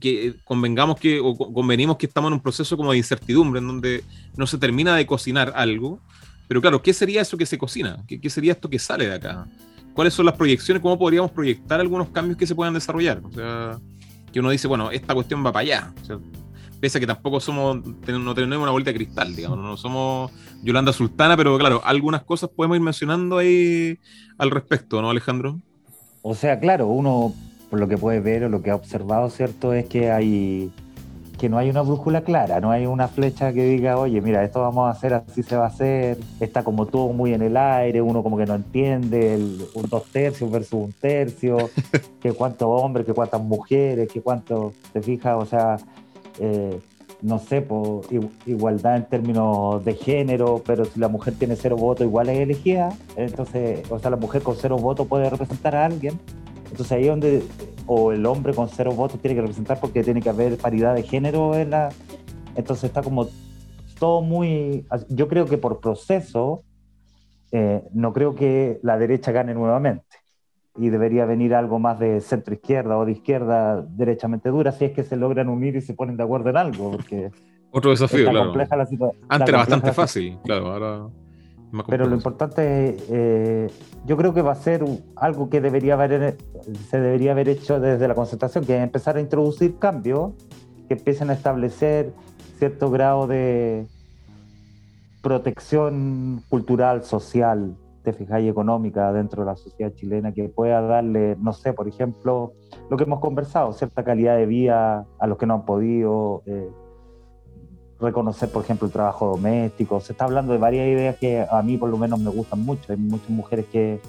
[0.00, 4.04] que convengamos que, o convenimos que estamos en un proceso como de incertidumbre, en donde
[4.36, 6.00] no se termina de cocinar algo,
[6.50, 8.02] pero claro, ¿qué sería eso que se cocina?
[8.08, 9.46] ¿Qué, sería esto que sale de acá?
[9.94, 10.82] ¿Cuáles son las proyecciones?
[10.82, 13.22] ¿Cómo podríamos proyectar algunos cambios que se puedan desarrollar?
[13.22, 13.78] O sea,
[14.32, 15.94] que uno dice, bueno, esta cuestión va para allá.
[16.80, 20.32] Pese a que tampoco somos, no tenemos una vuelta de cristal, digamos, no somos
[20.64, 24.00] Yolanda Sultana, pero claro, algunas cosas podemos ir mencionando ahí
[24.36, 25.60] al respecto, ¿no, Alejandro?
[26.22, 27.32] O sea, claro, uno
[27.70, 29.72] por lo que puede ver o lo que ha observado, ¿cierto?
[29.72, 30.72] Es que hay
[31.40, 34.60] que no hay una brújula clara, no hay una flecha que diga, oye, mira, esto
[34.60, 38.02] vamos a hacer, así se va a hacer, está como todo muy en el aire,
[38.02, 41.56] uno como que no entiende, el, un dos tercios versus un tercio,
[42.20, 45.78] que cuántos hombres, que cuántas mujeres, que cuánto, te fijas, o sea,
[46.40, 46.78] eh,
[47.22, 48.02] no sé, por
[48.44, 52.90] igualdad en términos de género, pero si la mujer tiene cero votos, igual es elegida,
[53.16, 56.20] entonces, o sea, la mujer con cero votos puede representar a alguien,
[56.70, 57.42] entonces ahí es donde
[57.86, 61.02] o el hombre con cero votos tiene que representar porque tiene que haber paridad de
[61.02, 61.90] género en la...
[62.54, 63.28] Entonces está como
[63.98, 64.86] todo muy...
[65.08, 66.62] Yo creo que por proceso,
[67.50, 70.06] eh, no creo que la derecha gane nuevamente.
[70.76, 74.92] Y debería venir algo más de centro izquierda o de izquierda derechamente dura si es
[74.92, 76.92] que se logran unir y se ponen de acuerdo en algo.
[76.92, 77.30] Porque
[77.72, 78.52] Otro desafío, claro.
[79.28, 80.68] Antes era bastante fácil, claro.
[80.68, 81.08] Ahora
[81.86, 83.70] Pero lo importante, eh,
[84.04, 84.84] yo creo que va a ser
[85.14, 86.36] algo que debería haber,
[86.88, 90.32] se debería haber hecho desde la concentración, que es empezar a introducir cambios
[90.88, 92.12] que empiecen a establecer
[92.58, 93.86] cierto grado de
[95.22, 101.52] protección cultural, social, te fijáis, económica dentro de la sociedad chilena, que pueda darle, no
[101.52, 102.52] sé, por ejemplo,
[102.88, 106.68] lo que hemos conversado, cierta calidad de vida a los que no han podido, eh,
[108.00, 110.00] reconocer, por ejemplo, el trabajo doméstico.
[110.00, 112.92] Se está hablando de varias ideas que a mí por lo menos me gustan mucho.
[112.92, 114.00] Hay muchas mujeres que,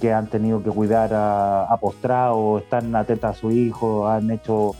[0.00, 1.80] que han tenido que cuidar a, a
[2.58, 4.74] están atentas a su hijo, han hecho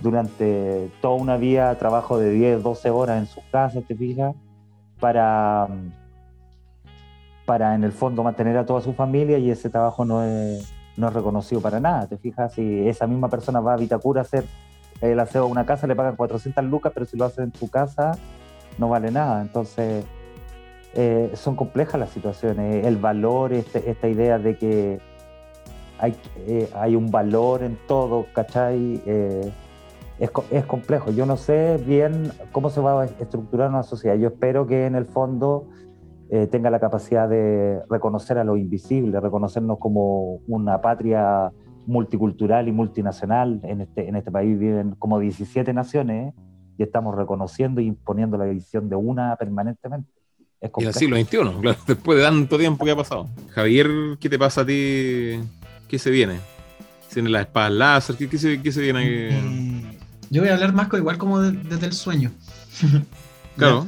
[0.00, 4.34] durante toda una vida trabajo de 10, 12 horas en sus casas, te fijas,
[4.98, 5.68] para,
[7.46, 11.08] para en el fondo mantener a toda su familia y ese trabajo no es, no
[11.08, 12.06] es reconocido para nada.
[12.06, 14.44] Te fijas, si esa misma persona va a Vitacura a hacer
[15.02, 18.12] el aseo una casa le pagan 400 lucas, pero si lo hace en su casa
[18.78, 19.42] no vale nada.
[19.42, 20.04] Entonces,
[20.94, 22.86] eh, son complejas las situaciones.
[22.86, 25.00] El valor, este, esta idea de que
[25.98, 26.16] hay,
[26.46, 29.02] eh, hay, un valor en todo, ¿cachai?
[29.06, 29.52] Eh,
[30.18, 31.10] es, es, complejo.
[31.10, 34.16] Yo no sé bien cómo se va a estructurar una sociedad.
[34.16, 35.68] Yo espero que en el fondo
[36.50, 41.52] tenga la capacidad de reconocer a lo invisible, reconocernos como una patria
[41.86, 43.60] multicultural y multinacional.
[43.64, 46.34] En este, en este país viven como 17 naciones
[46.78, 50.10] y estamos reconociendo y imponiendo la visión de una permanentemente.
[50.60, 53.28] Es y el siglo XXI, claro, después de tanto tiempo que ha pasado.
[53.50, 53.88] Javier,
[54.20, 55.40] ¿qué te pasa a ti?
[55.88, 56.38] ¿Qué se viene?
[57.12, 58.16] ¿Tiene la espada láser?
[58.16, 59.02] ¿Qué, se, qué se, viene?
[59.04, 59.98] Eh,
[60.30, 62.30] yo voy a hablar más igual como desde el sueño.
[63.54, 63.86] Claro.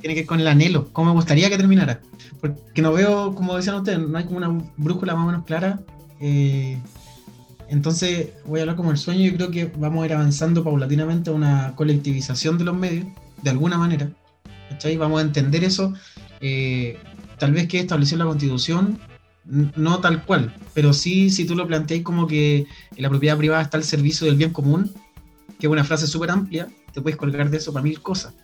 [0.00, 2.00] Tiene que ver con el anhelo, cómo me gustaría que terminara.
[2.40, 5.80] Porque no veo, como decían ustedes, no hay como una brújula más o menos clara.
[6.20, 6.80] Eh,
[7.68, 9.30] entonces, voy a hablar como el sueño.
[9.30, 13.06] Yo creo que vamos a ir avanzando paulatinamente a una colectivización de los medios,
[13.42, 14.10] de alguna manera.
[14.70, 14.96] ¿Cachai?
[14.96, 15.92] Vamos a entender eso.
[16.40, 16.98] Eh,
[17.38, 18.98] tal vez que estableció la constitución,
[19.44, 22.66] no tal cual, pero sí, si tú lo planteas como que
[22.96, 24.92] la propiedad privada está al servicio del bien común,
[25.58, 28.34] que es una frase súper amplia, te puedes colgar de eso para mil cosas.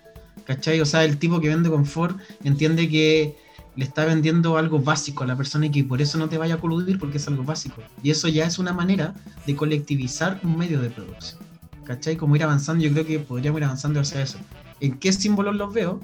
[0.44, 0.80] ¿Cachai?
[0.80, 3.36] O sea, el tipo que vende confort entiende que
[3.76, 6.55] le está vendiendo algo básico a la persona y que por eso no te vaya
[6.55, 7.82] a coludir porque es algo básico.
[8.02, 9.14] Y eso ya es una manera
[9.46, 11.40] de colectivizar un medio de producción.
[11.84, 12.16] ¿Cachai?
[12.16, 14.38] Como ir avanzando, yo creo que podríamos ir avanzando hacia eso.
[14.80, 16.01] ¿En qué símbolos los veo?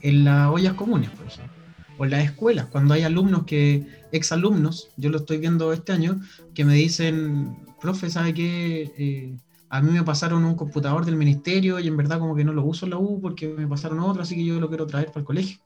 [0.00, 1.52] En las ollas comunes, por ejemplo.
[1.98, 6.20] O en las escuelas, cuando hay alumnos que, exalumnos, yo lo estoy viendo este año,
[6.54, 8.92] que me dicen, profe, ¿sabe qué?
[8.96, 9.36] Eh,
[9.68, 12.64] a mí me pasaron un computador del ministerio y en verdad como que no lo
[12.64, 15.20] uso en la U porque me pasaron otro, así que yo lo quiero traer para
[15.20, 15.58] el colegio.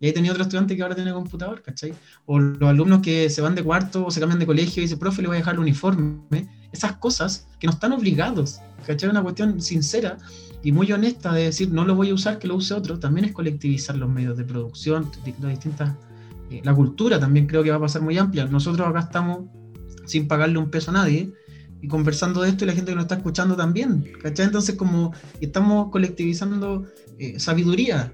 [0.00, 1.92] Y ahí tenía otro estudiante que ahora tiene computador, ¿cachai?
[2.24, 4.96] O los alumnos que se van de cuarto o se cambian de colegio y dice,
[4.96, 6.48] profe, le voy a dejar el uniforme.
[6.72, 9.10] Esas cosas que no están obligados, ¿cachai?
[9.10, 10.16] Una cuestión sincera
[10.62, 13.26] y muy honesta de decir, no lo voy a usar, que lo use otro, también
[13.26, 15.10] es colectivizar los medios de producción,
[15.40, 15.94] las distintas...
[16.50, 18.46] Eh, la cultura también creo que va a pasar muy amplia.
[18.46, 19.50] Nosotros acá estamos
[20.06, 21.32] sin pagarle un peso a nadie,
[21.82, 24.46] y conversando de esto y la gente que nos está escuchando también, ¿cachai?
[24.46, 26.86] Entonces como estamos colectivizando
[27.18, 28.12] eh, sabiduría,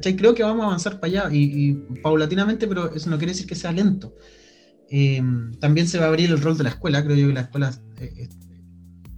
[0.00, 3.54] Creo que vamos a avanzar para allá y, paulatinamente, pero eso no quiere decir que
[3.54, 4.14] sea lento.
[4.88, 7.40] Em, también se va a abrir el rol de la escuela, creo yo que la
[7.42, 8.28] escuela, eh, eh,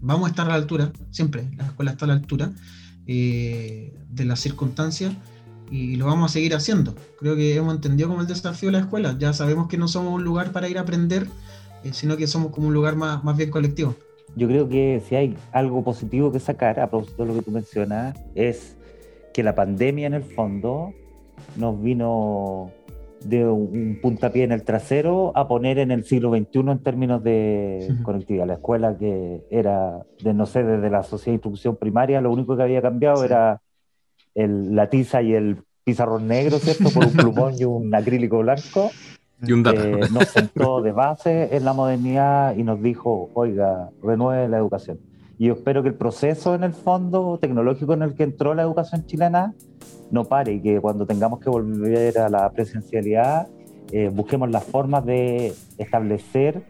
[0.00, 2.52] vamos a estar a la altura, siempre, la escuela está a la altura
[3.06, 5.12] eh, de las circunstancias
[5.70, 6.94] y lo vamos a seguir haciendo.
[7.18, 10.12] Creo que hemos entendido como el desafío de la escuela, ya sabemos que no somos
[10.12, 11.26] un lugar para ir a aprender,
[11.92, 13.96] sino que somos como un lugar más, más bien colectivo.
[14.36, 17.50] Yo creo que si hay algo positivo que sacar, a propósito de lo que tú
[17.50, 18.76] mencionas, es
[19.34, 20.94] que la pandemia en el fondo
[21.56, 22.70] nos vino
[23.24, 27.94] de un puntapié en el trasero a poner en el siglo XXI en términos de
[28.02, 28.46] conectividad.
[28.46, 32.56] La escuela que era, de no sé, desde la sociedad de instrucción primaria, lo único
[32.56, 33.60] que había cambiado era
[34.34, 36.90] el, la tiza y el pizarrón negro, ¿cierto?
[36.90, 38.90] Por un plumón y un acrílico blanco.
[39.42, 39.82] Y un dato.
[39.82, 44.98] Eh, nos sentó de base en la modernidad y nos dijo, oiga, renueve la educación.
[45.38, 48.62] Y yo espero que el proceso en el fondo tecnológico en el que entró la
[48.62, 49.54] educación chilena
[50.10, 53.48] no pare y que cuando tengamos que volver a la presencialidad
[53.92, 56.64] eh, busquemos las formas de establecer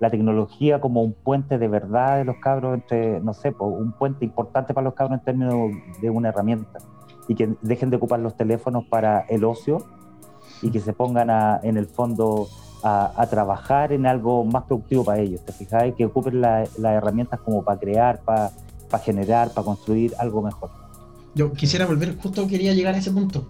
[0.00, 4.24] la tecnología como un puente de verdad de los cabros entre, no sé, un puente
[4.24, 5.70] importante para los cabros en términos
[6.00, 6.78] de una herramienta.
[7.26, 9.84] Y que dejen de ocupar los teléfonos para el ocio
[10.62, 12.48] y que se pongan a, en el fondo
[12.82, 15.94] a, trabajar en algo más productivo para ellos, ¿te fijáis?
[15.94, 18.50] Que ocupen las herramientas como para crear, para,
[18.90, 20.70] para generar, para construir algo mejor.
[21.34, 23.48] Yo quisiera volver, justo quería llegar a ese punto.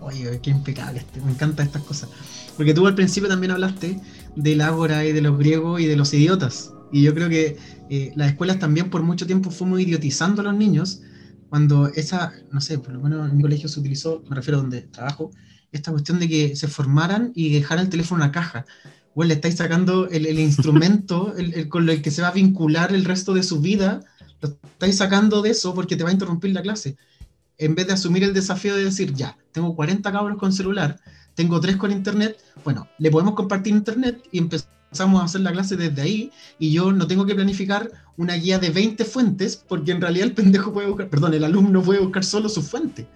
[0.00, 2.10] Oye, qué impecable, este, me encantan estas cosas.
[2.56, 4.00] Porque tú al principio también hablaste
[4.36, 6.72] del ágora y de los griegos y de los idiotas.
[6.90, 7.56] Y yo creo que
[7.88, 11.00] eh, las escuelas también por mucho tiempo fuimos idiotizando a los niños
[11.48, 14.62] cuando esa, no sé, por lo menos en mi colegio se utilizó, me refiero a
[14.62, 15.30] donde trabajo,
[15.72, 18.66] esta cuestión de que se formaran y dejaran el teléfono en una caja.
[19.14, 23.04] Bueno, le estáis sacando el, instrumento el, con el que se va a vincular el
[23.04, 24.00] resto de su vida,
[24.40, 26.96] lo estáis sacando de eso porque te va a interrumpir la clase.
[27.58, 30.98] En vez de asumir el desafío de decir, ya, tengo 40 cabros con celular,
[31.34, 35.76] tengo 3 con internet, bueno, le podemos compartir internet y empezamos a hacer la clase
[35.76, 40.00] desde ahí y yo no tengo que planificar una guía de 20 fuentes porque en
[40.00, 43.06] realidad el pendejo puede buscar, perdón, el alumno puede buscar solo su fuente.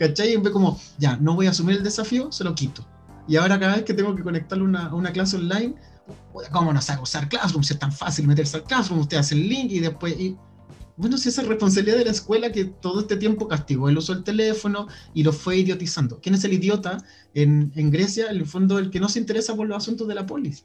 [0.00, 0.32] ¿Cachai?
[0.32, 2.86] Y ve como, ya, no voy a asumir el desafío, se lo quito.
[3.28, 5.74] Y ahora cada vez que tengo que conectarle una, una clase online,
[6.50, 7.62] ¿cómo no sabe usar Classroom?
[7.62, 10.18] Si es tan fácil meterse al Classroom, usted hace el link y después...
[10.18, 10.38] Y,
[10.96, 14.14] bueno, si esa es responsabilidad de la escuela que todo este tiempo castigó el uso
[14.14, 16.18] del teléfono y lo fue idiotizando.
[16.18, 17.04] ¿Quién es el idiota
[17.34, 18.30] en, en Grecia?
[18.30, 20.64] En el fondo, el que no se interesa por los asuntos de la polis.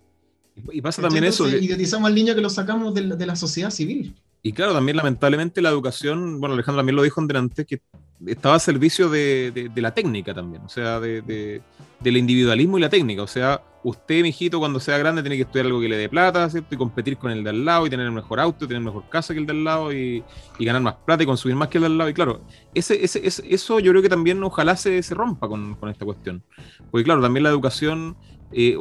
[0.72, 1.50] Y pasa también eso.
[1.50, 4.16] Idiotizamos al niño que lo sacamos de de la sociedad civil.
[4.42, 7.82] Y claro, también lamentablemente la educación, bueno, Alejandro también lo dijo en delante, que
[8.26, 11.62] estaba a servicio de, la técnica también, o sea, de,
[12.00, 13.24] del individualismo y la técnica.
[13.24, 16.50] O sea, usted, mijito, cuando sea grande, tiene que estudiar algo que le dé plata,
[16.50, 16.74] ¿cierto?
[16.74, 19.08] Y competir con el de al lado, y tener el mejor auto, y tener mejor
[19.10, 20.24] casa que el de al lado, y,
[20.60, 22.10] ganar más plata y consumir más que el de al lado.
[22.10, 22.42] Y claro,
[22.74, 26.44] ese, ese, eso yo creo que también ojalá se, se rompa con, esta cuestión.
[26.90, 28.16] Porque claro, también la educación,
[28.52, 28.78] eh,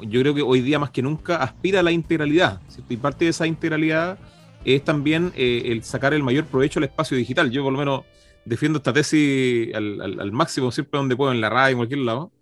[0.00, 2.92] yo creo que hoy día más que nunca aspira a la integralidad, ¿cierto?
[2.92, 4.18] Y parte de esa integralidad
[4.64, 7.50] es también eh, el sacar el mayor provecho al espacio digital.
[7.50, 8.02] Yo por lo menos
[8.48, 12.32] defiendo esta tesis al, máximo, siempre donde puedo, en la radio, en cualquier lado.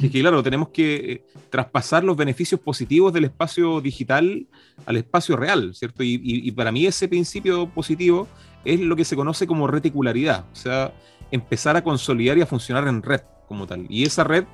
[0.00, 4.46] Que, que claro, tenemos que eh, traspasar los beneficios positivos del espacio digital
[4.84, 6.02] al espacio real, ¿cierto?
[6.02, 8.28] Y, para mí ese principio positivo
[8.64, 10.92] es lo que se conoce como reticularidad, o sea,
[11.30, 13.86] empezar a consolidar y a funcionar en red como tal.
[13.88, 14.44] Y esa red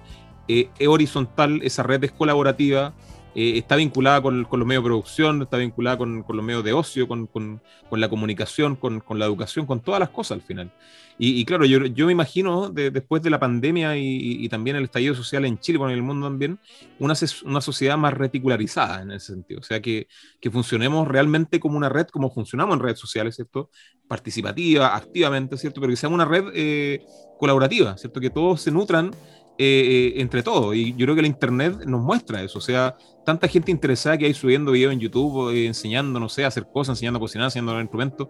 [0.47, 2.95] eh, es horizontal, esa red es colaborativa,
[3.35, 7.09] eh, está vinculada con, los medios de producción, está vinculada con, los medios de ocio,
[7.09, 10.71] con, la comunicación, con, la educación, con todas las cosas al final.
[11.17, 15.45] Y, claro, yo, yo, me imagino después de la pandemia y, también el estallido social
[15.45, 16.59] en Chile, y en el mundo también,
[16.99, 19.61] una, una sociedad más reticularizada en ese sentido.
[19.61, 20.09] O sea, que,
[20.41, 23.71] que funcionemos realmente como una red, como funcionamos en redes sociales, ¿cierto?
[24.09, 25.81] Participativa, activamente, ¿cierto?
[25.81, 27.05] Pero que sea una red eh,
[27.39, 28.21] colaborativa, ¿cierto?
[28.21, 29.13] Que todos se nutran
[29.57, 30.75] eh, entre todos.
[30.75, 32.59] Y yo creo que la Internet nos muestra eso.
[32.59, 36.45] O sea, tanta gente interesada que hay subiendo videos en YouTube, eh, enseñando, no sé,
[36.45, 38.29] a hacer cosas, enseñando a cocinar, enseñando a instrumentos,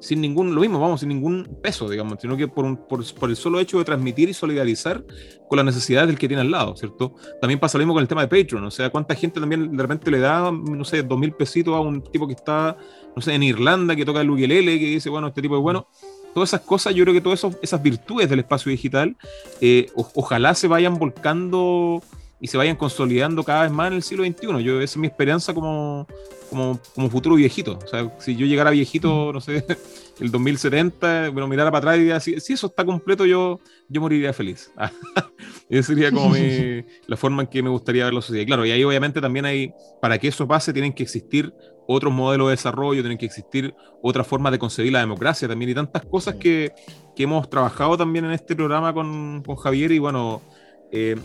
[0.00, 3.36] sin ningún, lo mismo, vamos, sin ningún peso, digamos, sino que por, por, por, el
[3.36, 5.04] solo hecho de transmitir y solidarizar
[5.48, 7.14] con las necesidades del que tiene al lado, ¿cierto?
[7.40, 8.64] También pasa lo mismo con el tema de Patreon.
[8.64, 11.80] O sea, cuánta gente también de repente le da, no sé, dos mil pesitos a
[11.80, 12.76] un tipo que está,
[13.14, 15.86] no sé, en Irlanda, que toca el ukelele, que dice, bueno, este tipo es bueno
[16.34, 19.16] todas esas cosas, yo creo que todas esas virtudes del espacio digital,
[19.60, 22.02] eh, ojalá se vayan volcando
[22.42, 24.64] y se vayan consolidando cada vez más en el siglo XXI.
[24.64, 26.08] Yo, esa es mi esperanza como,
[26.50, 27.78] como, como futuro viejito.
[27.84, 29.64] O sea, si yo llegara viejito, no sé,
[30.20, 34.00] el 2070, bueno, mirara para atrás y diría, si, si eso está completo, yo, yo
[34.00, 34.72] moriría feliz.
[35.68, 36.34] Esa sería como
[37.06, 38.44] la forma en que me gustaría ver la sociedad.
[38.44, 41.54] claro, y ahí obviamente también hay, para que eso pase, tienen que existir
[41.86, 45.74] otros modelos de desarrollo, tienen que existir otras formas de concebir la democracia también y
[45.74, 46.72] tantas cosas que,
[47.14, 50.42] que hemos trabajado también en este programa con, con Javier y bueno,
[50.90, 51.16] eh,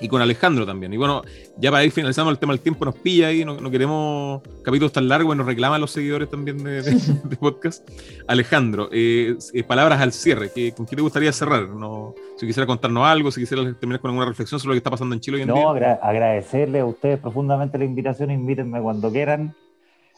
[0.00, 0.92] y con Alejandro también.
[0.92, 1.22] Y bueno,
[1.56, 4.92] ya para ir finalizando el tema del tiempo nos pilla ahí, no, no queremos capítulos
[4.92, 6.82] tan largos y nos reclaman los seguidores también de,
[7.24, 7.88] de, podcast.
[8.26, 11.68] Alejandro, eh, eh, palabras al cierre, ¿con qué te gustaría cerrar?
[11.68, 14.90] No, si quisiera contarnos algo, si quisiera terminar con alguna reflexión sobre lo que está
[14.90, 15.64] pasando en Chile hoy en no, día.
[15.64, 19.54] No, agradecerle a ustedes profundamente la invitación, invítenme cuando quieran.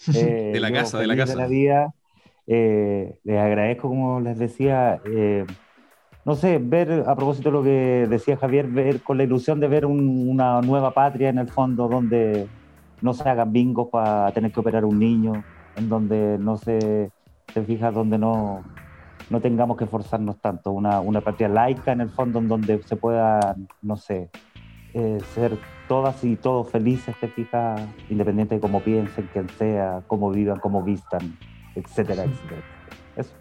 [0.14, 1.32] Eh, de la casa, de la casa.
[1.32, 1.94] De la vida.
[2.46, 5.44] Eh, les agradezco, como les decía, eh,
[6.24, 9.68] no sé, ver, a propósito de lo que decía Javier, ver con la ilusión de
[9.68, 12.48] ver una nueva patria en el fondo, donde
[13.02, 15.44] no se hagan bingos para tener que operar un niño,
[15.76, 17.10] en donde no se,
[17.52, 18.64] se fija, donde no,
[19.30, 22.96] no tengamos que forzarnos tanto, una, una patria laica en el fondo, en donde se
[22.96, 24.30] pueda, no sé,
[25.34, 25.58] ser
[25.88, 30.82] todas y todos felices, te fijas, independiente de cómo piensen, quién sea, cómo vivan, cómo
[30.82, 31.36] vistan,
[31.74, 32.62] etcétera, etcétera.
[33.16, 33.32] Eso.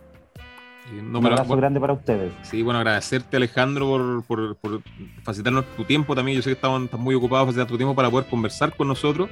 [0.91, 2.31] Un abrazo grande para ustedes.
[2.43, 4.81] Sí, bueno, agradecerte Alejandro por, por,
[5.23, 6.37] facilitarnos tu tiempo también.
[6.37, 9.29] Yo sé que estaban muy ocupados facilitar tu tiempo para poder conversar con nosotros.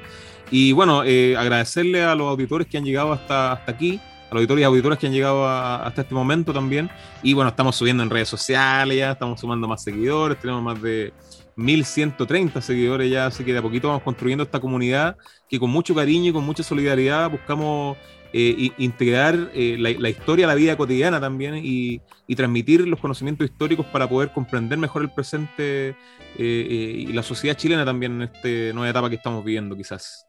[0.51, 4.39] Y bueno, eh, agradecerle a los auditores que han llegado hasta, hasta aquí, a los
[4.39, 6.89] auditores y auditoras que han llegado hasta este momento también.
[7.23, 11.13] Y bueno, estamos subiendo en redes sociales, ya estamos sumando más seguidores, tenemos más de
[11.56, 15.18] 1130 seguidores ya, así que de a poquito vamos construyendo esta comunidad
[15.49, 17.98] que con mucho cariño y con mucha solidaridad buscamos
[18.38, 22.02] eh, integrar eh, la, historia a la vida cotidiana también y,
[22.36, 25.95] transmitir los conocimientos históricos para poder comprender mejor el presente
[26.38, 30.27] eh, y la sociedad chilena también en esta nueva etapa que estamos viviendo quizás.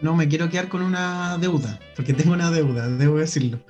[0.00, 3.60] No, me quiero quedar con una deuda, porque tengo una deuda, debo decirlo.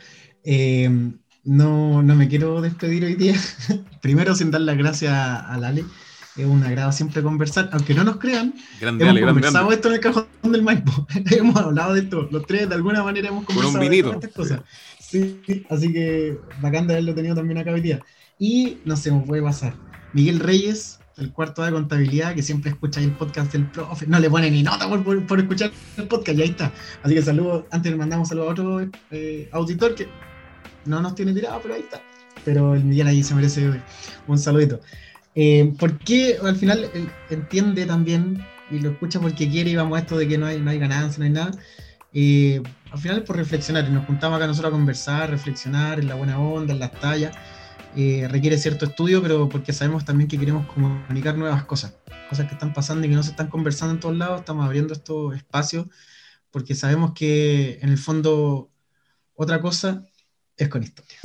[1.47, 3.35] No, no me quiero despedir hoy día.
[4.02, 5.85] Primero, sin dar las gracias a Lali.
[6.36, 8.55] Es un agrado siempre conversar, aunque no nos crean.
[8.81, 9.74] Grande, hemos conversado grande.
[9.77, 11.06] esto en el cajón del Maipo.
[11.31, 12.28] hemos hablado de esto.
[12.31, 14.60] Los tres, de alguna manera, hemos un conversado de todas estas cosas.
[15.01, 15.40] Sí,
[15.70, 18.01] así que bacán de haberlo tenido también acá hoy día.
[18.39, 19.73] Y no se me puede pasar.
[20.12, 24.06] Miguel Reyes, el cuarto de contabilidad, que siempre escucha el podcast del profe.
[24.06, 26.70] No le pone ni nota por, por- por escuchar el podcast, y ahí está.
[27.02, 27.64] Así que saludos.
[27.70, 30.06] Antes le mandamos saludos a otro eh, auditor que
[30.87, 32.01] no nos tiene tirado, pero ahí está.
[32.45, 33.81] Pero el Miguel ahí se merece
[34.27, 34.81] un saludito.
[35.35, 36.91] Eh, ¿Por qué al final
[37.31, 40.61] entiende también y lo escucha porque quiere y vamos a esto de que no hay,
[40.61, 41.53] no hay ganancia, no hay nada?
[42.13, 46.15] Eh, al final es por reflexionar nos juntamos acá nosotros a conversar, reflexionar en la
[46.15, 47.37] buena onda, en las tallas.
[47.95, 51.95] Eh, requiere cierto estudio, pero porque sabemos también que queremos comunicar nuevas cosas,
[52.29, 54.41] cosas que están pasando y que no se están conversando en todos lados.
[54.41, 55.87] Estamos abriendo estos espacios
[56.51, 58.71] porque sabemos que en el fondo
[59.35, 60.07] otra cosa
[60.57, 61.19] es con historia.